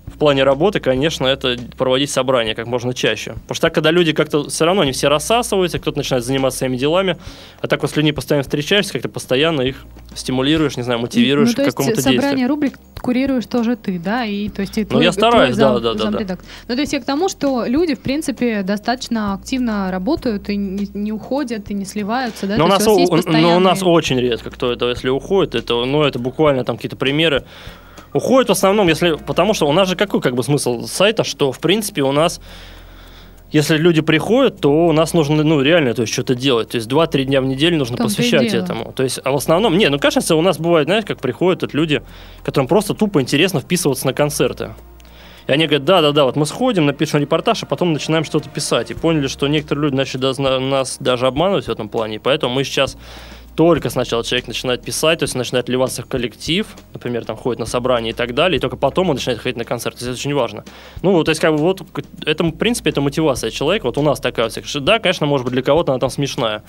в 0.07 0.17
плане 0.17 0.43
работы, 0.43 0.79
конечно, 0.79 1.25
это 1.27 1.57
проводить 1.77 2.09
собрания 2.09 2.55
как 2.55 2.67
можно 2.67 2.93
чаще. 2.93 3.33
Потому 3.33 3.55
что 3.55 3.61
так, 3.67 3.73
когда 3.75 3.91
люди 3.91 4.13
как-то 4.13 4.47
все 4.49 4.65
равно 4.65 4.83
не 4.83 4.91
все 4.91 5.07
рассасываются, 5.09 5.79
кто-то 5.79 5.97
начинает 5.97 6.23
заниматься 6.23 6.59
своими 6.59 6.77
делами, 6.77 7.17
а 7.61 7.67
так 7.67 7.81
вот 7.81 7.91
с 7.91 7.95
людьми 7.95 8.11
постоянно 8.11 8.43
встречаешься, 8.43 8.93
как-то 8.93 9.09
постоянно 9.09 9.61
их 9.61 9.85
стимулируешь, 10.13 10.77
не 10.77 10.83
знаю, 10.83 10.99
мотивируешь 10.99 11.49
ну, 11.49 11.55
то 11.55 11.61
к 11.63 11.65
есть 11.65 11.77
какому-то 11.77 12.01
собрание 12.01 12.21
действию. 12.21 12.49
рубрик 12.49 12.79
курируешь 13.01 13.45
тоже 13.45 13.75
ты, 13.75 13.99
да? 13.99 14.25
И, 14.25 14.49
то 14.49 14.61
есть, 14.61 14.77
и 14.77 14.85
твой, 14.85 15.03
я 15.03 15.11
стараюсь, 15.11 15.55
твой 15.55 15.67
зам- 15.67 15.81
да, 15.81 15.93
да, 15.93 16.11
да, 16.11 16.23
да. 16.23 16.37
Ну, 16.67 16.75
то 16.75 16.81
есть 16.81 16.93
я 16.93 17.01
к 17.01 17.05
тому, 17.05 17.27
что 17.29 17.65
люди, 17.65 17.93
в 17.95 17.99
принципе, 17.99 18.63
достаточно 18.63 19.33
активно 19.33 19.91
работают 19.91 20.49
и 20.49 20.55
не, 20.55 20.87
не 20.93 21.11
уходят, 21.11 21.69
и 21.69 21.73
не 21.73 21.85
сливаются, 21.85 22.47
да? 22.47 22.57
Но 22.57 22.65
у, 22.65 22.67
нас, 22.67 22.87
у 22.87 22.91
о- 22.91 22.95
но 22.95 23.03
у 23.03 23.59
нас 23.59 23.79
постоянные- 23.79 23.83
очень 23.83 24.19
редко 24.19 24.49
кто 24.49 24.71
это, 24.71 24.89
если 24.89 25.09
уходит, 25.09 25.55
это, 25.55 25.83
ну, 25.85 26.03
это 26.03 26.19
буквально 26.19 26.63
там 26.63 26.77
какие-то 26.77 26.95
примеры. 26.95 27.43
Уходит 28.15 28.47
в 28.47 28.53
основном, 28.53 28.87
если, 28.87 29.15
потому 29.15 29.53
что 29.53 29.67
у 29.67 29.73
нас 29.73 29.89
же 29.89 29.97
какой 29.97 30.21
как 30.21 30.35
бы 30.35 30.41
смысл 30.41 30.85
сайта, 30.87 31.25
что 31.25 31.51
в 31.51 31.59
принципе 31.59 32.01
у 32.01 32.13
нас 32.13 32.39
если 33.51 33.75
люди 33.75 34.01
приходят, 34.01 34.61
то 34.61 34.87
у 34.87 34.91
нас 34.93 35.13
нужно, 35.13 35.43
ну, 35.43 35.61
реально, 35.61 35.93
то 35.93 36.01
есть, 36.01 36.13
что-то 36.13 36.33
делать. 36.33 36.69
То 36.69 36.77
есть, 36.77 36.89
2-3 36.89 37.25
дня 37.25 37.41
в 37.41 37.45
неделю 37.45 37.77
нужно 37.77 37.95
посвящать 37.95 38.53
этому. 38.53 38.91
То 38.91 39.03
есть, 39.03 39.19
а 39.23 39.31
в 39.31 39.35
основном, 39.35 39.77
не, 39.77 39.87
ну, 39.89 39.99
кажется, 39.99 40.35
у 40.35 40.41
нас 40.41 40.57
бывает, 40.57 40.87
знаешь, 40.87 41.05
как 41.05 41.19
приходят 41.19 41.61
вот 41.61 41.73
люди, 41.73 42.01
которым 42.43 42.67
просто 42.67 42.93
тупо 42.93 43.21
интересно 43.21 43.59
вписываться 43.59 44.07
на 44.07 44.13
концерты. 44.13 44.71
И 45.47 45.51
они 45.51 45.67
говорят, 45.67 45.85
да-да-да, 45.85 46.25
вот 46.25 46.35
мы 46.35 46.45
сходим, 46.45 46.85
напишем 46.85 47.21
репортаж, 47.21 47.63
а 47.63 47.65
потом 47.65 47.93
начинаем 47.93 48.23
что-то 48.23 48.49
писать. 48.49 48.91
И 48.91 48.93
поняли, 48.93 49.27
что 49.27 49.47
некоторые 49.47 49.83
люди 49.85 49.95
начали 49.95 50.59
нас 50.59 50.97
даже 50.99 51.27
обманывать 51.27 51.65
в 51.65 51.69
этом 51.69 51.87
плане. 51.87 52.15
И 52.15 52.19
поэтому 52.19 52.53
мы 52.53 52.63
сейчас 52.63 52.97
только 53.55 53.89
сначала 53.89 54.23
человек 54.23 54.47
начинает 54.47 54.83
писать, 54.83 55.19
то 55.19 55.23
есть 55.23 55.35
начинает 55.35 55.67
вливаться 55.67 56.03
в 56.03 56.07
коллектив, 56.07 56.67
например, 56.93 57.25
там 57.25 57.37
ходит 57.37 57.59
на 57.59 57.65
собрание 57.65 58.11
и 58.11 58.15
так 58.15 58.33
далее, 58.33 58.57
и 58.57 58.59
только 58.59 58.75
потом 58.75 59.09
он 59.09 59.15
начинает 59.15 59.39
ходить 59.39 59.57
на 59.57 59.63
концерт. 59.63 60.01
Это 60.01 60.11
очень 60.11 60.33
важно. 60.33 60.65
Ну, 61.01 61.11
вот, 61.13 61.25
то 61.25 61.31
есть, 61.31 61.41
как 61.41 61.51
бы 61.51 61.57
вот, 61.59 61.81
это, 62.25 62.43
в 62.43 62.51
принципе, 62.51 62.89
это 62.89 63.01
мотивация 63.01 63.51
человека. 63.51 63.85
Вот 63.85 63.97
у 63.97 64.01
нас 64.01 64.19
такая 64.19 64.49
что 64.49 64.79
Да, 64.79 64.99
конечно, 64.99 65.25
может 65.25 65.45
быть, 65.45 65.53
для 65.53 65.63
кого-то 65.63 65.93
она 65.93 65.99
там 65.99 66.09
смешная. 66.09 66.63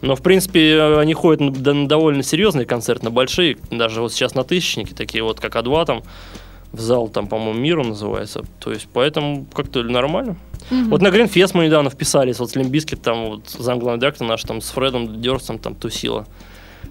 Но, 0.00 0.16
в 0.16 0.22
принципе, 0.22 0.72
э, 0.72 0.98
они 0.98 1.14
ходят 1.14 1.40
на 1.40 1.86
довольно 1.86 2.22
серьезные 2.22 2.66
концерты, 2.66 3.04
на 3.04 3.10
большие, 3.10 3.56
даже 3.70 4.00
вот 4.00 4.12
сейчас 4.12 4.34
на 4.34 4.42
тысячники, 4.42 4.92
такие 4.94 5.22
вот, 5.22 5.38
как 5.38 5.54
А2 5.54 5.86
там, 5.86 6.02
в 6.72 6.80
зал, 6.80 7.08
там, 7.08 7.28
по-моему, 7.28 7.58
Миру 7.58 7.84
называется. 7.84 8.42
То 8.58 8.72
есть, 8.72 8.88
поэтому 8.92 9.46
как-то 9.52 9.82
нормально. 9.82 10.36
Мгм. 10.70 10.90
Вот 10.90 11.02
на 11.02 11.10
Green 11.10 11.34
Fest 11.34 11.54
мы 11.54 11.66
недавно 11.66 11.90
вписались, 11.90 12.38
вот 12.38 12.50
с 12.50 12.56
Limp 12.56 12.73
Bizkit, 12.73 13.02
там 13.02 13.26
вот 13.26 13.48
замглавный 13.48 14.00
редактор 14.00 14.26
наш 14.26 14.42
там 14.42 14.60
с 14.60 14.70
Фредом 14.70 15.20
Дёрсом 15.20 15.58
там 15.58 15.74
тусила. 15.74 16.26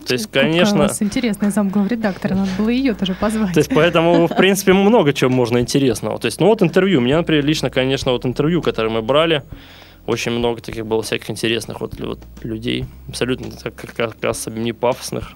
То 0.08 0.14
есть, 0.14 0.28
Какая 0.28 0.46
у 0.46 0.52
конечно, 0.52 0.78
вас 0.80 1.02
интересная 1.02 1.52
замглавредактора, 1.52 2.34
надо 2.34 2.50
было 2.58 2.70
ее 2.70 2.94
тоже 2.94 3.14
позвать. 3.14 3.54
то 3.54 3.60
есть, 3.60 3.70
поэтому, 3.74 4.28
в 4.28 4.36
принципе, 4.36 4.74
много 4.74 5.14
чего 5.14 5.30
можно 5.30 5.60
интересного. 5.60 6.18
То 6.18 6.26
есть, 6.26 6.40
ну 6.40 6.48
вот 6.48 6.62
интервью. 6.62 7.00
У 7.00 7.02
меня, 7.04 7.18
например, 7.18 7.46
лично, 7.46 7.70
конечно, 7.70 8.12
вот 8.12 8.26
интервью, 8.26 8.62
которые 8.62 8.92
мы 8.92 9.02
брали, 9.02 9.44
очень 10.08 10.32
много 10.32 10.62
таких 10.62 10.86
было 10.86 11.04
всяких 11.04 11.30
интересных 11.30 11.82
вот, 11.82 12.00
вот 12.00 12.20
людей, 12.42 12.86
абсолютно 13.08 13.52
так, 13.52 13.76
как, 13.76 13.94
как 13.96 14.24
раз 14.24 14.48
не 14.48 14.74
пафосных. 14.74 15.34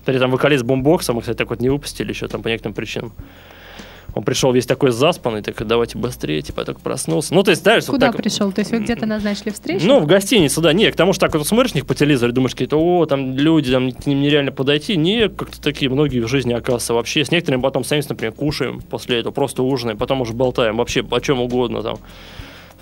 Например, 0.00 0.22
там 0.22 0.30
вокалист 0.30 0.64
бомбокса, 0.64 1.12
мы, 1.12 1.20
кстати, 1.20 1.36
так 1.36 1.50
вот 1.50 1.60
не 1.60 1.68
выпустили 1.68 2.10
еще 2.10 2.28
там 2.28 2.42
по 2.42 2.48
некоторым 2.48 2.74
причинам. 2.74 3.12
Он 4.14 4.22
пришел 4.22 4.52
весь 4.52 4.66
такой 4.66 4.90
заспанный, 4.90 5.42
так 5.42 5.66
давайте 5.66 5.98
быстрее, 5.98 6.40
типа, 6.42 6.60
я 6.60 6.64
только 6.66 6.80
проснулся. 6.80 7.34
Ну, 7.34 7.42
то 7.42 7.50
есть, 7.50 7.62
дальше... 7.62 7.88
Куда 7.88 8.06
вот 8.06 8.16
так, 8.16 8.22
пришел? 8.22 8.50
То 8.52 8.60
есть 8.60 8.72
вы 8.72 8.78
где-то 8.78 9.06
назначили 9.06 9.50
встречу? 9.50 9.86
Ну, 9.86 10.00
в 10.00 10.06
гостинице, 10.06 10.60
да. 10.60 10.72
Не, 10.72 10.90
к 10.90 10.96
тому, 10.96 11.12
что 11.12 11.26
так 11.26 11.34
вот 11.34 11.46
смотришь 11.46 11.74
них 11.74 11.86
по 11.86 11.94
телевизору, 11.94 12.32
думаешь, 12.32 12.52
какие-то, 12.52 12.78
о, 12.78 13.06
там 13.06 13.36
люди, 13.36 13.70
там 13.70 13.92
к 13.92 14.06
ним 14.06 14.20
нереально 14.20 14.50
подойти. 14.50 14.96
Не, 14.96 15.28
как-то 15.28 15.60
такие 15.60 15.90
многие 15.90 16.20
в 16.20 16.28
жизни, 16.28 16.52
оказывается, 16.52 16.94
вообще. 16.94 17.24
С 17.24 17.30
некоторыми 17.30 17.60
потом 17.60 17.84
садимся, 17.84 18.10
например, 18.10 18.32
кушаем 18.32 18.80
после 18.80 19.18
этого, 19.20 19.32
просто 19.32 19.62
ужинаем, 19.62 19.98
потом 19.98 20.22
уже 20.22 20.32
болтаем 20.32 20.78
вообще 20.78 21.06
о 21.08 21.20
чем 21.20 21.40
угодно 21.40 21.82
там. 21.82 21.98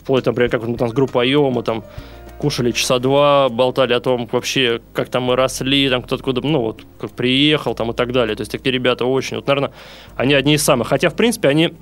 Вплоть, 0.00 0.24
например, 0.24 0.50
как 0.50 0.60
вот 0.60 0.70
мы 0.70 0.76
там 0.76 0.88
с 0.88 0.92
группой 0.92 1.26
Айо, 1.26 1.50
мы 1.50 1.64
там 1.64 1.84
кушали 2.38 2.70
часа 2.72 2.98
два, 2.98 3.48
болтали 3.48 3.92
о 3.92 4.00
том 4.00 4.28
вообще, 4.30 4.80
как 4.92 5.08
там 5.08 5.24
мы 5.24 5.36
росли, 5.36 5.88
там 5.88 6.02
кто-то 6.02 6.22
куда, 6.22 6.40
ну 6.42 6.60
вот, 6.60 6.82
как 7.00 7.12
приехал 7.12 7.74
там 7.74 7.90
и 7.90 7.94
так 7.94 8.12
далее. 8.12 8.36
То 8.36 8.42
есть 8.42 8.52
такие 8.52 8.72
ребята 8.72 9.04
очень, 9.04 9.36
вот, 9.36 9.46
наверное, 9.46 9.72
они 10.16 10.34
одни 10.34 10.54
из 10.54 10.62
самых. 10.62 10.88
Хотя, 10.88 11.08
в 11.08 11.14
принципе, 11.14 11.48
они 11.48 11.74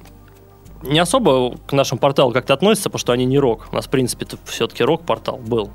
не 0.82 0.98
особо 0.98 1.56
к 1.66 1.72
нашему 1.72 1.98
порталу 1.98 2.32
как-то 2.32 2.54
относятся, 2.54 2.90
потому 2.90 3.00
что 3.00 3.12
они 3.12 3.24
не 3.24 3.38
рок. 3.38 3.68
У 3.72 3.76
нас, 3.76 3.86
в 3.86 3.90
принципе, 3.90 4.26
все-таки 4.44 4.84
рок-портал 4.84 5.38
был. 5.38 5.70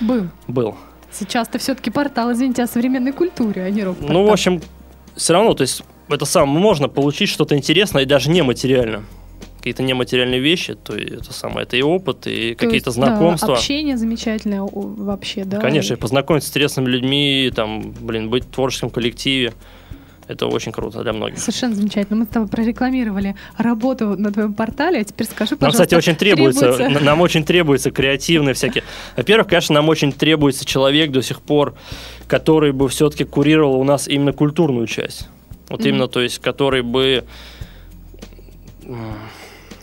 Был. 0.00 0.28
Был. 0.46 0.76
Сейчас-то 1.12 1.58
все-таки 1.58 1.90
портал, 1.90 2.32
извините, 2.32 2.62
о 2.62 2.66
современной 2.66 3.12
культуре, 3.12 3.64
а 3.64 3.70
не 3.70 3.82
рок 3.82 3.96
Ну, 4.00 4.26
в 4.26 4.30
общем, 4.30 4.60
все 5.16 5.32
равно, 5.32 5.54
то 5.54 5.62
есть 5.62 5.82
это 6.08 6.24
самое, 6.24 6.58
можно 6.58 6.88
получить 6.88 7.28
что-то 7.28 7.56
интересное 7.56 8.02
и 8.02 8.06
даже 8.06 8.30
нематериально 8.30 9.04
какие-то 9.60 9.82
нематериальные 9.82 10.40
вещи, 10.40 10.74
то 10.74 10.94
это 10.94 11.32
самое, 11.32 11.62
это 11.62 11.76
и 11.76 11.82
опыт, 11.82 12.26
и 12.26 12.54
какие-то 12.54 12.90
знакомства. 12.90 13.48
Да, 13.48 13.54
общение 13.54 13.96
замечательное 13.98 14.62
вообще, 14.62 15.44
да. 15.44 15.58
Конечно, 15.58 15.94
и 15.94 15.96
познакомиться 15.96 16.48
с 16.48 16.50
интересными 16.50 16.88
людьми, 16.88 17.52
там, 17.54 17.92
блин, 18.00 18.30
быть 18.30 18.44
в 18.44 18.50
творческом 18.50 18.90
коллективе. 18.90 19.52
Это 20.28 20.46
очень 20.46 20.70
круто 20.70 21.02
для 21.02 21.12
многих. 21.12 21.40
Совершенно 21.40 21.74
замечательно. 21.74 22.20
Мы 22.20 22.24
с 22.24 22.28
тобой 22.28 22.48
прорекламировали 22.48 23.34
работу 23.58 24.16
на 24.16 24.32
твоем 24.32 24.54
портале, 24.54 25.00
а 25.00 25.04
теперь 25.04 25.26
скажи, 25.26 25.56
пожалуйста. 25.56 25.64
Нам, 25.64 25.72
кстати, 25.72 25.94
очень 25.96 26.14
требуется, 26.14 26.72
требуется... 26.72 27.04
нам 27.04 27.20
очень 27.20 27.44
требуется 27.44 27.90
креативные 27.90 28.54
всякие. 28.54 28.84
Во-первых, 29.16 29.48
конечно, 29.48 29.74
нам 29.74 29.88
очень 29.88 30.12
требуется 30.12 30.64
человек 30.64 31.10
до 31.10 31.20
сих 31.20 31.40
пор, 31.40 31.74
который 32.28 32.72
бы 32.72 32.88
все-таки 32.88 33.24
курировал 33.24 33.80
у 33.80 33.84
нас 33.84 34.06
именно 34.06 34.32
культурную 34.32 34.86
часть. 34.86 35.28
Вот 35.68 35.80
mm-hmm. 35.80 35.88
именно, 35.88 36.06
то 36.06 36.20
есть, 36.20 36.38
который 36.38 36.82
бы 36.82 37.24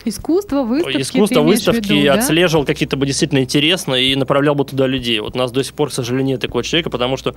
Искусство, 0.04 0.62
выставки. 0.62 1.00
Искусство, 1.00 1.42
выставки, 1.42 1.92
виду, 1.92 2.06
да? 2.06 2.14
отслеживал 2.14 2.64
какие-то 2.64 2.96
бы 2.96 3.06
действительно 3.06 3.40
интересно 3.40 3.94
и 3.94 4.14
направлял 4.14 4.54
бы 4.54 4.64
туда 4.64 4.86
людей. 4.86 5.20
Вот 5.20 5.34
у 5.34 5.38
нас 5.38 5.50
до 5.50 5.62
сих 5.62 5.74
пор, 5.74 5.90
к 5.90 5.92
сожалению, 5.92 6.34
нет 6.34 6.40
такого 6.40 6.62
человека, 6.62 6.90
потому 6.90 7.16
что 7.16 7.34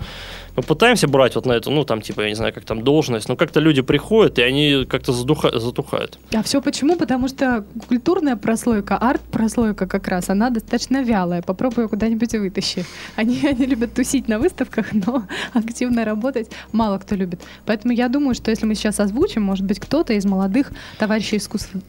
мы 0.56 0.64
пытаемся 0.64 1.08
брать 1.08 1.36
вот 1.36 1.46
на 1.46 1.54
эту, 1.54 1.72
ну, 1.72 1.84
там, 1.86 2.02
типа, 2.02 2.22
я 2.22 2.30
не 2.30 2.36
знаю, 2.36 2.54
как 2.54 2.66
там, 2.66 2.84
должность, 2.84 3.30
но 3.30 3.36
как-то 3.36 3.60
люди 3.60 3.82
приходят, 3.82 4.38
и 4.40 4.42
они 4.42 4.86
как-то 4.88 5.14
задуха... 5.14 5.58
затухают. 5.60 6.20
А 6.34 6.44
все 6.44 6.62
почему? 6.62 6.96
Потому 6.96 7.28
что 7.28 7.66
культурная 7.88 8.36
прослойка, 8.36 8.98
арт-прослойка 8.98 9.88
как 9.88 10.08
раз, 10.08 10.30
она 10.30 10.50
достаточно 10.50 11.02
вялая. 11.04 11.42
Попробуй 11.42 11.84
ее 11.84 11.90
куда-нибудь 11.90 12.34
вытащи. 12.34 12.86
Они, 13.16 13.40
они 13.48 13.66
любят 13.66 13.94
тусить 13.94 14.28
на 14.28 14.40
выставках, 14.40 14.88
но 14.94 15.24
активно 15.54 16.06
работать 16.06 16.50
мало 16.72 16.98
кто 16.98 17.16
любит. 17.16 17.42
Поэтому 17.66 17.94
я 17.94 18.08
думаю, 18.08 18.36
что 18.36 18.52
если 18.52 18.66
мы 18.66 18.76
сейчас 18.76 19.00
озвучим, 19.00 19.42
может 19.42 19.66
быть, 19.66 19.80
кто-то 19.80 20.14
из 20.14 20.26
молодых 20.26 20.72
товарищей 20.98 21.38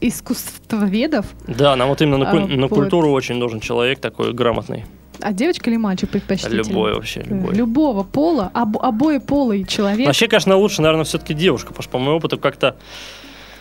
искусств, 0.01 0.61
искусствоведов. 0.63 1.25
Да, 1.47 1.75
нам 1.75 1.89
вот 1.89 2.01
именно 2.01 2.17
на, 2.17 2.31
а, 2.31 2.33
на 2.33 2.67
вот. 2.67 2.75
культуру 2.75 3.11
очень 3.11 3.35
нужен 3.35 3.59
человек 3.59 3.99
такой 3.99 4.33
грамотный. 4.33 4.85
А 5.21 5.31
девочка 5.31 5.69
или 5.69 5.77
мальчик 5.77 6.09
предпочтительнее? 6.09 6.63
Любой 6.63 6.93
вообще, 6.93 7.21
любой. 7.21 7.55
Любого 7.55 8.03
пола, 8.03 8.49
об, 8.53 8.77
обои 8.77 9.19
полы 9.19 9.63
человек. 9.63 10.07
Вообще, 10.07 10.27
конечно, 10.27 10.55
лучше, 10.57 10.81
наверное, 10.81 11.05
все-таки 11.05 11.33
девушка, 11.33 11.69
потому 11.69 11.83
что 11.83 11.91
по 11.91 11.99
моему 11.99 12.17
опыту 12.17 12.37
как-то 12.39 12.75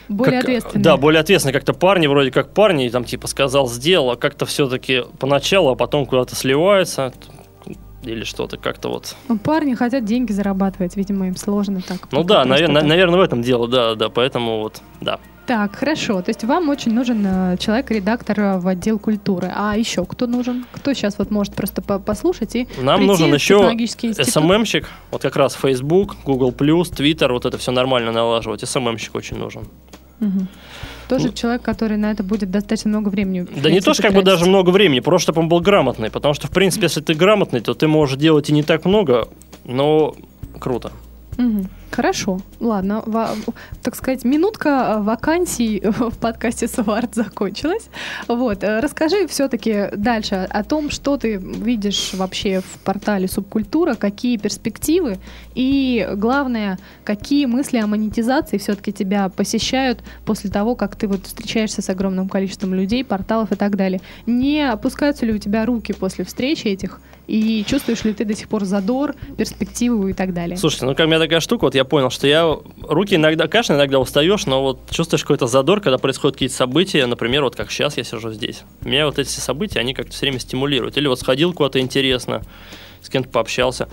более 0.09 0.41
как, 0.41 0.45
ответственно. 0.45 0.83
Да, 0.83 0.97
более 0.97 1.21
ответственно. 1.21 1.53
Как-то 1.53 1.73
парни, 1.75 2.07
вроде 2.07 2.31
как 2.31 2.53
парни, 2.53 2.89
там, 2.89 3.05
типа, 3.05 3.27
сказал, 3.27 3.69
сделал, 3.69 4.11
а 4.11 4.17
как-то 4.17 4.47
все-таки 4.47 5.03
поначалу, 5.19 5.71
а 5.71 5.75
потом 5.75 6.07
куда-то 6.07 6.35
сливается 6.35 7.13
или 8.03 8.25
что-то 8.25 8.57
как-то 8.57 8.89
вот. 8.89 9.15
Ну, 9.29 9.39
парни 9.39 9.75
хотят 9.75 10.05
деньги 10.05 10.33
зарабатывать, 10.33 10.97
видимо, 10.97 11.29
им 11.29 11.37
сложно 11.37 11.83
так. 11.87 12.09
Ну 12.11 12.25
да, 12.25 12.45
навер- 12.45 12.69
наверное, 12.69 13.19
в 13.19 13.23
этом 13.23 13.43
дело, 13.43 13.69
да, 13.69 13.95
да, 13.95 14.09
поэтому 14.09 14.59
вот, 14.61 14.83
да. 15.01 15.21
Так, 15.53 15.77
хорошо. 15.77 16.23
То 16.23 16.31
есть 16.31 16.45
вам 16.45 16.71
очень 16.71 16.95
нужен 16.95 17.23
э, 17.27 17.57
человек-редактор 17.59 18.57
в 18.57 18.67
отдел 18.67 18.99
культуры. 18.99 19.53
А 19.55 19.77
еще 19.77 20.07
кто 20.07 20.27
нужен? 20.27 20.65
Кто 20.73 20.95
сейчас 20.95 21.19
вот 21.19 21.31
может 21.31 21.55
просто 21.55 21.83
по 21.83 21.99
послушать 21.99 22.57
и 22.57 22.67
Нам 22.81 23.05
нужен 23.05 23.35
еще 23.35 23.59
СММщик. 24.15 24.89
Вот 25.11 25.21
как 25.21 25.37
раз 25.37 25.55
Facebook, 25.55 26.17
Google+, 26.25 26.53
Twitter, 26.53 27.31
вот 27.31 27.45
это 27.45 27.59
все 27.59 27.71
нормально 27.71 28.13
налаживать. 28.13 28.67
СММщик 28.67 29.15
очень 29.15 29.37
нужен. 29.37 29.65
Угу. 30.21 30.47
Тоже 31.11 31.27
ну, 31.27 31.33
человек, 31.35 31.61
который 31.61 31.99
на 31.99 32.13
это 32.13 32.23
будет 32.23 32.51
достаточно 32.51 32.89
много 32.89 33.11
времени. 33.11 33.47
Да 33.55 33.71
не 33.71 33.81
то, 33.81 33.93
что 33.93 34.05
как 34.05 34.15
бы 34.15 34.23
даже 34.23 34.47
много 34.47 34.71
времени, 34.71 35.01
просто 35.01 35.25
чтобы 35.25 35.43
он 35.43 35.51
был 35.51 35.61
грамотный. 35.61 36.11
Потому 36.11 36.33
что, 36.33 36.47
в 36.47 36.51
принципе, 36.51 36.85
если 36.85 37.03
ты 37.03 37.13
грамотный, 37.13 37.61
то 37.61 37.75
ты 37.75 37.89
можешь 37.89 38.17
делать 38.17 38.49
и 38.49 38.55
не 38.55 38.63
так 38.63 38.87
много, 38.87 39.29
но 39.67 40.17
круто. 40.59 40.93
Угу. 41.37 41.67
Хорошо, 41.93 42.41
ладно, 42.59 43.03
во, 43.05 43.29
так 43.83 43.95
сказать, 43.97 44.25
минутка 44.25 44.69
э, 44.97 45.03
вакансий 45.03 45.83
в 45.85 46.17
подкасте 46.17 46.67
Сварт 46.67 47.15
закончилась. 47.15 47.91
Вот, 48.29 48.65
э, 48.65 48.81
расскажи 48.81 49.27
все-таки 49.27 49.89
дальше 49.95 50.49
о 50.51 50.65
том, 50.65 50.89
что 50.89 51.19
ты 51.19 51.37
видишь 51.37 52.15
вообще 52.15 52.61
в 52.61 52.79
портале 52.83 53.29
Субкультура, 53.29 53.95
какие 53.95 54.39
перспективы 54.39 55.19
и, 55.55 56.09
главное, 56.15 56.79
какие 57.05 57.45
мысли 57.45 57.77
о 57.77 57.87
монетизации 57.87 58.57
все-таки 58.57 58.91
тебя 58.91 59.29
посещают 59.29 60.03
после 60.25 60.49
того, 60.49 60.77
как 60.77 60.97
ты 60.97 61.07
вот 61.07 61.27
встречаешься 61.27 61.83
с 61.83 61.91
огромным 61.91 62.31
количеством 62.31 62.73
людей, 62.73 63.05
порталов 63.05 63.53
и 63.53 63.57
так 63.57 63.77
далее. 63.77 64.01
Не 64.25 64.67
опускаются 64.67 65.27
ли 65.27 65.35
у 65.35 65.39
тебя 65.39 65.67
руки 65.67 65.93
после 65.93 66.25
встречи 66.25 66.69
этих 66.69 67.01
и 67.33 67.65
чувствуешь 67.67 68.05
ли 68.05 68.13
ты 68.13 68.27
до 68.27 68.37
сих 68.37 68.47
пор 68.47 68.65
задор, 68.65 69.15
перспективу 69.39 70.07
и 70.09 70.13
так 70.13 70.35
далее? 70.35 70.59
Слушайте, 70.59 70.85
ну 70.85 70.95
как 70.95 71.07
у 71.07 71.09
меня 71.09 71.19
такая 71.19 71.41
штука, 71.41 71.65
вот 71.65 71.75
я 71.75 71.87
понял, 71.87 72.11
что 72.11 72.27
я 72.27 72.59
руки 72.83 73.15
иногда, 73.15 73.49
конечно, 73.49 73.73
иногда 73.73 73.99
устаешь, 73.99 74.45
но 74.45 74.63
вот 74.63 74.91
чувствуешь 74.91 75.23
какой-то 75.23 75.47
задор, 75.47 75.81
когда 75.81 75.97
происходят 75.97 76.35
какие-то 76.37 76.55
события, 76.55 77.07
например, 77.07 77.43
вот 77.43 77.57
как 77.57 77.71
сейчас 77.71 77.97
я 77.97 78.05
сижу 78.05 78.31
здесь. 78.33 78.65
Меня 78.83 79.07
вот 79.07 79.19
эти 79.19 79.31
события, 79.31 79.81
они 79.81 79.95
как-то 79.95 80.13
все 80.13 80.27
время 80.27 80.41
стимулируют. 80.41 80.99
Или 80.99 81.09
вот 81.09 81.21
сходил 81.21 81.55
куда-то 81.55 81.81
интересно, 81.81 82.43
с 83.01 83.09
кем-то 83.09 83.31
пообщался. 83.31 83.89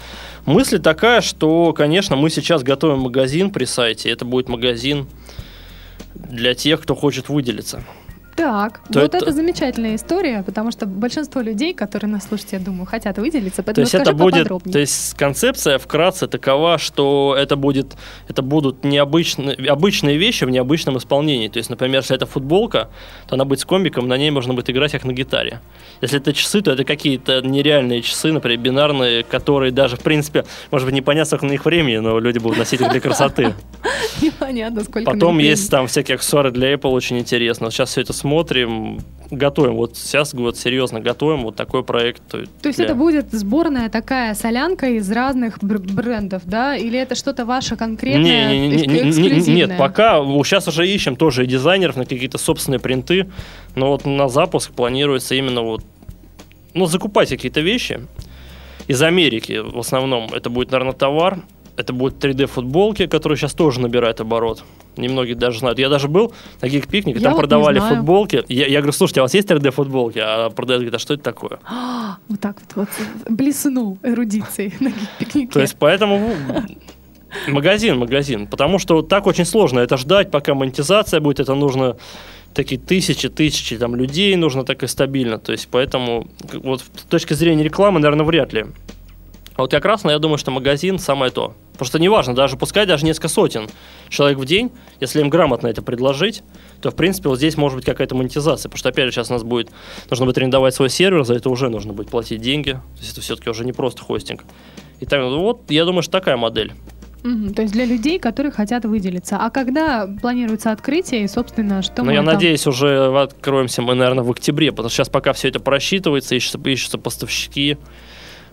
Мысль 0.46 0.80
такая, 0.80 1.22
что, 1.22 1.72
конечно, 1.72 2.18
мы 2.18 2.30
сейчас 2.30 2.62
готовим 2.62 3.00
магазин 3.00 3.52
при 3.52 3.64
сайте. 3.64 4.10
Это 4.10 4.26
будет 4.26 4.50
магазин 4.50 5.08
для 6.14 6.56
тех, 6.56 6.82
кто 6.82 6.94
хочет 6.94 7.30
выделиться. 7.30 7.86
Так, 8.40 8.80
то 8.90 9.02
вот 9.02 9.14
это... 9.14 9.18
это 9.18 9.32
замечательная 9.34 9.96
история, 9.96 10.44
потому 10.44 10.72
что 10.72 10.86
большинство 10.86 11.42
людей, 11.42 11.74
которые 11.74 12.10
нас 12.10 12.26
слушают, 12.26 12.54
я 12.54 12.60
думаю, 12.60 12.86
хотят 12.86 13.18
выделиться, 13.18 13.64
поэтому 13.64 13.86
то 13.86 13.98
есть 13.98 14.08
это 14.08 14.14
будет, 14.14 14.48
то 14.48 14.80
есть 14.80 15.14
концепция 15.16 15.78
вкратце 15.78 16.26
такова, 16.28 16.78
что 16.78 17.36
это 17.38 17.58
будет, 17.58 17.98
это 18.30 18.42
будут 18.42 18.86
необычные, 18.86 19.56
обычные 19.70 20.16
вещи 20.16 20.46
в 20.46 20.50
необычном 20.50 20.98
исполнении. 20.98 21.50
То 21.50 21.58
есть, 21.58 21.70
например, 21.70 22.00
если 22.00 22.16
это 22.16 22.26
футболка, 22.26 22.90
то 23.28 23.36
она 23.36 23.44
будет 23.44 23.60
с 23.60 23.66
комбиком, 23.66 24.08
на 24.08 24.18
ней 24.18 24.32
можно 24.32 24.54
будет 24.54 24.70
играть 24.70 24.94
как 24.94 25.04
на 25.04 25.12
гитаре. 25.12 25.60
Если 26.00 26.18
это 26.18 26.32
часы, 26.32 26.62
то 26.62 26.72
это 26.72 26.86
какие-то 26.86 27.42
нереальные 27.42 28.02
часы, 28.02 28.32
например, 28.32 28.60
бинарные, 28.60 29.24
которые 29.24 29.74
даже, 29.74 29.98
в 29.98 30.02
принципе, 30.02 30.46
может 30.72 30.86
быть, 30.88 30.96
непонятно, 30.96 31.26
сколько 31.26 31.46
на 31.46 31.52
них 31.52 31.66
времени, 31.66 31.98
но 31.98 32.20
люди 32.20 32.40
будут 32.40 32.58
носить 32.58 32.80
их 32.80 32.90
для 32.90 33.02
красоты. 33.02 33.54
Непонятно, 34.22 34.84
сколько 34.84 35.12
Потом 35.12 35.40
есть 35.40 35.70
там 35.70 35.88
всякие 35.88 36.16
аксессуары 36.16 36.52
для 36.52 36.74
Apple, 36.74 36.92
очень 36.92 37.20
интересно. 37.20 37.70
Сейчас 37.70 37.90
все 37.90 38.02
это 38.02 38.14
смотрим 38.14 38.29
смотрим, 38.30 39.00
готовим. 39.32 39.76
Вот 39.76 39.98
сейчас 39.98 40.34
вот 40.34 40.56
серьезно 40.56 41.00
готовим 41.00 41.44
вот 41.44 41.56
такой 41.56 41.84
проект. 41.84 42.22
То 42.28 42.38
есть 42.38 42.78
для... 42.78 42.86
это 42.86 42.96
будет 42.96 43.32
сборная 43.32 43.90
такая 43.90 44.36
солянка 44.36 44.90
из 44.90 45.12
разных 45.12 45.58
брендов, 45.64 46.44
да? 46.46 46.76
Или 46.76 47.00
это 47.00 47.16
что-то 47.16 47.46
ваше 47.46 47.76
конкретное, 47.76 48.52
не, 48.52 48.70
не, 48.70 49.02
не, 49.02 49.42
не, 49.42 49.54
Нет, 49.54 49.78
пока 49.78 50.20
сейчас 50.44 50.68
уже 50.68 50.88
ищем 50.88 51.16
тоже 51.16 51.44
и 51.44 51.48
дизайнеров 51.48 51.96
на 51.96 52.06
какие-то 52.06 52.38
собственные 52.38 52.80
принты, 52.80 53.28
но 53.76 53.88
вот 53.88 54.06
на 54.06 54.30
запуск 54.30 54.72
планируется 54.72 55.34
именно 55.34 55.62
вот 55.64 55.84
ну, 56.76 56.86
закупать 56.86 57.30
какие-то 57.30 57.62
вещи 57.62 58.02
из 58.88 59.02
Америки 59.02 59.60
в 59.64 59.80
основном. 59.80 60.30
Это 60.34 60.52
будет, 60.52 60.72
наверное, 60.72 60.94
товар, 60.94 61.40
это 61.80 61.94
будут 61.94 62.24
3D-футболки, 62.24 63.08
которые 63.08 63.38
сейчас 63.38 63.54
тоже 63.54 63.80
набирают 63.80 64.20
оборот. 64.20 64.66
Немногие 64.98 65.36
даже 65.36 65.60
знают. 65.60 65.80
Я 65.80 65.88
даже 65.88 66.10
был 66.10 66.34
на 66.62 66.68
гик-пикник, 66.68 67.22
там 67.22 67.32
вот 67.32 67.40
продавали 67.40 67.80
футболки. 67.80 68.44
Я, 68.50 68.68
я 68.68 68.80
говорю, 68.80 68.92
слушайте, 68.92 69.22
а 69.22 69.24
у 69.24 69.26
вас 69.26 69.34
есть 69.34 69.48
3D-футболки? 69.48 70.20
А 70.20 70.50
продают, 70.50 70.82
говорят, 70.82 70.96
а 70.96 71.00
что 71.00 71.14
это 71.14 71.24
такое? 71.24 71.60
вот 72.28 72.40
так 72.42 72.58
вот, 72.76 72.88
вот 72.88 73.34
блеснул 73.34 73.98
эрудицией 74.04 74.74
на 74.82 74.90
гик-пикнике. 74.90 75.54
То 75.54 75.62
есть 75.62 75.78
поэтому 75.80 76.34
магазин, 77.48 77.98
магазин. 77.98 78.48
Потому 78.48 78.78
что 78.78 79.02
так 79.02 79.26
очень 79.26 79.46
сложно 79.46 79.80
это 79.80 79.96
ждать, 79.96 80.32
пока 80.32 80.54
монетизация 80.56 81.22
будет. 81.22 81.40
Это 81.40 81.56
нужно 81.56 81.96
такие 82.54 82.82
тысячи, 82.82 83.30
тысячи 83.30 83.78
там 83.78 83.96
людей 83.96 84.36
нужно 84.36 84.66
так 84.66 84.84
и 84.84 84.88
стабильно. 84.88 85.40
То 85.40 85.54
есть 85.54 85.70
поэтому 85.72 86.28
вот 86.52 86.82
с 86.82 87.04
точки 87.04 87.34
зрения 87.36 87.64
рекламы, 87.64 88.02
наверное, 88.02 88.26
вряд 88.26 88.52
ли 88.52 88.66
А 89.56 89.62
вот 89.62 89.72
как 89.72 89.86
раз, 89.86 90.04
ну, 90.04 90.12
я 90.12 90.20
думаю, 90.20 90.38
что 90.38 90.52
магазин 90.52 91.00
самое 91.00 91.32
то. 91.32 91.56
Что 91.86 92.00
неважно, 92.00 92.36
даже 92.36 92.58
пускай 92.58 92.86
даже 92.86 93.06
несколько 93.06 93.28
сотен 93.30 93.68
человек 94.10 94.38
в 94.38 94.46
день, 94.46 94.72
если 95.00 95.22
им 95.22 95.30
грамотно 95.30 95.68
это 95.68 95.82
предложить, 95.82 96.44
то, 96.82 96.92
в 96.92 96.96
принципе, 96.96 97.30
вот 97.30 97.38
здесь 97.38 97.58
может 97.58 97.78
быть 97.78 97.86
какая-то 97.86 98.16
монетизация. 98.16 98.70
Потому 98.70 98.80
что, 98.80 98.90
опять 98.90 99.06
же, 99.06 99.12
сейчас 99.12 99.30
у 99.30 99.34
нас 99.34 99.44
будет, 99.44 99.70
нужно 100.10 100.26
будет 100.26 100.38
арендовать 100.38 100.74
свой 100.76 100.90
сервер, 100.90 101.24
за 101.24 101.36
это 101.36 101.50
уже 101.50 101.70
нужно 101.70 101.94
будет 101.94 102.10
платить 102.10 102.42
деньги. 102.42 102.72
То 102.72 103.00
есть 103.00 103.12
это 103.14 103.22
все-таки 103.22 103.50
уже 103.50 103.66
не 103.66 103.74
просто 103.74 104.04
хостинг. 104.04 104.44
И 105.00 105.06
так, 105.06 105.20
ну, 105.22 105.40
вот, 105.40 105.62
я 105.70 105.86
думаю, 105.86 106.02
что 106.04 106.12
такая 106.12 106.36
модель. 106.38 106.74
Мгм, 107.24 107.54
То 107.54 107.64
есть 107.64 107.74
для 107.74 107.84
людей, 107.84 108.18
которые 108.18 108.52
хотят 108.52 108.86
выделиться. 108.86 109.38
А 109.38 109.50
когда 109.50 110.08
планируется 110.22 110.72
открытие 110.72 111.24
и, 111.26 111.28
собственно, 111.28 111.82
что 111.82 112.04
Ну, 112.04 112.12
я 112.12 112.18
там- 112.18 112.26
надеюсь, 112.28 112.66
уже 112.66 113.08
откроемся 113.20 113.82
мы, 113.82 113.94
наверное, 113.94 114.24
в 114.24 114.32
октябре, 114.32 114.72
потому 114.72 114.88
что 114.90 114.98
сейчас 114.98 115.10
пока 115.10 115.34
все 115.34 115.50
это 115.50 115.60
просчитывается, 115.60 116.36
ищутся, 116.36 116.58
ищутся 116.64 116.98
поставщики, 116.98 117.78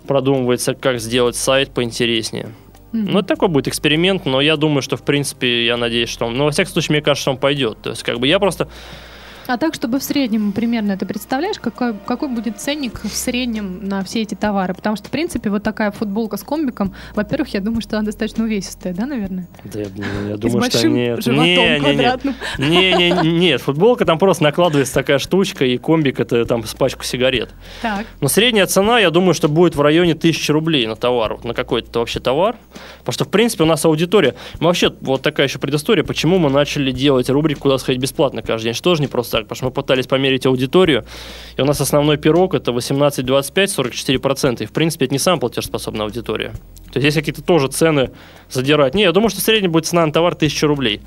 продумывается, 0.09 0.74
как 0.74 0.99
сделать 1.01 1.37
сайт 1.37 1.70
поинтереснее. 1.72 2.49
Мгм. 2.93 3.12
Ну, 3.12 3.18
это 3.18 3.28
такой 3.28 3.49
будет 3.49 3.68
эксперимент, 3.68 4.26
но 4.26 4.41
я 4.41 4.57
думаю, 4.57 4.82
что, 4.82 4.97
в 4.97 5.03
принципе, 5.03 5.66
я 5.66 5.76
надеюсь, 5.76 6.09
что 6.09 6.26
он... 6.26 6.37
Ну, 6.37 6.45
во 6.45 6.51
всяком 6.51 6.72
случае, 6.72 6.95
мне 6.97 7.03
кажется, 7.03 7.30
он 7.30 7.39
пойдет. 7.39 7.78
То 7.82 7.91
есть, 7.91 8.03
как 8.03 8.18
бы 8.18 8.26
я 8.26 8.39
просто... 8.39 8.68
А 9.47 9.59
так, 9.59 9.74
чтобы 9.74 9.99
в 9.99 10.03
среднем 10.03 10.53
примерно 10.53 10.97
ты 10.97 11.07
представляешь, 11.07 11.59
какой, 11.59 11.94
какой 11.94 12.28
будет 12.28 12.59
ценник 12.59 13.03
в 13.05 13.14
среднем 13.14 13.86
на 13.86 14.03
все 14.03 14.22
эти 14.22 14.34
товары? 14.34 14.74
Потому 14.74 14.97
что, 14.97 15.07
в 15.07 15.11
принципе, 15.11 15.51
вот 15.51 15.62
такая 15.62 15.90
футболка 15.92 16.36
с 16.36 16.42
комбиком, 16.42 16.94
во-первых, 17.14 17.49
я 17.55 17.61
думаю, 17.61 17.80
что 17.80 17.97
она 17.97 18.07
достаточно 18.07 18.44
увесистая, 18.44 18.92
да, 18.92 19.07
наверное? 19.07 19.49
Да, 19.64 19.80
я, 19.80 19.86
я 20.28 20.34
И 20.34 20.36
с 20.36 20.40
думаю, 20.40 20.70
что 20.70 20.88
нет. 20.88 21.22
животом 21.22 21.44
Не, 21.44 21.57
не, 21.57 21.74
не. 21.74 21.80
квадратным. 21.80 22.34
Не, 22.59 22.92
не, 22.92 23.11
нет, 23.32 23.61
футболка 23.61 24.05
там 24.05 24.18
просто 24.18 24.42
накладывается 24.42 24.94
такая 24.94 25.18
штучка, 25.18 25.64
и 25.64 25.78
комбик 25.78 26.18
это 26.18 26.44
там 26.44 26.64
с 26.64 26.74
пачку 26.74 27.05
сигарет. 27.05 27.55
Так. 27.82 28.07
Но 28.20 28.28
средняя 28.28 28.66
цена, 28.66 28.99
я 28.99 29.11
думаю, 29.11 29.34
что 29.34 29.49
будет 29.49 29.76
в 29.76 29.80
районе 29.80 30.12
1000 30.12 30.53
рублей 30.53 30.86
на 30.86 30.97
товар, 30.97 31.34
вот 31.34 31.44
на 31.44 31.55
какой-то 31.55 32.01
вообще 32.01 32.20
товар. 32.20 32.57
Потому 32.99 33.12
что, 33.12 33.24
в 33.24 33.28
принципе, 33.28 33.62
у 33.62 33.66
нас 33.66 33.84
аудитория... 33.84 34.34
Мы 34.59 34.66
вообще, 34.66 34.92
вот 35.01 35.22
такая 35.22 35.47
еще 35.47 35.59
предыстория, 35.59 36.03
почему 36.03 36.38
мы 36.38 36.51
начали 36.51 36.90
делать 36.90 37.30
рубрику 37.30 37.62
«Куда 37.62 37.78
сходить 37.78 38.01
бесплатно» 38.01 38.42
каждый 38.42 38.64
день. 38.66 38.74
Что 38.74 38.90
тоже 38.90 39.03
не 39.03 39.09
просто 39.09 39.36
так, 39.37 39.45
потому 39.49 39.57
что 39.57 39.64
мы 39.66 39.70
пытались 39.70 40.07
померить 40.07 40.47
аудиторию, 40.47 41.05
и 41.57 41.62
у 41.62 41.64
нас 41.64 41.80
основной 41.80 42.16
пирог 42.16 42.55
это 42.55 42.72
18-25, 42.72 43.97
44%. 43.97 44.62
И, 44.62 44.66
в 44.66 44.72
принципе, 44.72 45.05
это 45.05 45.14
не 45.14 45.18
самая 45.18 45.41
платежеспособная 45.41 46.07
аудитория. 46.07 46.53
То 46.93 46.99
есть, 46.99 47.05
есть 47.05 47.16
какие-то 47.16 47.43
тоже 47.43 47.68
цены 47.68 48.11
задирать. 48.51 48.95
Не, 48.95 49.03
я 49.03 49.12
думаю, 49.12 49.30
что 49.30 49.41
средняя 49.41 49.70
будет 49.70 49.87
цена 49.87 50.07
на 50.07 50.12
товар 50.12 50.34
1000 50.34 50.66
рублей. 50.66 51.01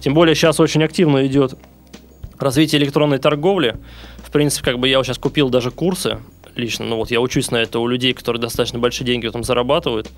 Тем 0.00 0.14
более, 0.14 0.34
сейчас 0.34 0.58
очень 0.60 0.82
активно 0.82 1.26
идет 1.26 1.54
развитие 2.38 2.80
электронной 2.80 3.18
торговли. 3.18 3.76
В 4.18 4.30
принципе, 4.30 4.64
как 4.64 4.78
бы 4.78 4.88
я 4.88 4.98
вот 4.98 5.06
сейчас 5.06 5.18
купил 5.18 5.48
даже 5.48 5.70
курсы 5.70 6.18
лично, 6.56 6.86
ну 6.86 6.96
вот 6.96 7.10
я 7.10 7.20
учусь 7.20 7.50
на 7.50 7.56
это 7.56 7.78
у 7.78 7.86
людей, 7.86 8.12
которые 8.12 8.40
достаточно 8.40 8.78
большие 8.78 9.06
деньги 9.06 9.28
этом 9.28 9.44
зарабатывают. 9.44 10.10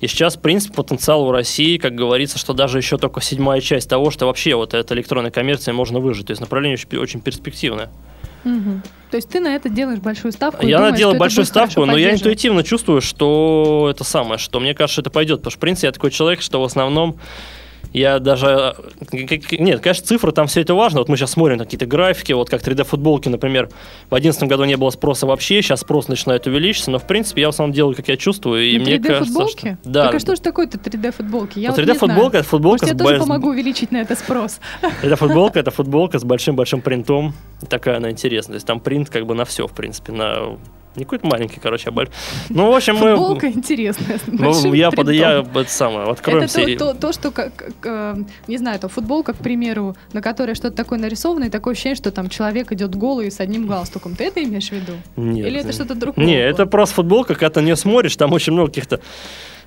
И 0.00 0.06
сейчас, 0.06 0.36
в 0.36 0.40
принципе, 0.40 0.74
потенциал 0.74 1.22
у 1.22 1.32
России, 1.32 1.78
как 1.78 1.94
говорится, 1.94 2.38
что 2.38 2.52
даже 2.52 2.78
еще 2.78 2.98
только 2.98 3.20
седьмая 3.20 3.60
часть 3.60 3.88
того, 3.88 4.10
что 4.10 4.26
вообще 4.26 4.54
вот 4.54 4.74
эта 4.74 4.94
электронная 4.94 5.30
коммерция 5.30 5.72
можно 5.74 6.00
выжить. 6.00 6.26
То 6.26 6.32
есть 6.32 6.40
направление 6.40 6.74
очень, 6.76 6.98
очень 6.98 7.20
перспективное. 7.20 7.90
Мгм. 8.44 8.82
То 9.10 9.16
есть 9.16 9.28
ты 9.28 9.40
на 9.40 9.54
это 9.54 9.68
делаешь 9.68 9.98
большую 9.98 10.32
ставку? 10.32 10.64
Я 10.66 10.78
думаешь, 10.78 11.00
это 11.00 11.14
большую 11.14 11.44
ставку, 11.44 11.84
но 11.84 11.96
я 11.96 12.12
интуитивно 12.12 12.62
чувствую, 12.62 13.00
что 13.00 13.88
это 13.90 14.04
самое, 14.04 14.38
что 14.38 14.60
мне 14.60 14.74
кажется, 14.74 15.00
это 15.00 15.10
пойдет. 15.10 15.40
Потому 15.40 15.50
что, 15.50 15.58
в 15.58 15.60
принципе, 15.60 15.88
я 15.88 15.92
такой 15.92 16.10
человек, 16.10 16.42
что 16.42 16.60
в 16.60 16.64
основном 16.64 17.16
я 17.92 18.18
даже... 18.18 18.76
Нет, 19.12 19.80
конечно, 19.80 20.04
цифры, 20.06 20.32
там 20.32 20.46
все 20.46 20.60
это 20.60 20.74
важно. 20.74 21.00
Вот 21.00 21.08
мы 21.08 21.16
сейчас 21.16 21.32
смотрим 21.32 21.58
какие-то 21.58 21.86
графики, 21.86 22.32
вот 22.32 22.50
как 22.50 22.62
3D-футболки, 22.62 23.28
например, 23.28 23.66
в 24.06 24.10
2011 24.10 24.42
году 24.44 24.64
не 24.64 24.76
было 24.76 24.90
спроса 24.90 25.26
вообще, 25.26 25.62
сейчас 25.62 25.80
спрос 25.80 26.08
начинает 26.08 26.46
увеличиться, 26.46 26.90
но, 26.90 26.98
в 26.98 27.06
принципе, 27.06 27.42
я 27.42 27.48
в 27.48 27.50
основном 27.50 27.74
делаю, 27.74 27.96
как 27.96 28.08
я 28.08 28.16
чувствую, 28.16 28.64
и 28.64 28.78
На 28.78 28.84
мне 28.84 28.98
кажется, 28.98 29.24
3D-футболки? 29.32 29.78
что... 29.82 29.90
Да, 29.90 30.04
Так 30.06 30.14
а 30.14 30.18
что 30.20 30.36
же 30.36 30.42
такое-то 30.42 30.78
3D-футболки? 30.78 31.58
Я 31.58 31.70
Ну, 31.70 31.76
вот 31.76 31.84
не 31.84 31.92
3D-футболка 31.92 32.30
знаю. 32.30 32.40
это 32.40 32.48
футболка 32.48 32.84
Может, 32.84 32.98
с 32.98 33.00
я 33.00 33.06
тоже 33.06 33.18
помогу 33.20 33.48
увеличить 33.50 33.90
на 33.92 33.98
это 33.98 34.14
спрос. 34.16 34.60
Это 35.02 35.16
футболка, 35.16 35.58
это 35.60 35.70
футболка 35.70 36.18
с 36.18 36.24
большим-большим 36.24 36.80
принтом. 36.80 37.34
Такая 37.68 37.96
она 37.98 38.10
интересная. 38.10 38.52
То 38.52 38.56
есть 38.56 38.66
там 38.66 38.80
принт 38.80 39.08
как 39.10 39.26
бы 39.26 39.34
на 39.34 39.44
все, 39.44 39.66
в 39.66 39.72
принципе, 39.72 40.12
на 40.12 40.56
не 40.96 41.04
какой-то 41.04 41.26
маленький, 41.26 41.60
короче, 41.60 41.88
а 41.88 41.92
большой. 41.92 42.14
Ну, 42.48 42.70
в 42.70 42.74
общем, 42.76 42.94
мы... 42.96 43.10
Футболка 43.16 43.48
интересная. 43.48 44.18
Ну, 44.26 44.74
я, 44.74 44.90
под, 44.90 45.10
я 45.10 45.40
это 45.40 45.64
самое, 45.68 46.08
откроемся. 46.10 46.60
Это 46.60 46.70
и- 46.70 46.76
то, 46.76 46.92
то, 46.94 47.00
то, 47.00 47.12
что, 47.12 47.30
как, 47.30 47.52
э, 47.84 48.16
не 48.48 48.56
знаю, 48.58 48.78
то 48.80 48.88
футболка, 48.88 49.32
к 49.32 49.38
примеру, 49.38 49.96
на 50.12 50.20
которой 50.22 50.54
что-то 50.54 50.76
такое 50.76 50.98
нарисовано, 50.98 51.44
и 51.44 51.50
такое 51.50 51.72
ощущение, 51.72 51.96
что 51.96 52.10
там 52.10 52.28
человек 52.28 52.72
идет 52.72 52.94
голый 52.94 53.30
с 53.30 53.40
одним 53.40 53.66
галстуком. 53.66 54.16
Ты 54.16 54.24
это 54.24 54.42
имеешь 54.42 54.68
в 54.68 54.72
виду? 54.72 54.92
Нет, 55.16 55.46
Или 55.46 55.60
это 55.60 55.72
что-то 55.72 55.94
другое? 55.94 56.24
Не, 56.24 56.36
это 56.38 56.66
просто 56.66 56.96
футболка, 56.96 57.34
когда 57.34 57.50
ты 57.50 57.60
на 57.60 57.64
нее 57.66 57.76
смотришь, 57.76 58.16
там 58.16 58.32
очень 58.32 58.52
много 58.52 58.68
каких-то... 58.68 59.00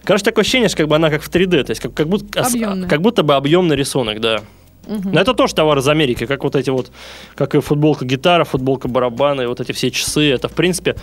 Короче, 0.03 0.23
такое 0.23 0.43
ощущение, 0.43 0.69
что 0.69 0.77
как 0.77 0.87
бы 0.87 0.95
она 0.95 1.09
как 1.09 1.21
в 1.21 1.29
3D, 1.29 1.63
то 1.65 1.71
есть 1.71 1.81
как, 1.81 1.93
как, 1.93 2.07
будто, 2.07 2.39
ос- 2.41 2.55
как 2.89 3.01
будто 3.01 3.21
бы 3.21 3.35
объемный 3.35 3.75
рисунок, 3.75 4.21
да. 4.21 4.41
Мгм. 4.87 5.11
Но 5.11 5.21
это 5.21 5.33
тоже 5.33 5.53
товар 5.53 5.77
из 5.77 5.87
Америки, 5.87 6.25
как 6.25 6.43
вот 6.43 6.55
эти 6.55 6.69
вот, 6.69 6.91
как 7.35 7.55
и 7.55 7.59
футболка 7.59 8.05
гитара, 8.05 8.43
футболка 8.43 8.87
барабаны, 8.87 9.47
вот 9.47 9.59
эти 9.59 9.71
все 9.71 9.91
часы, 9.91 10.31
это 10.31 10.47
в 10.47 10.53
принципе 10.53 10.95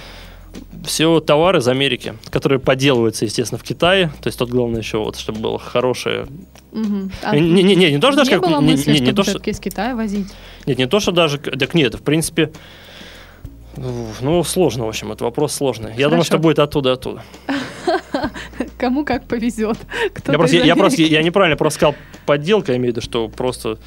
все 0.85 1.20
товары 1.20 1.59
из 1.59 1.68
Америки, 1.68 2.14
которые 2.31 2.59
подделываются, 2.59 3.24
естественно, 3.24 3.59
в 3.59 3.62
Китае. 3.62 4.11
То 4.20 4.29
есть 4.29 4.39
тут 4.39 4.51
главное 4.51 4.81
еще 4.81 4.99
вот, 4.99 5.16
чтобы 5.16 5.41
было 5.41 5.59
хорошее. 5.59 6.27
Мгм. 6.72 7.11
А 7.22 7.37
Не, 7.37 7.62
не, 7.62 7.74
не, 7.74 7.93
не 7.93 7.99
то, 7.99 8.09
что 8.09 8.18
даже 8.18 8.31
не 8.31 8.37
как 8.39 8.49
было 8.49 8.61
не, 8.61 8.72
мысли, 8.72 8.93
не, 8.93 9.01
не 9.01 9.07
чтобы 9.07 9.16
то, 9.16 9.31
что 9.31 9.51
из 9.51 9.61
Китая 9.61 9.95
возить? 9.95 10.29
нет, 10.66 10.79
не 10.79 10.87
то, 10.87 11.01
что 11.01 11.12
даже 11.12 11.39
так 11.39 11.74
нет, 11.74 11.95
в 11.95 12.03
принципе. 12.03 12.53
Ну, 13.77 14.45
сложно, 14.45 14.85
в 14.87 14.89
общем, 14.89 15.12
это 15.12 15.24
вопрос 15.24 15.55
сложный. 15.55 15.91
Я 15.91 16.07
думаю, 16.07 16.11
Хорошо. 16.11 16.24
что 16.24 16.39
будет 16.39 16.59
оттуда, 16.59 16.93
оттуда. 16.93 17.22
Кому 18.79 19.05
как 19.05 19.27
повезет. 19.27 19.79
Я, 20.27 20.35
просто, 20.35 20.57
я, 20.57 20.64
я 20.64 20.77
просто, 20.77 21.03
я 21.03 21.22
неправильно 21.22 21.57
просто 21.57 21.77
сказал 21.79 21.95
подделка, 22.24 22.72
я 22.72 22.79
имею 22.79 22.93
в 22.93 22.97
виду, 22.97 23.05
что 23.05 23.29
просто 23.29 23.74
про- 23.74 23.81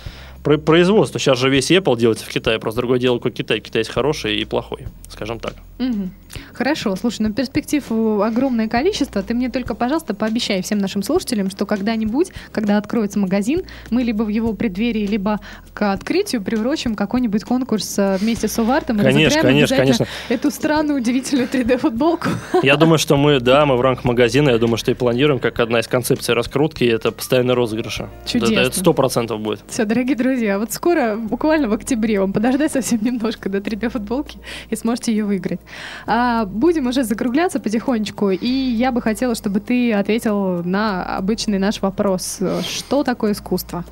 производство. 0.44 1.20
Сейчас 1.20 1.38
же 1.38 1.50
весь 1.50 1.72
Apple 1.72 1.98
делается 1.98 2.26
в 2.26 2.30
Китае, 2.30 2.60
просто 2.60 2.82
другое 2.82 3.00
дело, 3.00 3.18
какой 3.18 3.32
Китай. 3.32 3.60
Китай 3.60 3.82
есть 3.82 3.92
хороший 3.92 4.38
и 4.38 4.46
плохой, 4.46 4.88
скажем 5.10 5.40
так. 5.40 5.54
Мгм. 5.80 6.12
Хорошо, 6.54 6.96
слушай, 6.96 7.22
ну 7.22 7.34
перспектив 7.34 7.84
э, 7.90 8.22
огромное 8.24 8.68
количество. 8.68 9.24
Ты 9.24 9.34
мне 9.34 9.50
только, 9.50 9.74
пожалуйста, 9.76 10.14
пообещай 10.14 10.62
всем 10.62 10.78
нашим 10.80 11.04
слушателям, 11.04 11.50
что 11.50 11.66
когда-нибудь, 11.66 12.32
когда 12.52 12.78
откроется 12.78 13.18
магазин, 13.18 13.64
мы 13.90 14.04
либо 14.04 14.24
в 14.24 14.28
его 14.28 14.54
преддверии, 14.54 15.08
либо 15.08 15.40
к 15.74 15.92
открытию 15.92 16.42
приурочим 16.42 16.96
какой-нибудь 16.96 17.44
конкурс 17.44 17.98
э, 17.98 18.18
вместе 18.18 18.48
с 18.48 18.60
Увартом 18.60 19.00
Конечно, 19.00 19.42
конечно, 19.42 19.76
конечно. 19.76 20.06
эту 20.28 20.52
странную, 20.52 21.00
удивительную 21.00 21.48
3D-футболку. 21.48 22.30
Я 22.62 22.76
думаю, 22.78 22.98
что 22.98 23.16
мы, 23.16 23.40
да, 23.40 23.66
мы 23.66 23.78
в 23.78 23.82
рамках 23.82 24.04
магазина, 24.06 24.50
я 24.50 24.58
думаю, 24.58 24.78
что 24.78 24.92
и 24.92 24.94
планируем, 24.94 25.40
как 25.40 25.60
одна 25.60 25.80
из 25.80 25.88
концепций 25.88 26.36
раскрутки, 26.36 26.84
это 26.84 27.12
постоянный 27.12 27.54
розыгрыш. 27.54 28.02
Чудесно. 28.26 28.60
Это 28.60 28.78
сто 28.78 28.94
процентов 28.94 29.40
будет. 29.40 29.62
Все, 29.68 29.86
дорогие 29.86 30.16
друзья, 30.16 30.29
вот 30.58 30.72
скоро, 30.72 31.16
буквально 31.16 31.68
в 31.70 31.74
октябре, 31.74 32.20
вам 32.20 32.34
подождать 32.34 32.72
совсем 32.72 33.04
немножко 33.04 33.50
до 33.50 33.60
3D-футболки 33.60 34.38
и 34.70 34.76
сможете 34.76 35.12
ее 35.12 35.26
выиграть. 35.26 35.60
А, 36.06 36.46
будем 36.46 36.88
уже 36.88 37.04
закругляться 37.04 37.60
потихонечку, 37.60 38.30
и 38.32 38.48
я 38.48 38.92
бы 38.92 39.02
хотела, 39.02 39.36
чтобы 39.36 39.60
ты 39.60 39.94
ответил 39.94 40.64
на 40.64 41.18
обычный 41.18 41.60
наш 41.60 41.82
вопрос. 41.82 42.40
Что 42.64 43.04
такое 43.04 43.34
искусство? 43.34 43.86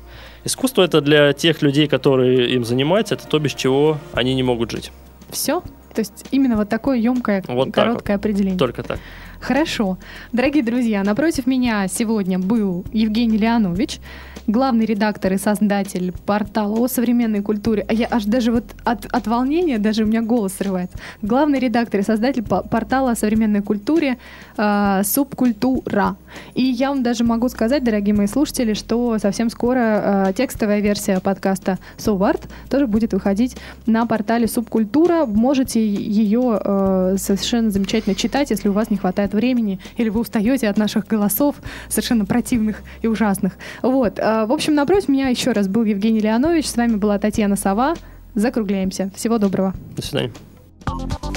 Искусство 0.44 0.82
это 0.82 1.00
для 1.00 1.32
тех 1.32 1.62
людей, 1.62 1.88
которые 1.88 2.54
им 2.54 2.64
занимаются, 2.64 3.14
это 3.14 3.26
то, 3.26 3.38
без 3.38 3.54
чего 3.54 3.98
они 4.12 4.34
не 4.34 4.42
могут 4.42 4.70
жить. 4.70 4.92
Все? 5.30 5.62
То 5.94 6.00
есть 6.00 6.26
именно 6.30 6.56
вот 6.56 6.68
такое 6.68 6.98
емкое, 6.98 7.42
Вот 7.48 7.72
короткое 7.72 8.16
определение. 8.16 8.58
Только 8.58 8.82
так. 8.82 9.00
Хорошо. 9.40 9.98
Дорогие 10.32 10.62
друзья, 10.62 11.02
напротив 11.02 11.46
меня 11.46 11.86
сегодня 11.88 12.38
был 12.38 12.84
Евгений 12.92 13.36
Леонович, 13.36 14.00
главный 14.48 14.86
редактор 14.86 15.34
и 15.34 15.36
создатель 15.36 16.12
портала 16.26 16.84
о 16.84 16.88
современной 16.88 17.42
культуре. 17.42 17.84
А 17.88 17.92
я 17.92 18.08
аж 18.10 18.24
даже 18.24 18.50
вот 18.50 18.64
от, 18.82 19.04
от 19.04 19.26
волнения 19.26 19.78
даже 19.78 20.04
у 20.04 20.06
меня 20.06 20.22
голос 20.22 20.54
срывается. 20.54 20.98
Главный 21.22 21.58
редактор 21.58 22.00
и 22.00 22.02
создатель 22.02 22.42
по- 22.42 22.62
портала 22.62 23.12
о 23.12 23.14
современной 23.14 23.62
культуре 23.62 24.16
э, 24.56 25.02
Субкультура. 25.04 26.16
И 26.54 26.62
я 26.62 26.88
вам 26.88 27.02
даже 27.02 27.24
могу 27.24 27.48
сказать, 27.50 27.84
дорогие 27.84 28.14
мои 28.14 28.26
слушатели, 28.26 28.72
что 28.72 29.18
совсем 29.18 29.50
скоро 29.50 30.28
э, 30.28 30.32
текстовая 30.34 30.80
версия 30.80 31.20
подкаста 31.20 31.78
Соварт 31.98 32.48
тоже 32.70 32.86
будет 32.86 33.12
выходить 33.12 33.56
на 33.86 34.06
портале 34.06 34.48
Субкультура. 34.48 35.26
Можете 35.26 35.86
ее 35.86 36.58
э, 36.64 37.16
совершенно 37.18 37.70
замечательно 37.70 38.14
читать, 38.14 38.50
если 38.50 38.70
у 38.70 38.72
вас 38.72 38.88
не 38.88 38.96
хватает 38.96 39.34
времени 39.34 39.78
или 39.98 40.08
вы 40.08 40.20
устаете 40.20 40.68
от 40.68 40.78
наших 40.78 41.06
голосов 41.06 41.56
совершенно 41.88 42.24
противных 42.24 42.82
и 43.02 43.06
ужасных. 43.08 43.52
Вот. 43.82 44.18
э, 44.18 44.37
В 44.46 44.52
общем, 44.52 44.74
напротив 44.74 45.08
меня 45.08 45.28
еще 45.28 45.52
раз 45.52 45.68
был 45.68 45.84
Евгений 45.84 46.20
Леонович. 46.20 46.66
С 46.66 46.76
вами 46.76 46.96
была 46.96 47.18
Татьяна 47.18 47.56
Сова. 47.56 47.94
Закругляемся. 48.34 49.10
Всего 49.14 49.38
доброго. 49.38 49.74
До 49.96 50.02
свидания. 50.02 50.32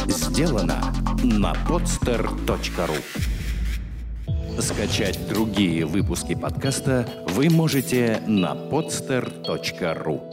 Сделано 0.08 0.82
на 1.24 1.54
podster.ru 1.68 2.98
Скачать 4.60 5.20
другие 5.28 5.86
выпуски 5.86 6.36
подкаста 6.36 7.08
вы 7.30 7.50
можете 7.50 8.22
на 8.28 8.54
podster.ru 8.54 10.31